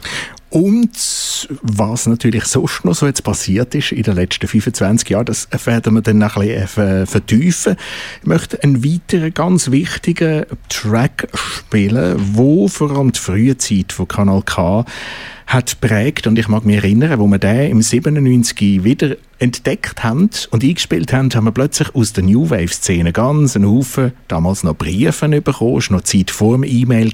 [0.48, 5.48] Und was natürlich sonst noch so jetzt passiert ist in den letzten 25 Jahren, das
[5.64, 7.76] werden wir dann noch ein bisschen äh, vertiefen.
[8.20, 14.06] Ich möchte einen weiteren ganz wichtigen Track spielen, wo vor allem die frühe Zeit von
[14.06, 14.84] Kanal K
[15.46, 20.30] hat prägt und ich mag mich erinnern, wo wir den im 97 wieder entdeckt haben
[20.50, 24.64] und eingespielt haben, haben wir plötzlich aus der New Wave Szene ganz einen Haufen damals
[24.64, 27.12] noch Briefe bekommen, es war noch Zeit vor dem E-Mail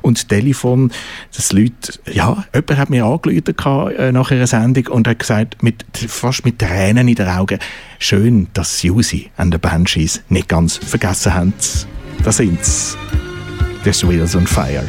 [0.00, 0.92] und Telefon,
[1.36, 3.54] dass Leute, ja, jemand hat mir angerufen
[3.96, 7.58] äh, nach einer Sendung und hat gesagt, mit, fast mit Tränen in den Augen,
[7.98, 11.52] schön, dass Susi an den Banshees nicht ganz vergessen haben.
[12.24, 12.96] Da sind's.
[13.84, 14.84] The Wheels on Fire.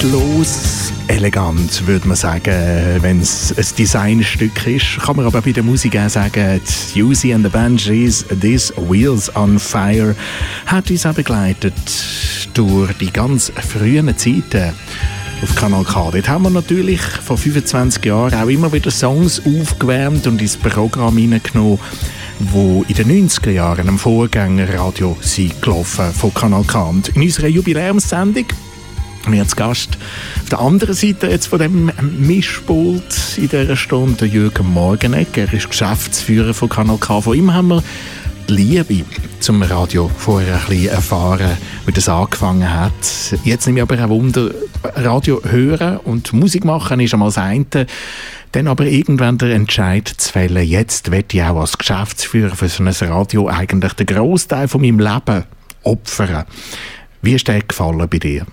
[0.00, 2.54] Zeitlos, elegant, würde man sagen,
[3.00, 4.98] wenn es ein Designstück ist.
[4.98, 6.60] Kann man aber bei der Musik auch sagen,
[6.96, 10.16] Uzi and the Banshees, This Wheels on Fire,
[10.64, 11.74] hat uns auch begleitet
[12.54, 14.72] durch die ganz frühen Zeiten
[15.42, 16.10] auf Kanal K.
[16.12, 21.18] Dort haben wir natürlich vor 25 Jahren auch immer wieder Songs aufgewärmt und ins Programm
[21.18, 21.78] hineingenommen,
[22.38, 26.84] wo in den 90er Jahren am Vorgängerradio sind gelaufen von Kanal K.
[26.84, 28.46] Und in unserer Jubiläumssendung
[29.26, 29.98] wir als Gast
[30.42, 35.36] auf der anderen Seite jetzt von dem Mischpult in dieser Stunde Jürgen Morgenegg.
[35.36, 37.20] Er ist Geschäftsführer von Kanal K.
[37.20, 37.82] Von ihm haben wir
[38.48, 39.04] die Liebe
[39.40, 41.56] zum Radio vorher ein bisschen erfahren,
[41.86, 42.92] wie das angefangen hat.
[43.44, 44.50] Jetzt nehme ich aber ein Wunder,
[44.96, 47.86] Radio hören und Musik machen ist einmal das eine.
[48.52, 52.82] Dann aber irgendwann der Entscheid zu fällen, jetzt werde ich auch als Geschäftsführer für so
[52.82, 55.44] ein Radio eigentlich den Großteil von meinem Leben
[55.84, 56.44] opfern.
[57.22, 58.46] Wie ist der gefallen bei dir?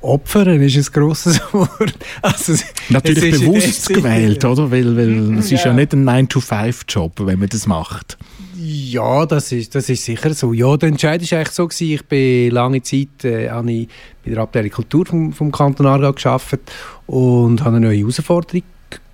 [0.00, 1.94] Opfern ist ein grosses Wort.
[2.22, 2.54] Also,
[2.88, 4.70] Natürlich es ist in bewusst gewählt, oder?
[4.70, 5.72] Weil, weil es ist ja Ja.
[5.74, 8.16] nicht ein 9-to-5-Job, wenn man das macht.
[8.56, 10.52] Ja, das ist, das ist sicher so.
[10.52, 13.88] Ja, der Entscheid war eigentlich so, gewesen, ich bin lange Zeit äh, habe ich
[14.24, 16.62] bei der Abteilung Kultur vom, vom Kanton Aargau gearbeitet
[17.06, 18.62] und habe eine neue Herausforderung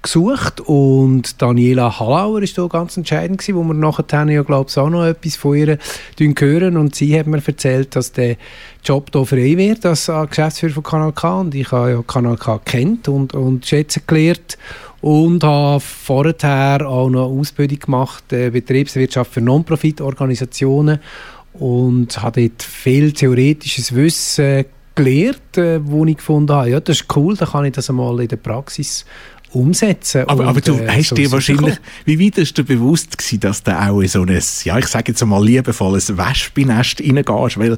[0.04, 4.78] gesucht und Daniela Hallauer ist da ganz entscheidend gewesen, wo wir nachher ja glaube ich
[4.78, 5.78] auch noch etwas von ihr
[6.18, 6.76] hören.
[6.76, 8.36] Und sie hat mir erzählt, dass der
[8.84, 11.40] Job hier frei wird als äh, Geschäftsführer von Kanal K.
[11.40, 14.56] Und ich habe ja Kanal K kennt und, und schätzen gelernt
[15.00, 21.00] und habe vorher auch noch eine Ausbildung gemacht, äh, Betriebswirtschaft für Non-Profit-Organisationen
[21.54, 27.16] und habe dort viel theoretisches Wissen gelernt, äh, wo ich gefunden habe, ja, das ist
[27.16, 29.04] cool, dann kann ich das einmal in der Praxis
[29.54, 30.28] umsetzen.
[30.28, 33.62] Aber, aber du äh, hast so dir wahrscheinlich, wie weit ist dir bewusst gewesen, dass
[33.62, 37.76] du auch in so ein, ja, ich sage jetzt mal liebevolles Wespennest reingehst, weil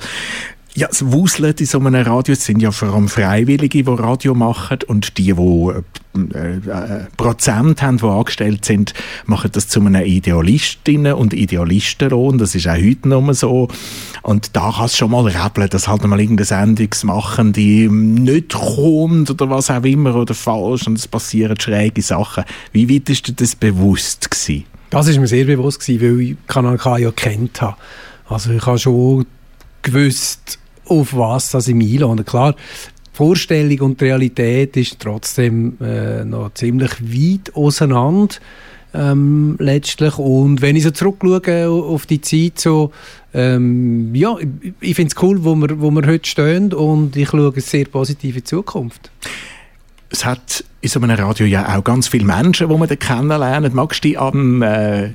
[0.76, 4.80] ja, das Wuseln in so einem Radio sind ja vor allem Freiwillige, die Radio machen
[4.86, 5.72] und die, die
[6.34, 8.92] äh, äh, Prozent haben, die angestellt sind,
[9.24, 12.36] machen das zu einem Idealistinnen und Idealistenlohn.
[12.36, 13.68] Das ist auch heute noch so.
[14.20, 18.52] Und da kann es schon mal räbeln, dass halt mal irgendeine Sendung machen, die nicht
[18.52, 22.44] kommt oder was auch immer oder falsch und es passieren schräge Sachen.
[22.72, 24.64] Wie weit ist dir das bewusst gewesen?
[24.90, 27.76] Das ist mir sehr bewusst gewesen, weil ich Kanal K ja kennt habe.
[28.28, 29.24] Also ich habe schon
[29.80, 30.58] gewusst,
[30.88, 32.06] auf was das einlasse.
[32.06, 32.54] Und Klar,
[33.12, 38.34] Vorstellung und Realität ist trotzdem äh, noch ziemlich weit auseinander.
[38.92, 40.18] Ähm, letztlich.
[40.18, 42.92] Und wenn ich so zurückschaue auf die Zeit, so,
[43.34, 47.28] ähm, ja, ich, ich finde es cool, wo wir, wo wir heute stehen und ich
[47.28, 49.10] schaue eine sehr positive Zukunft.
[50.08, 53.74] Es hat in so einem Radio ja auch ganz viele Menschen, die man da kennenlernt.
[53.74, 55.10] Magst du dich an äh,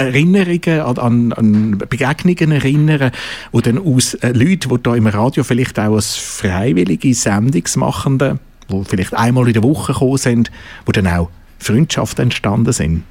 [0.00, 3.10] Erinnerungen, an, an, Begegnungen erinnern,
[3.52, 8.38] wo dann aus äh, Leuten, die da im Radio vielleicht auch als freiwillige Sendungsmachende,
[8.70, 10.50] die vielleicht einmal in der Woche gekommen sind,
[10.86, 13.02] wo dann auch Freundschaften entstanden sind?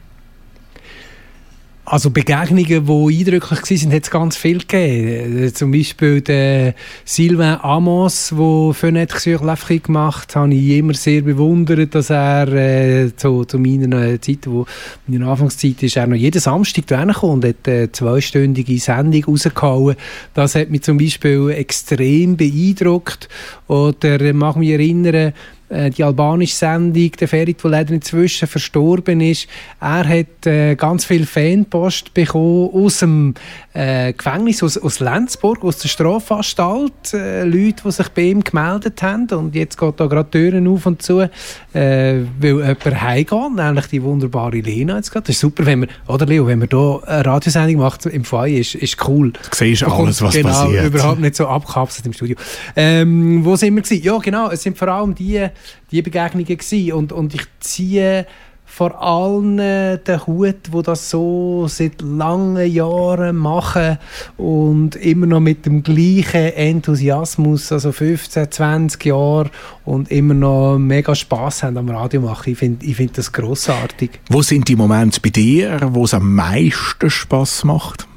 [1.92, 5.46] Also Begegnungen, die eindrücklich waren, hat es ganz viel gegeben.
[5.46, 11.24] Äh, Zum Beispiel der Sylvain Amos, der sur l'Afrique gemacht hat, habe ich immer sehr
[11.24, 14.68] bewundert, dass er äh, zu, zu meiner Zeit, wo
[15.08, 19.96] meiner Anfangszeit ist, er noch jeden Samstag kommt und hat eine zweistündige Sendung rausgehauen.
[20.36, 23.30] Das hat mich zum Beispiel extrem beeindruckt.
[23.68, 25.34] Oder äh, mag mich erinnern,
[25.70, 29.48] äh, die albanische Sendung, der Ferit, der leider inzwischen verstorben ist,
[29.80, 33.34] er hat äh, ganz viel Fanpost bekommen aus dem
[33.74, 37.14] äh, Gefängnis, aus, aus Lenzburg, aus der Strafanstalt.
[37.14, 39.28] Äh, Leute, die sich bei ihm gemeldet haben.
[39.32, 41.30] Und jetzt geht da gerade Türen auf und zu, äh,
[41.74, 45.28] weil jemand heimgeht, nämlich die wunderbare Lena jetzt gerade.
[45.28, 48.60] Das ist super, wenn man, oder Leo, wenn man hier eine Radiosendung macht im Foyer,
[48.60, 49.32] ist, ist cool.
[49.32, 50.86] Du siehst Man alles, was genau, passiert.
[50.86, 52.36] überhaupt nicht so abgekapselt im Studio.
[52.76, 54.04] Ähm, wo sind wir gewesen?
[54.04, 55.48] Ja, genau, es sind vor allem die,
[55.92, 56.94] die Begegnungen gewesen.
[56.94, 58.26] Und, und ich ziehe
[58.70, 63.98] vor allen äh, den Hut, die das so seit langen Jahren machen
[64.38, 69.50] und immer noch mit dem gleichen Enthusiasmus, also 15, 20 Jahre
[69.86, 72.52] und immer noch mega Spaß haben am Radio machen.
[72.52, 74.20] Ich finde ich find das grossartig.
[74.30, 78.08] Wo sind die Momente bei dir, wo es am meisten Spaß macht?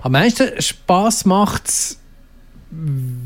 [0.00, 1.98] Am meisten Spaß macht es,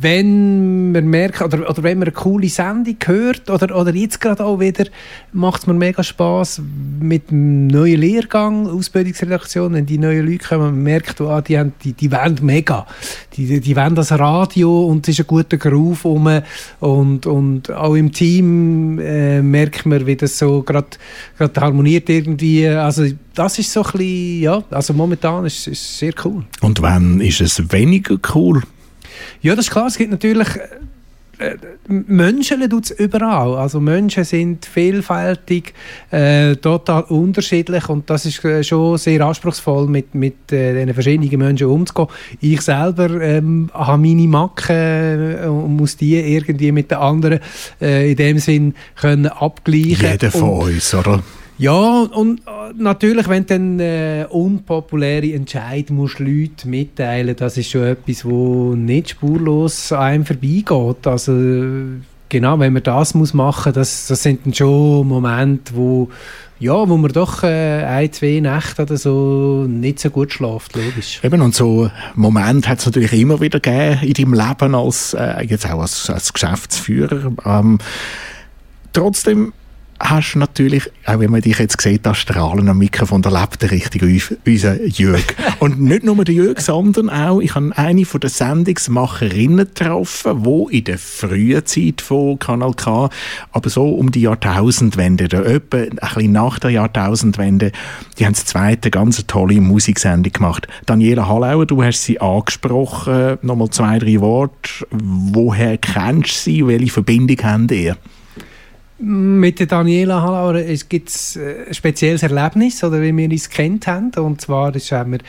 [0.00, 4.44] wenn man merkt, oder, oder wenn man eine coole Sendung hört, oder, oder jetzt gerade
[4.44, 4.84] auch wieder,
[5.32, 6.62] macht es mir mega Spaß
[7.00, 11.72] mit dem neuen Lehrgang, Ausbildungsredaktion, wenn die neuen Leute kommen, man merkt, oh, die, haben,
[11.82, 12.86] die, die wollen mega.
[13.34, 16.42] Die, die, die wollen das Radio und es ist ein guter Groove rum
[16.80, 20.88] und, und auch im Team äh, merkt man, wie das so gerade
[21.56, 22.68] harmoniert irgendwie.
[22.68, 26.44] Also das ist so ein bisschen, ja, also momentan ist es sehr cool.
[26.60, 28.62] Und wann ist es weniger cool?
[29.42, 29.86] Ja, das ist klar.
[29.86, 30.48] Es gibt natürlich
[31.38, 31.54] äh,
[31.86, 33.56] Menschen tut es überall.
[33.56, 35.72] Also Menschen sind vielfältig,
[36.10, 41.38] äh, total unterschiedlich und das ist äh, schon sehr anspruchsvoll, mit, mit äh, diesen verschiedenen
[41.38, 42.08] Menschen umzugehen.
[42.40, 47.40] Ich selber ähm, habe meine Macken äh, und muss die irgendwie mit den anderen
[47.80, 50.10] äh, in dem Sinn können abgleichen.
[50.10, 51.22] Jeder von Und- uns, oder?
[51.58, 57.70] Ja, und äh, natürlich, wenn du dann äh, unpopuläre Entscheid musst Leute mitteilen, das ist
[57.70, 61.06] schon etwas, wo nicht spurlos an einem vorbeigeht.
[61.06, 61.32] Also
[62.28, 66.08] genau, wenn man das muss machen, das, das sind dann schon Momente, wo
[66.60, 71.20] ja, wo man doch äh, ein, zwei Nächte oder so nicht so gut schläft, logisch.
[71.22, 75.44] Eben, und so Moment hat es natürlich immer wieder gegeben in deinem Leben, als, äh,
[75.44, 77.32] jetzt auch als, als Geschäftsführer.
[77.44, 77.78] Ähm,
[78.92, 79.52] trotzdem
[80.00, 83.62] hast du natürlich, auch wenn man dich jetzt sieht, das Strahlen am Mikrofon, da lebt
[83.62, 84.06] der richtige
[84.46, 85.34] unser Jürg.
[85.58, 90.68] Und nicht nur der Jürg, sondern auch, ich habe eine von den Sendungsmacherinnen getroffen, wo
[90.68, 93.10] in der frühen Zeit von Kanal K,
[93.52, 97.72] aber so um die Jahrtausendwende, oder etwa ein bisschen nach der Jahrtausendwende,
[98.18, 100.68] die haben das zweite ganz tolle Musiksendung gemacht.
[100.86, 104.86] Daniela Hallauer, du hast sie angesprochen, nochmal zwei, drei Worte.
[104.90, 106.66] Woher kennst du sie?
[106.66, 107.96] Welche Verbindung habt ihr?
[109.00, 113.86] Mit der Daniela Hallauer es gibt äh, ein spezielles Erlebnis, oder wie wir uns kennt
[113.86, 114.10] haben.
[114.16, 115.20] Und zwar haben wir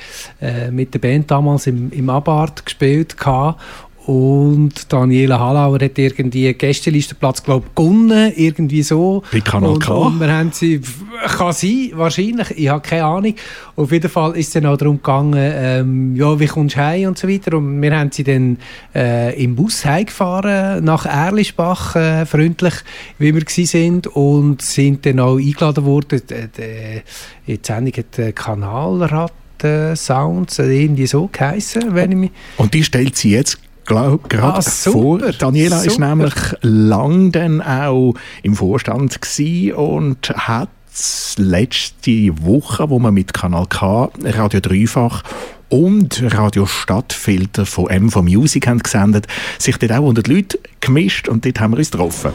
[0.41, 3.17] äh, mit der Band damals im, im Abart gespielt.
[3.17, 3.61] Gehabt.
[4.05, 9.21] Und Daniela Hallauer hat irgendwie Gästelistenplatz, glaube ich, gewonnen, irgendwie so.
[9.31, 9.93] Bei Kanal und, K?
[9.93, 10.81] Und wir haben sie,
[11.38, 13.35] kann sein, wahrscheinlich, ich habe keine Ahnung.
[13.76, 17.09] Auf jeden Fall ist es dann auch darum gegangen, ähm, ja, wie kommst du heim
[17.09, 17.57] und so weiter.
[17.57, 18.57] Und wir haben sie dann
[18.95, 22.76] äh, im Bus heimgefahren, nach Erlischbach, äh, freundlich,
[23.19, 26.21] wie wir gsi sind und sind dann auch eingeladen worden.
[26.27, 27.01] Die, die,
[27.45, 32.31] die Sendung hat äh, Kanalrat äh, Sounds, äh, irgendwie so geheissen, wenn ich mich...
[32.57, 33.59] Und die stellt sie jetzt
[33.90, 35.20] glaub, gerade Ah, vor.
[35.20, 36.07] super, Daniela ist super.
[36.07, 38.14] nämlich lang dann auch
[38.44, 39.20] im Vorstand
[39.76, 40.70] und hat
[41.38, 45.24] letzte Woche, wo man mit Kanal K, Radio Dreifach
[45.70, 51.28] und Radio Stadtfilter von MV Music haben gesendet, sich dort auch unter die Leute gemischt
[51.28, 52.32] und dort haben wir uns getroffen.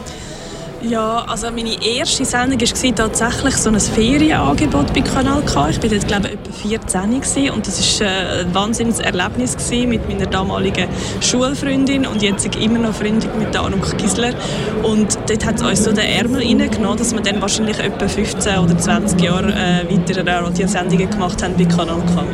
[0.88, 5.70] Ja, also meine erste Sendung war tatsächlich so ein Ferienangebot bei Kanal K.
[5.70, 9.56] Ich war dort, glaube ich, etwa 14 gewesen und das war äh, ein wahnsinniges Erlebnis
[9.56, 10.86] gewesen mit meiner damaligen
[11.22, 14.34] Schulfreundin und jetzt immer noch Freundin mit der Anuk Gisler.
[14.82, 18.58] Und dort hat es uns so den Ärmel reingenommen, dass wir dann wahrscheinlich etwa 15
[18.58, 22.24] oder 20 Jahre äh, weitere Radiosendungen gemacht haben bei Kanal K.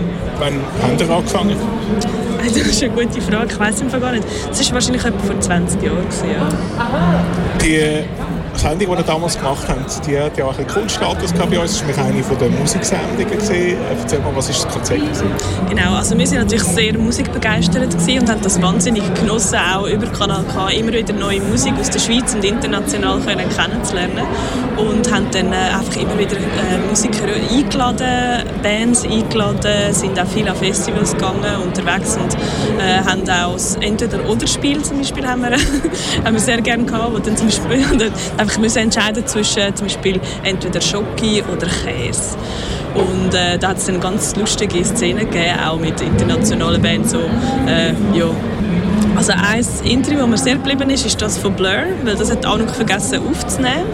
[0.40, 1.56] Wann habt ihr angefangen?
[2.43, 4.24] Das ist eine gute Frage, ich weiß es gar nicht.
[4.48, 6.06] Das war wahrscheinlich etwa vor 20 Jahren.
[6.32, 6.48] Ja.
[7.62, 8.05] Die
[8.61, 11.61] Sendung, die wir damals gemacht haben, die hat ja auch ein bisschen Kultstatus gehabt bei
[11.61, 11.78] uns.
[11.81, 13.32] Das war nämlich eine den Musiksendungen.
[13.32, 15.01] Erzähl mal, was ist das Konzept?
[15.69, 20.45] Genau, also wir sind natürlich sehr musikbegeistert und haben das wahnsinnig genossen, auch über Kanal
[20.53, 24.27] K immer wieder neue Musik aus der Schweiz und international können kennenzulernen
[24.77, 30.49] und haben dann äh, einfach immer wieder äh, Musiker eingeladen, Bands eingeladen, sind auch viel
[30.49, 32.35] an Festivals gegangen, unterwegs und
[32.78, 35.53] äh, haben auch das Entweder-Oder-Spiel zum Beispiel haben wir,
[36.24, 37.85] haben wir sehr gerne gehabt, wo dann zum Beispiel
[38.51, 42.36] einfach müssen entscheiden zwischen zum Beispiel entweder Schoki oder Käse.
[42.94, 47.12] Und äh, da hat es dann ganz lustige Szenen gegeben, auch mit internationalen Bands.
[47.12, 48.31] So, äh, ja.
[49.16, 52.44] Also ein Interview, das mir sehr geblieben ist, ist das von Blur, weil das hat
[52.47, 53.86] auch noch vergessen aufzunehmen.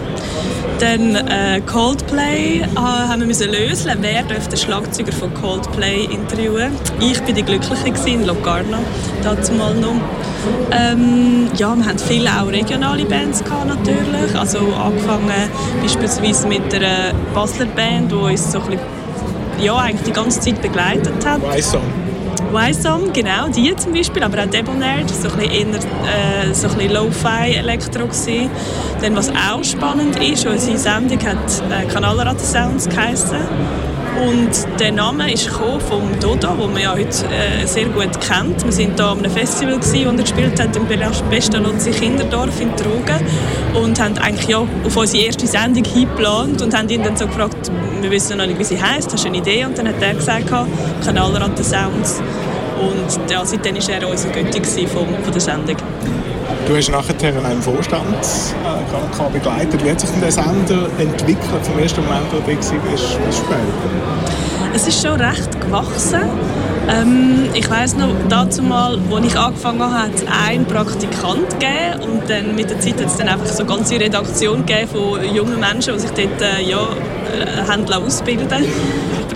[0.79, 3.91] Dann äh, Coldplay äh, haben wir müssen lösen.
[4.01, 6.73] Wer darf den Schlagzeuger von Coldplay interviewen?
[7.01, 8.79] Ich bin die Glückliche in Locarno,
[9.23, 9.95] dazu mal noch.
[10.71, 14.35] Ähm, ja, wir hatten viele auch regionale Bands gehabt, natürlich.
[14.39, 15.51] Also angefangen
[15.83, 18.81] beispielsweise mit der Basler Band, die uns so ein bisschen,
[19.63, 21.43] ja, eigentlich die ganze Zeit begleitet hat.
[21.43, 21.75] Weiss
[22.57, 22.87] Song.
[22.87, 26.55] Wisdom, genau, die zum Beispiel, aber auch Debonair, das war so ein bisschen, eher, äh,
[26.55, 28.09] so ein bisschen Lo-Fi-Elektro.
[29.01, 31.37] Dann, was auch spannend ist, unsere Sendung hat
[31.71, 33.39] äh, Kanalratten-Sounds geheissen.
[34.27, 38.65] Und der Name ist vom Dodo, den man ja heute äh, sehr gut kennt.
[38.65, 40.87] Wir waren hier an einem Festival, gewesen, wo er gespielt hat, im
[41.29, 43.27] Pestalozzi Kinderdorf in Trogen.
[43.75, 47.71] Und haben eigentlich ja auf unsere erste Sendung hingeplant und haben ihn dann so gefragt,
[48.01, 49.67] wir wissen noch nicht, wie sie heisst, hast du eine Idee?
[49.67, 50.47] Und dann hat er gesagt,
[51.05, 52.23] Kanalratten Sounds.
[52.81, 55.77] Und ja, seitdem war er unser Götti von, von der Sendung.
[56.67, 58.05] Du hast nachher einen Vorstand
[58.65, 59.85] äh, begleitet.
[59.85, 63.61] Wie hat sich denn der Sender entwickelt vom ersten Moment, wo du bist, bis später?
[64.75, 66.23] Es ist schon recht gewachsen.
[66.89, 72.03] Ähm, ich weiß noch, dazu mal, als ich angefangen habe, hat es einen Praktikant gegeben
[72.03, 75.35] und dann mit der Zeit hat es dann einfach so eine ganze Redaktion gegeben von
[75.35, 78.65] jungen Menschen, die sich dort äh, ja, äh, ausbilden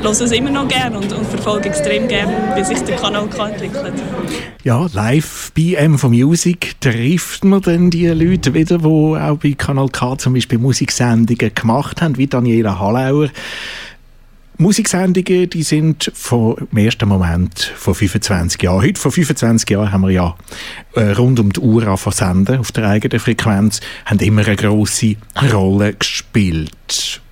[0.02, 3.52] höre es immer noch gerne und, und verfolge extrem gerne, wie sich der Kanal kann
[3.52, 3.94] entwickelt.
[4.64, 9.88] Ja, live bei MV Music trifft man dann die Leute wieder, die auch bei Kanal
[9.88, 13.28] K zum Beispiel Musiksendungen gemacht haben, wie Daniela Hallauer.
[14.58, 18.82] Musiksendungen, die sind vom ersten Moment vor 25 Jahren.
[18.82, 20.36] Heute, vor 25 Jahren, haben wir ja
[20.94, 25.16] äh, rund um die Uhr angefangen senden auf der eigenen Frequenz, haben immer eine grosse
[25.50, 27.22] Rolle gespielt.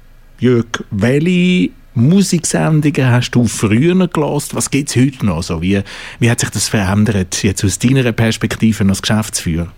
[0.40, 4.54] Jörg, welche Musiksendungen hast du früher gelost?
[4.54, 5.42] Was gibt es heute noch?
[5.42, 5.82] So, wie,
[6.20, 9.68] wie hat sich das verändert, jetzt aus deiner Perspektive als Geschäftsführer?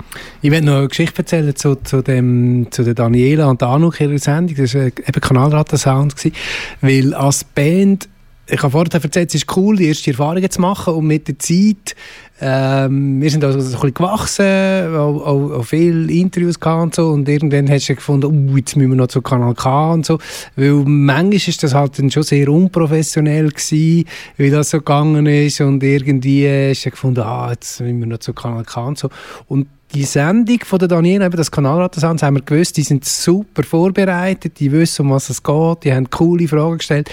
[0.43, 4.01] Ich werde noch eine Geschichte erzählen zu, zu, dem, zu der Daniela und der Anuk
[4.01, 4.57] ihrer Sendung.
[4.57, 6.17] Das war eben Kanalratten-Sound.
[6.17, 6.37] gewesen.
[6.81, 8.09] Weil als Band,
[8.51, 11.39] ich habe vorher erzählt, es ist cool, die ersten Erfahrungen zu machen und mit der
[11.39, 11.95] Zeit,
[12.41, 16.95] ähm, wir sind also so ein bisschen gewachsen, auch, auch, auch viele Interviews gehabt und
[16.95, 20.07] so und irgendwann hast du gefunden, uh, jetzt müssen wir noch zu Kanal K und
[20.07, 20.19] so,
[20.57, 24.07] weil manchmal ist das halt dann schon sehr unprofessionell gewesen,
[24.37, 28.19] wie das so gegangen ist und irgendwie hast du gefunden, ah, jetzt müssen wir noch
[28.19, 29.11] zu Kanal K und so.
[29.47, 33.63] Und die Sendung von der Daniela, eben das Kanalratensounds, haben wir gewusst, die sind super
[33.63, 37.11] vorbereitet, die wissen, um was es geht, die haben coole Fragen gestellt.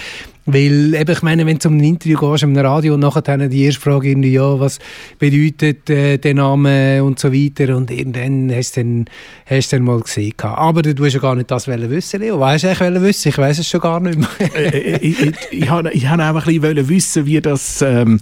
[0.49, 3.63] Weil, eben, ich meine, wenn du um ein Interview gehst, im Radio, und nachher die
[3.65, 4.79] erste Frage irgendwie, ja, was
[5.19, 9.05] bedeutet äh, der Name und so weiter, und irgendwann hast du dann,
[9.45, 10.33] hast du dann mal gesehen.
[10.39, 12.39] Aber du hast ja gar nicht das wissen, Leo.
[12.39, 13.27] Weißt du eigentlich wissen?
[13.27, 14.55] Ich weiß es schon gar nicht mehr.
[14.55, 18.21] äh, ich, ich, ich habe ich hab auch ein bisschen wissen, wie das, ähm,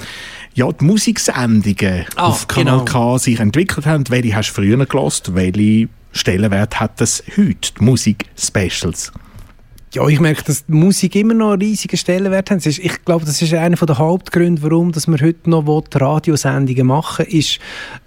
[0.56, 2.86] ja, die Musiksendungen Ah, auf Kanal genau.
[2.86, 4.06] K sich entwickelt haben.
[4.10, 5.36] Welche hast du früher gelost?
[5.36, 9.11] Welche Stellenwert hat das heute, die Musik-Specials?
[9.96, 12.66] Ja, ich merke, dass Musik immer noch einen riesigen Stellenwert hat.
[12.66, 17.26] Ich glaube, das ist einer der Hauptgründe, warum dass wir heute noch will, Radiosendungen machen
[17.28, 17.60] ist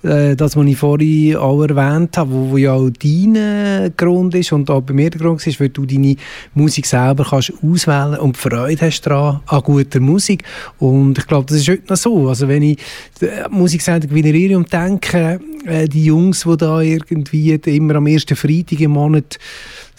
[0.03, 4.35] äh, das, was ich vorhin auch erwähnt habe, wo, wo ja auch dein äh, Grund
[4.35, 6.17] ist und auch bei mir der Grund ist, weil du deine
[6.53, 10.45] Musik selber kannst auswählen und Freude hast daran, an guter Musik.
[10.79, 12.29] Und ich glaube, das ist heute noch so.
[12.29, 12.79] Also wenn ich
[13.19, 18.79] die Musiksendung generiere und denke, äh, die Jungs, die da irgendwie immer am ersten Freitag
[18.81, 19.39] im Monat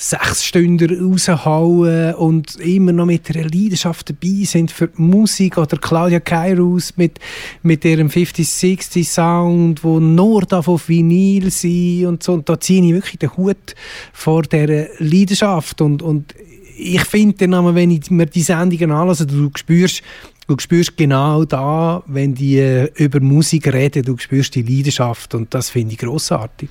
[0.02, 5.78] sechs Stunden raushauen und immer noch mit einer Leidenschaft dabei sind für die Musik oder
[5.78, 7.20] Claudia Kairos mit,
[7.64, 12.32] mit ihrem 50-60 Sound, wo nur von Vinyl sind und so.
[12.32, 13.76] Und da ziehe ich wirklich den Hut
[14.14, 16.34] vor dieser Leidenschaft und, und
[16.78, 20.02] ich finde dann, wenn ich mir die Sendungen anlasse, du spürst,
[20.48, 25.54] du spürst genau da, wenn die äh, über Musik reden, du spürst die Leidenschaft und
[25.54, 26.70] das finde ich grossartig.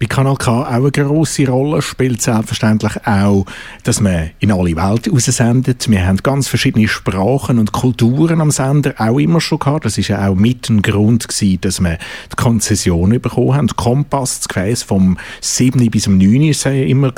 [0.00, 3.46] Bei Kanal K auch eine grosse Rolle spielt selbstverständlich auch,
[3.82, 5.90] dass man in alle Welt raussendet.
[5.90, 9.86] Wir haben ganz verschiedene Sprachen und Kulturen am Sender auch immer schon gehabt.
[9.86, 11.98] Das ist ja auch mit ein Grund gewesen, dass wir
[12.30, 13.68] die Konzession bekommen haben.
[13.68, 15.90] Kompass, das Gefäß vom 7.
[15.90, 16.42] bis zum 9.
[16.42, 17.12] ist ja immer.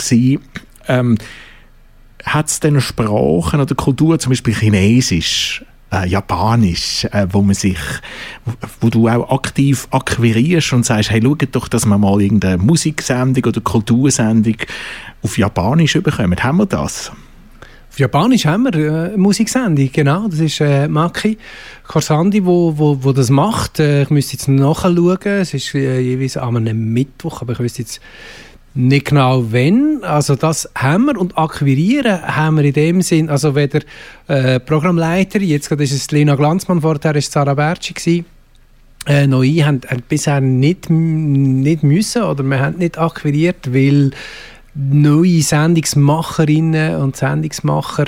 [0.89, 1.19] Ähm,
[2.25, 7.79] hat es denn Sprachen oder Kultur, zum Beispiel Chinesisch, äh, Japanisch, äh, wo man sich,
[8.81, 13.45] wo, du auch aktiv akquirierst und sagst, hey, schaut doch, dass wir mal irgendeine Musiksendung
[13.45, 14.57] oder Kultursendung
[15.23, 16.43] auf Japanisch bekommen.
[16.43, 17.13] Haben wir das?
[17.91, 20.29] Auf Japanisch haben wir äh, eine Musiksendung, genau.
[20.29, 21.39] Das ist äh, Maki
[21.89, 23.81] Korsandi, wo, wo, wo das macht.
[23.81, 25.19] Äh, ich müsste jetzt nachschauen.
[25.25, 28.01] Es ist äh, jeweils einem Mittwoch, aber ich wüsste jetzt
[28.75, 30.03] nicht genau wann.
[30.03, 33.81] Also das haben wir und akquirieren haben wir in dem Sinn, also weder
[34.29, 38.25] äh, Programmleiter, jetzt gerade ist es Lena Glanzmann, vorher war es Sarah Bertschi, gewesen,
[39.09, 44.13] äh, ich, haben, haben bisher nicht, nicht müssen oder wir haben nicht akquiriert, weil
[44.75, 48.05] neue Sendungsmacherinnen und Sendungsmacher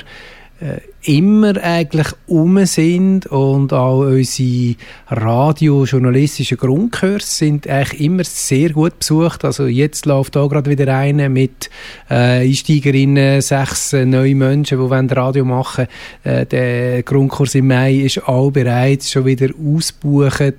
[0.59, 4.75] äh, immer eigentlich um sind und auch unsere
[5.07, 9.43] radiojournalistischen Grundkurs sind eigentlich immer sehr gut besucht.
[9.43, 11.69] Also jetzt läuft da gerade wieder eine mit
[12.09, 15.87] äh, Einsteigerinnen, sechs äh, neue Menschen, die wollen Radio machen
[16.23, 20.55] äh, Der Grundkurs im Mai ist auch bereits schon wieder ausgebucht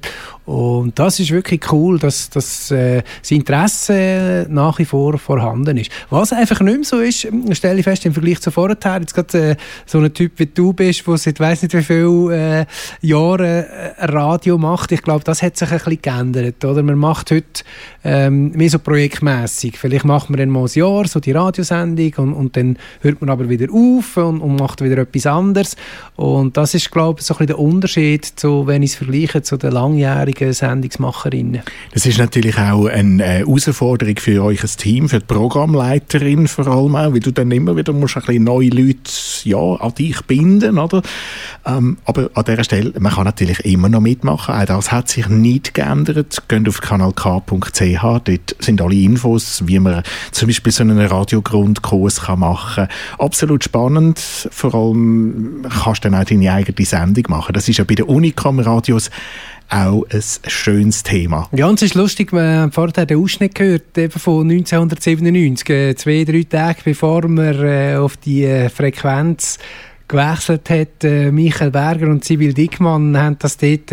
[0.47, 5.91] und das ist wirklich cool, dass, dass äh, das Interesse nach wie vor vorhanden ist.
[6.11, 7.27] Was einfach nicht mehr so ist,
[7.57, 9.57] stelle ich fest im Vergleich zu vorher, jetzt gerade äh,
[9.87, 12.67] so ein Typ wie du bist, der seit weiss nicht wie vielen äh,
[13.01, 13.65] Jahren äh,
[14.01, 16.63] Radio macht, ich glaube, das hat sich ein bisschen geändert.
[16.63, 16.83] Oder?
[16.83, 17.65] Man macht heute
[18.05, 19.79] ähm, mehr so projektmässig.
[19.79, 23.31] Vielleicht macht man dann mal ein Jahr so die Radiosendung und, und dann hört man
[23.31, 25.77] aber wieder auf und, und macht wieder etwas anderes.
[26.17, 29.43] Und das ist, glaube ich, so ein bisschen der Unterschied, zu, wenn ich es vergleiche
[29.43, 31.63] zu den langjährigen Sendungsmacherinnen.
[31.93, 36.67] Das ist natürlich auch eine äh, Herausforderung für euch als Team, für die Programmleiterin vor
[36.67, 39.11] allem auch, weil du dann immer wieder musst ein bisschen neue Leute
[39.45, 41.03] ja, an dich binden, oder?
[41.67, 45.29] Ähm, aber an dieser Stelle, man kann natürlich immer noch mitmachen, auch das hat sich
[45.29, 46.43] nicht geändert.
[46.49, 50.03] Geht auf kanalk.ch, dort sind alle Infos, wie man
[50.33, 52.89] zum Beispiel so einen Radiogrundkurs kann machen kann.
[53.19, 54.19] Absolut spannend,
[54.51, 57.53] vor allem kannst du dann auch deine eigene Sendung machen.
[57.53, 59.11] Das ist ja bei den Unicom-Radios
[59.69, 61.49] auch ein schönes Thema.
[61.53, 65.95] Ja, und es ist lustig, wir haben vorher den Ausschnitt gehört, eben von 1997, äh,
[65.97, 69.59] zwei, drei Tage bevor wir äh, auf die äh, Frequenz
[70.07, 73.91] gewechselt hat, Michael Berger und Sibyl Dickmann haben das dort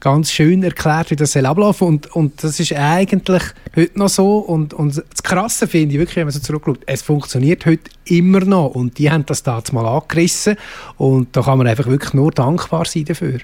[0.00, 3.42] ganz schön erklärt, wie das soll ablaufen und, und das ist eigentlich
[3.76, 7.02] heute noch so und, und das Krasse finde ich wirklich, wenn man so zurückschaut, es
[7.02, 10.56] funktioniert heute immer noch und die haben das damals mal angerissen
[10.96, 13.38] und da kann man einfach wirklich nur dankbar sein dafür.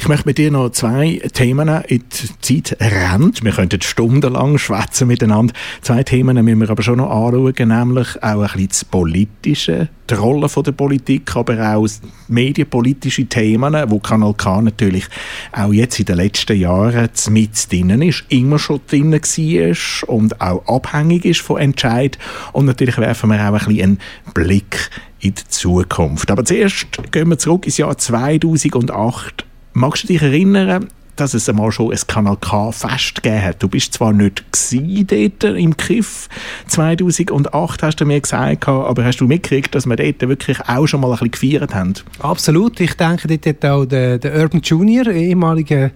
[0.00, 3.44] Ich möchte mit dir noch zwei Themen in die Zeit rennt.
[3.44, 5.52] Wir könnten stundenlang schwätzen miteinander.
[5.82, 10.14] Zwei Themen müssen wir aber schon noch anschauen, nämlich auch ein bisschen das Politische, die
[10.14, 11.86] Rolle der Politik, aber auch
[12.28, 15.04] medienpolitische Themen, wo Kanal K natürlich
[15.52, 20.66] auch jetzt in den letzten Jahren mit drinnen ist, immer schon drinnen war und auch
[20.66, 22.16] abhängig ist von Entscheid.
[22.54, 23.98] Und natürlich werfen wir auch ein bisschen einen
[24.32, 24.88] Blick
[25.20, 26.30] in die Zukunft.
[26.30, 29.44] Aber zuerst gehen wir zurück ins Jahr 2008
[29.80, 33.62] Magst du dich erinnern, dass es einmal schon ein Kanal K Fest gegeben hat?
[33.62, 36.28] Du bist zwar nicht dort im Kiff
[36.66, 41.00] 2008, hast du mir gesagt, aber hast du mitgekriegt, dass wir dort wirklich auch schon
[41.00, 41.94] mal ein bisschen gefeiert haben?
[42.18, 42.78] Absolut.
[42.78, 45.92] Ich denke, dort hat auch der, der Urban Junior, ehemaliger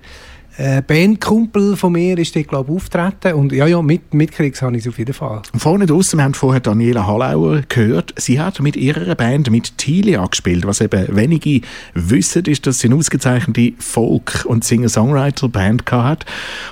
[0.56, 3.34] äh, Bandkumpel von mir, ist dort, glaube ich, auftreten.
[3.34, 5.42] Und ja, ja, mit, mitgekriegt habe ich auf jeden Fall.
[5.56, 10.24] Vorne draussen, wir haben vorher Daniela Hallauer gehört, sie hat mit ihrer Band, mit Tilia
[10.26, 10.66] gespielt.
[10.66, 11.60] Was eben wenige
[11.94, 16.24] wissen, ist, dass sie eine ausgezeichnete Folk- und Singer-Songwriter-Band hat.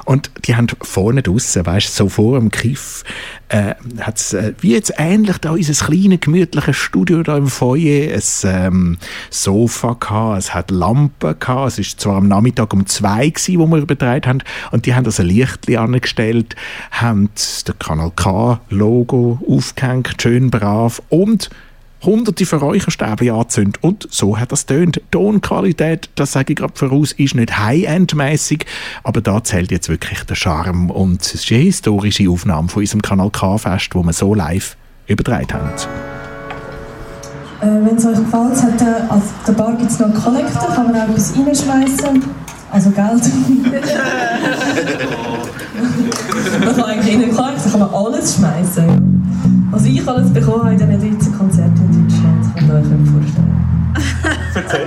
[0.04, 3.04] Und die haben vorne draussen, weißt du, so vor dem Kiff,
[3.52, 8.22] äh, hat's, äh, wie jetzt ähnlich da unser kleines, gemütliches Studio da im Foyer, ein
[8.44, 8.98] ähm,
[9.28, 13.66] Sofa gehabt, es hat Lampen gehabt, es ist zwar am Nachmittag um zwei gewesen, wo
[13.66, 16.56] wir übertragen haben, und die haben das ein Lichtli angestellt,
[16.90, 21.50] haben das Kanal K-Logo aufgehängt, schön brav, und
[22.04, 23.82] hunderte von Räucherstäbchen angezündet.
[23.82, 25.00] Und so hat das tönt.
[25.10, 28.66] Tonqualität, das sage ich gerade voraus, ist nicht High-End-mäßig,
[29.02, 30.90] aber da zählt jetzt wirklich der Charme.
[30.90, 34.76] Und es ist eine historische Aufnahme von unserem Kanal K-Fest, wo wir so live
[35.06, 35.70] übertragen haben.
[37.60, 40.74] Äh, Wenn es euch gefällt, hat der, also der Bar gibt es noch einen Kollektor,
[40.74, 42.22] kann man auch etwas reinschmeißen.
[42.72, 43.04] Also Geld.
[46.64, 49.68] man kann eigentlich in einen Kollektor kann man alles schmeißen.
[49.70, 51.81] Was ich alles bekommen habe in diesen 13 Konzerten
[52.80, 53.72] nicht vorstellen.
[54.54, 54.86] Erzähl.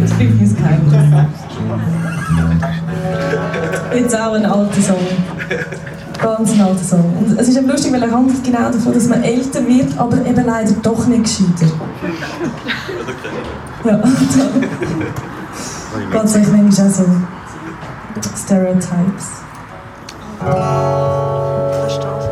[0.00, 0.10] das
[0.54, 1.40] bleibt mein Geheimnis.
[3.94, 4.96] Jetzt auch ein alter Song.
[6.20, 7.16] Ganz ein alter Song.
[7.18, 10.24] Und es ist eben lustig, weil er handelt genau davon, dass man älter wird, aber
[10.24, 11.72] eben leider doch nicht gescheiter.
[13.84, 14.00] Ja,
[16.12, 17.04] ganz ehrlich, manchmal auch so
[18.36, 19.42] Stereotypes.
[20.40, 22.31] Oh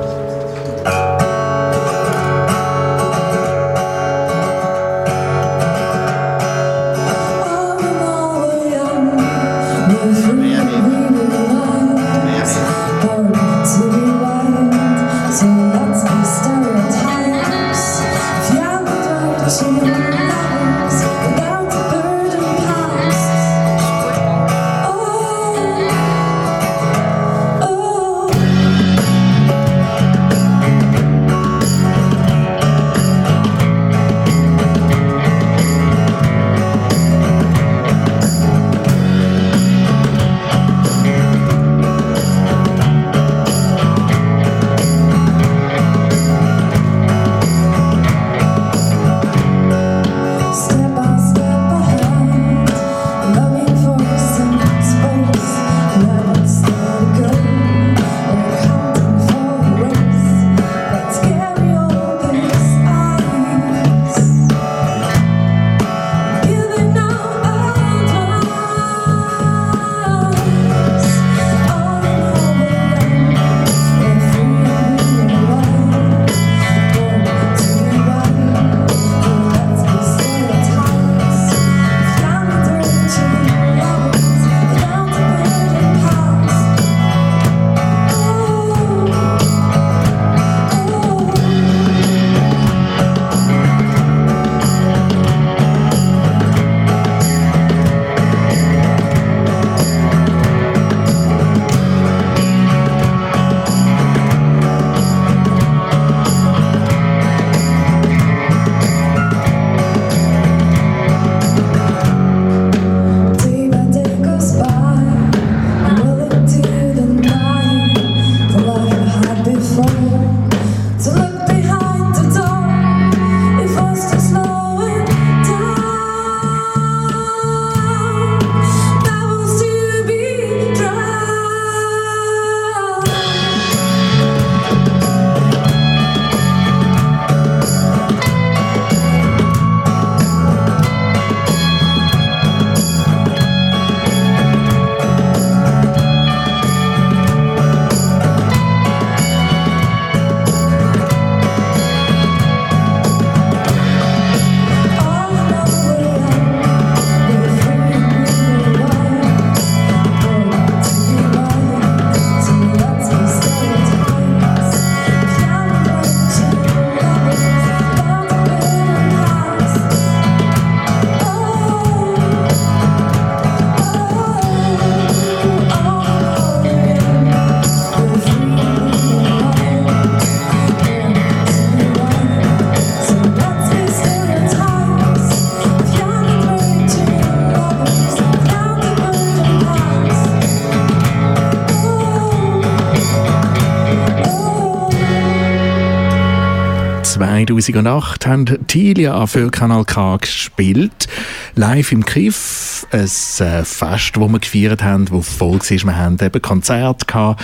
[197.50, 201.08] 2008 haben Tilia für Kanal K gespielt.
[201.56, 202.86] Live im Kiff.
[202.92, 205.68] Ein äh, Fest, das wir gefeiert haben, das voll war.
[205.68, 207.42] Wir haben eben Konzerte gehabt.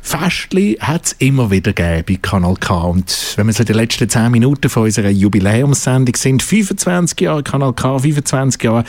[0.00, 2.74] Festli hat es immer wieder gegeben bei Kanal K.
[2.74, 7.72] Und wenn wir so die letzten 10 Minuten von unserer Jubiläumssendung sind, 25 Jahre Kanal
[7.72, 8.84] K, 25 Jahre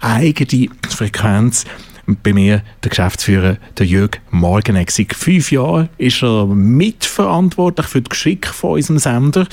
[0.00, 1.66] eigene Frequenz.
[2.22, 4.90] Bei mir der Geschäftsführer, der Jörg Morgenegg.
[4.90, 9.46] Seit fünf Jahren ist er mitverantwortlich für das Geschick von unserem Sender.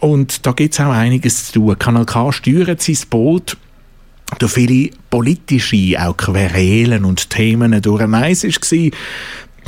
[0.00, 1.78] Und da gibt es auch einiges zu tun.
[1.78, 3.56] Kanal K steuert sein Boot
[4.38, 8.02] durch viele politische, auch Querelen und Themen durch.
[8.02, 8.90] Eins war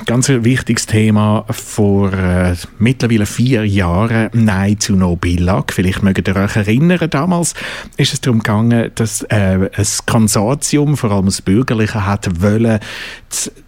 [0.06, 5.72] ganz wichtiges Thema vor äh, mittlerweile vier Jahren Nein zu No Billag.
[5.72, 7.54] Vielleicht mögt ihr euch erinnern, damals
[7.96, 12.80] ist es darum gegangen, dass äh, ein Konsortium, vor allem das Bürgerliche, hat wollen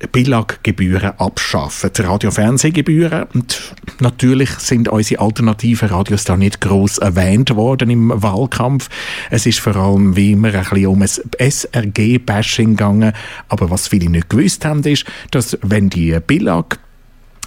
[0.00, 3.24] die Billag-Gebühren abschaffen, die Radio- und Fernsehgebühren.
[3.34, 8.88] Und natürlich sind unsere alternativen Radios da nicht groß erwähnt worden im Wahlkampf.
[9.30, 13.12] Es ist vor allem wie immer ein bisschen um ein SRG-Bashing gegangen.
[13.48, 16.78] Aber was viele nicht gewusst haben, ist, dass wenn die Billag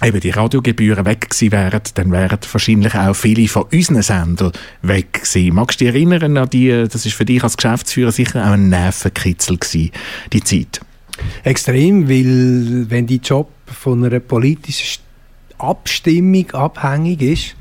[0.02, 4.52] eben die Radiogebühren weg gewesen wären, dann wären wahrscheinlich auch viele von unseren Sendern
[4.82, 5.54] weg gewesen.
[5.54, 8.68] Magst du dich erinnern an die, das ist für dich als Geschäftsführer sicher auch ein
[8.68, 9.90] Nervenkitzel gewesen,
[10.32, 10.80] die Zeit?
[11.44, 15.02] Extrem, weil wenn die Job von einer politischen
[15.58, 17.55] Abstimmung abhängig ist,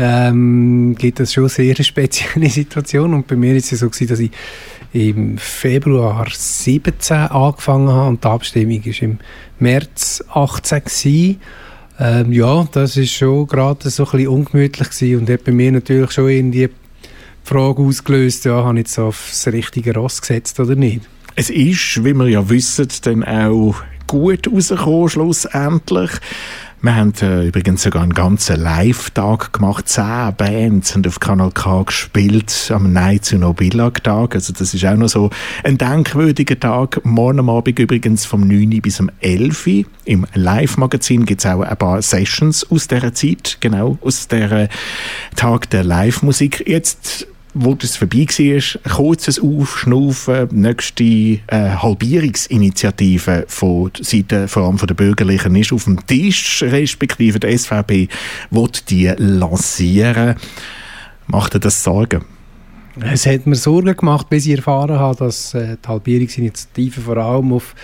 [0.00, 3.14] ähm, gibt das schon eine sehr spezielle Situation.
[3.14, 4.30] Und bei mir ist es so, gewesen, dass ich
[4.92, 9.18] im Februar 17 angefangen habe und die Abstimmung ist im
[9.58, 11.40] März 18 gewesen.
[11.98, 15.72] Ähm, ja, das ist schon gerade so ein bisschen ungemütlich gewesen und hat bei mir
[15.72, 16.72] natürlich schon irgendwie die
[17.42, 21.02] Frage ausgelöst, ja, habe ich jetzt auf das richtige Ross gesetzt oder nicht?
[21.34, 23.74] Es ist, wie wir ja wissen, dann auch
[24.06, 26.10] gut rausgekommen, schlussendlich.
[26.80, 29.88] Wir haben äh, übrigens sogar einen ganzen Live-Tag gemacht.
[29.88, 34.36] Zehn Bands haben auf Kanal K gespielt am Night zu No Billag-Tag.
[34.36, 35.30] Also das ist auch noch so
[35.64, 37.04] ein denkwürdiger Tag.
[37.04, 39.84] Morgen Abend übrigens vom 9 bis um 11 Uhr.
[40.04, 44.68] Im Live-Magazin gibt es auch ein paar Sessions aus dieser Zeit, genau, aus der
[45.34, 46.62] Tag der Live-Musik.
[46.64, 54.78] Jetzt wo das vorbei war, kurzes Aufschnaufen, nächste äh, Halbierungsinitiative von der Seite vor allem
[54.78, 58.08] von der Bürgerlichen ist auf dem Tisch, respektive der SVP
[58.50, 60.36] will die lancieren.
[61.26, 62.24] Macht dir das Sorgen?
[63.00, 67.52] Es hat mir Sorgen gemacht, bis ich erfahren habe, dass äh, die Halbierungsinitiative vor allem
[67.52, 67.74] auf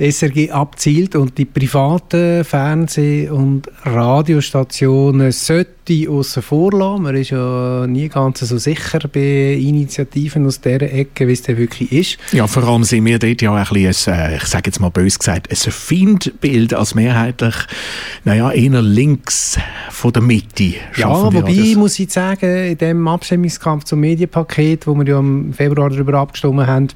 [0.00, 7.02] SRG abzielt und die privaten Fernseh- und Radiostationen sollte außen vor lassen.
[7.02, 11.58] Man ist ja nie ganz so sicher bei Initiativen aus dieser Ecke, wie es denn
[11.58, 12.18] wirklich ist.
[12.32, 14.88] Ja, vor allem sind wir dort ja ein bisschen, ein, äh, ich sage jetzt mal
[14.88, 17.54] bös gesagt, ein Feindbild als mehrheitlich,
[18.24, 19.58] naja, eher links
[19.90, 20.74] von der Mitte.
[20.96, 21.74] Ja, wobei das.
[21.74, 26.66] muss ich sagen, in dem Abstimmungskampf zum Medienpaket, wo wir ja im Februar darüber abgestimmt
[26.66, 26.88] haben,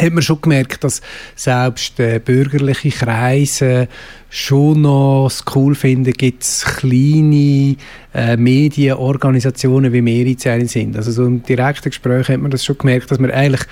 [0.00, 1.02] hat man schon gemerkt, dass
[1.36, 3.88] selbst äh, bürgerliche Kreise
[4.30, 7.76] schon noch cool finden, gibt es kleine
[8.14, 10.96] äh, Medienorganisationen, wie wir eine sind.
[10.96, 13.62] Also so im direkten Gespräch hat man das schon gemerkt, dass man eigentlich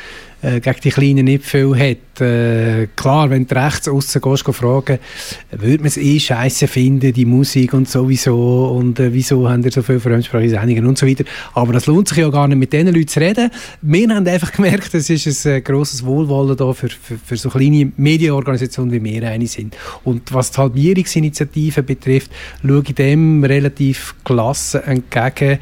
[0.42, 2.20] äh, gegen die Kleinen nicht viel hat.
[2.20, 4.98] Äh, klar, wenn du rechts aussen gehst, fragen,
[5.50, 9.70] würde man es eh scheiße finden, die Musik und sowieso und äh, wieso haben ihr
[9.70, 11.24] so viele fremdsprachige Sendungen und so weiter.
[11.54, 13.50] Aber das lohnt sich ja gar nicht, mit diesen Leuten zu reden.
[13.82, 17.48] Wir haben einfach gemerkt, es ist ein äh, grosses Wohlwollen da für, für, für so
[17.48, 19.76] kleine Medienorganisationen, wie wir eine sind.
[20.04, 22.30] Und was die Halbierungsinitiative betrifft,
[22.62, 25.58] schaue ich dem relativ gelassen entgegen,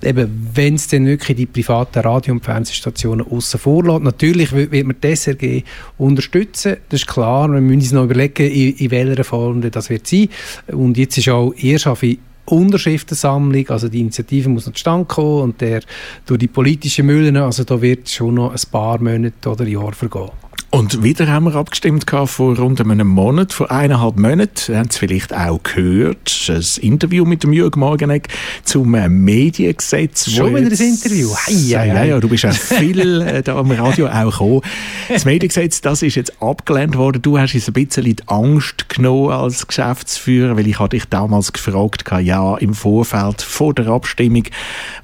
[0.00, 4.00] wenn es dann wirklich die privaten Radio- und Fernsehstationen außen vor.
[4.00, 5.62] Natürlich will man die SRG
[5.98, 7.50] unterstützen, das ist klar.
[7.50, 10.28] Wir müssen uns noch überlegen, in, in welcher Form das wird sein.
[10.68, 11.52] Und jetzt ist auch
[11.86, 12.02] auf
[12.46, 15.82] Unterschriftensammlung, also die Initiative muss noch zustande kommen und der
[16.26, 20.30] durch die politischen Mühlen, also da wird schon noch ein paar Monate oder Jahre vergehen.
[20.76, 24.98] Und wieder haben wir abgestimmt vor rund einem Monat, vor eineinhalb Monaten, ihr habt es
[24.98, 28.28] vielleicht auch gehört, ein Interview mit dem Jürgen Morgenegg
[28.62, 30.30] zum äh, Mediengesetz.
[30.30, 31.30] Schon wieder jetzt- ein Interview?
[31.34, 34.60] Hei, hei, ja, ja, du bist auch viel äh, da am Radio auch gekommen.
[35.08, 37.22] Das Mediengesetz, das ist jetzt abgelehnt worden.
[37.22, 41.54] Du hast uns ein bisschen die Angst genommen als Geschäftsführer, weil ich hatte dich damals
[41.54, 44.44] gefragt, ja, im Vorfeld vor der Abstimmung,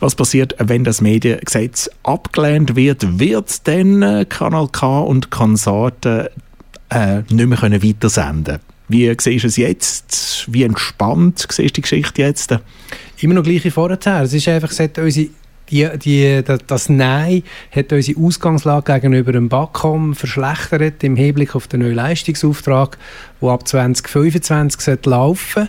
[0.01, 3.19] was passiert, wenn das Mediengesetz abgelehnt wird?
[3.19, 5.31] Wird dann äh, Kanal K und
[5.63, 6.27] Konsorten
[6.91, 8.59] äh, nicht mehr können weitersenden
[8.89, 10.47] Wie siehst du es jetzt?
[10.53, 12.57] Wie entspannt siehst du die Geschichte jetzt?
[13.21, 13.99] Immer noch gleich wie vorher.
[14.23, 15.29] Es ist einfach, es unsere
[15.71, 17.45] die, die, das- Nein
[17.75, 22.99] hat unsere Ausgangslage gegenüber dem BAKOM verschlechtert im Hinblick auf den neuen Leistungsauftrag,
[23.41, 25.69] der ab 2025 sollte laufen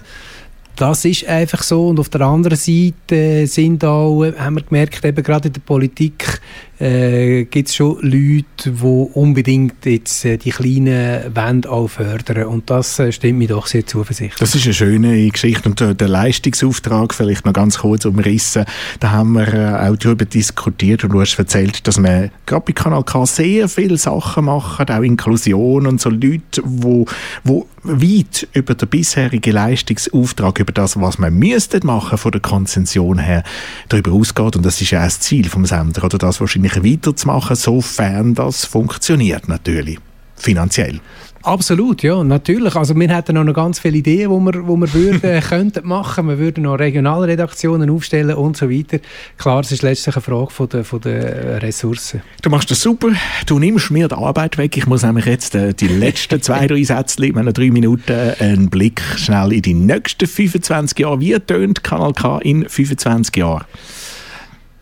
[0.76, 1.88] Das ist einfach so.
[1.90, 6.42] Und auf der anderen Seite sind auch, haben wir gemerkt, eben gerade in der Politik
[6.80, 12.46] äh, gibt es schon Leute, die unbedingt jetzt äh, die kleinen Wände auch fördern.
[12.48, 14.40] Und das äh, stimmt mich doch sehr zuversichtlich.
[14.40, 18.66] Das ist eine schöne Geschichte und äh, der Leistungsauftrag vielleicht noch ganz kurz umrissen.
[19.00, 22.74] Da haben wir äh, auch darüber diskutiert und du hast erzählt, dass wir gerade bei
[22.74, 27.06] Kanal K sehr viele Sachen machen, auch Inklusion und so Leute, wo,
[27.44, 33.20] wo weit über den bisherigen Leistungsauftrag, über das, was man müsste machen von der Konzession
[33.20, 33.44] her,
[33.90, 37.56] darüber ausgeht und das ist ja auch das Ziel vom Sender, oder das wahrscheinlich weiterzumachen,
[37.56, 40.00] sofern das funktioniert natürlich,
[40.36, 41.02] finanziell.
[41.44, 42.74] Absolut, ja, natürlich.
[42.78, 46.30] Also wir hätten noch ganz viele Ideen, wo wir, wo wir würden, könnten machen.
[46.30, 49.00] Wir würden noch Regionalredaktionen aufstellen und so weiter.
[49.38, 52.22] Klar, es ist letztlich eine Frage von der, von der Ressourcen.
[52.42, 53.10] Du machst das super.
[53.46, 54.78] Du nimmst mir die Arbeit weg.
[54.78, 58.70] Ich muss nämlich jetzt äh, die letzten zwei, drei Sätze, in meinen drei Minuten, einen
[58.70, 61.20] Blick schnell in die nächsten 25 Jahre.
[61.20, 63.66] Wie tönt Kanal K in 25 Jahren?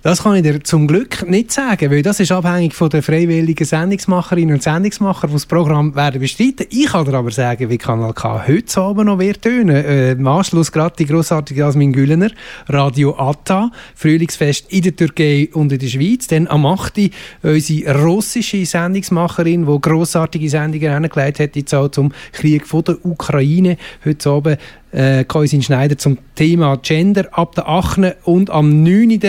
[0.03, 3.63] Das kann ich dir zum Glück nicht sagen, weil das ist abhängig von den freiwilligen
[3.63, 6.65] Sendungsmacherinnen und Sendungsmacher, die das Programm werden bestreiten.
[6.71, 9.75] Ich kann dir aber sagen, wie Kanal K heute Abend noch wird tönen.
[9.75, 12.31] Äh, Im Anschluss gerade die grossartige Jasmin Güllener,
[12.67, 16.25] Radio Atta, Frühlingsfest in der Türkei und in der Schweiz.
[16.25, 17.11] Dann am 8.
[17.43, 23.77] unsere russische Sendungsmacherin, die grossartige Sendungen hingelegt hat, jetzt auch zum Krieg von der Ukraine.
[24.03, 24.57] Heute Abend
[24.91, 27.99] äh, Kaisin Schneider zum Thema Gender ab der 8.
[28.23, 29.19] und am 9.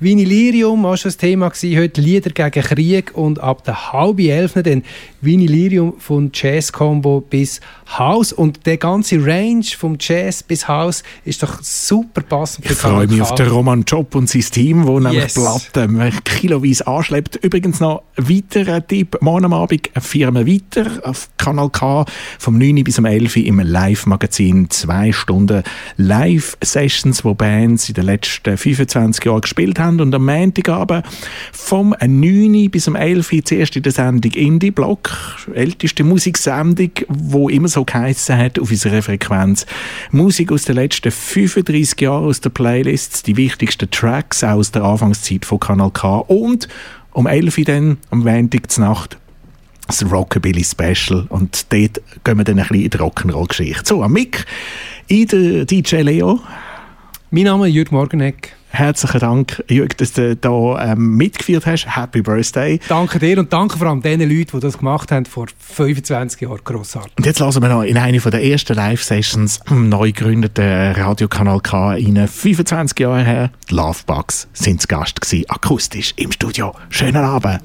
[0.00, 4.54] Vinilirium war schon das Thema gewesen, heute Lieder gegen Krieg und ab der halb 11.
[4.64, 4.82] dann
[5.20, 7.60] Vinilirium von Jazz Combo bis
[7.98, 12.66] House und der ganze Range vom Jazz bis House ist doch super passend.
[12.66, 15.34] Ich freue mich auf den Roman Job und sein Team, wo nämlich Yes.
[15.34, 17.36] Platten äh, kiloweise anschleppt.
[17.36, 19.18] Übrigens noch ein weiterer Tipp.
[19.20, 22.04] Morgen am Abend eine Firma weiter auf Kanal K
[22.38, 24.68] vom 9 bis um 11 im Live-Magazin.
[25.12, 25.62] Stunden
[25.96, 30.00] Live-Sessions, wo Bands in den letzten 25 Jahren gespielt haben.
[30.00, 31.04] Und am Montagabend
[31.52, 35.10] vom 9 bis um 11 zuerst in der Sendung Indie-Block,
[35.54, 39.66] älteste Musiksendung, wo immer so geheissen hat auf unserer Frequenz.
[40.10, 45.44] Musik aus den letzten 35 Jahren aus der Playlists, die wichtigsten Tracks aus der Anfangszeit
[45.44, 46.68] von Kanal K und
[47.12, 49.18] um 11 Uhr dann, am Montag zur Nacht,
[49.86, 53.82] das Rockabilly Special und dort gehen wir dann ein bisschen in die Rock'n'Roll-Geschichte.
[53.84, 54.46] So, am Mick,
[55.08, 56.40] in der DJ Leo.
[57.30, 58.50] Mein Name ist Jürg Morgenegg.
[58.74, 61.94] Herzlichen Dank, Jürg, dass du da ähm, mitgeführt hast.
[61.94, 62.80] Happy Birthday.
[62.88, 66.60] Danke dir und danke vor allem den Leuten, die das gemacht haben vor 25 Jahren.
[66.64, 67.12] Grossartig.
[67.18, 71.96] Und jetzt lassen wir noch in eine der ersten Live-Sessions am neu gegründeten Radiokanal K
[71.96, 73.50] in 25 Jahren her.
[73.68, 76.74] Die Lovebugs sind zu Gast gewesen, akustisch im Studio.
[76.88, 77.60] Schönen Abend.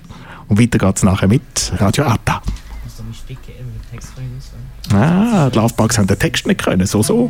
[0.48, 1.42] Und weiter geht's nachher mit
[1.78, 2.42] Radio Atta.
[4.94, 7.30] Ah, die Lovebugs haben den Text nicht können, so so.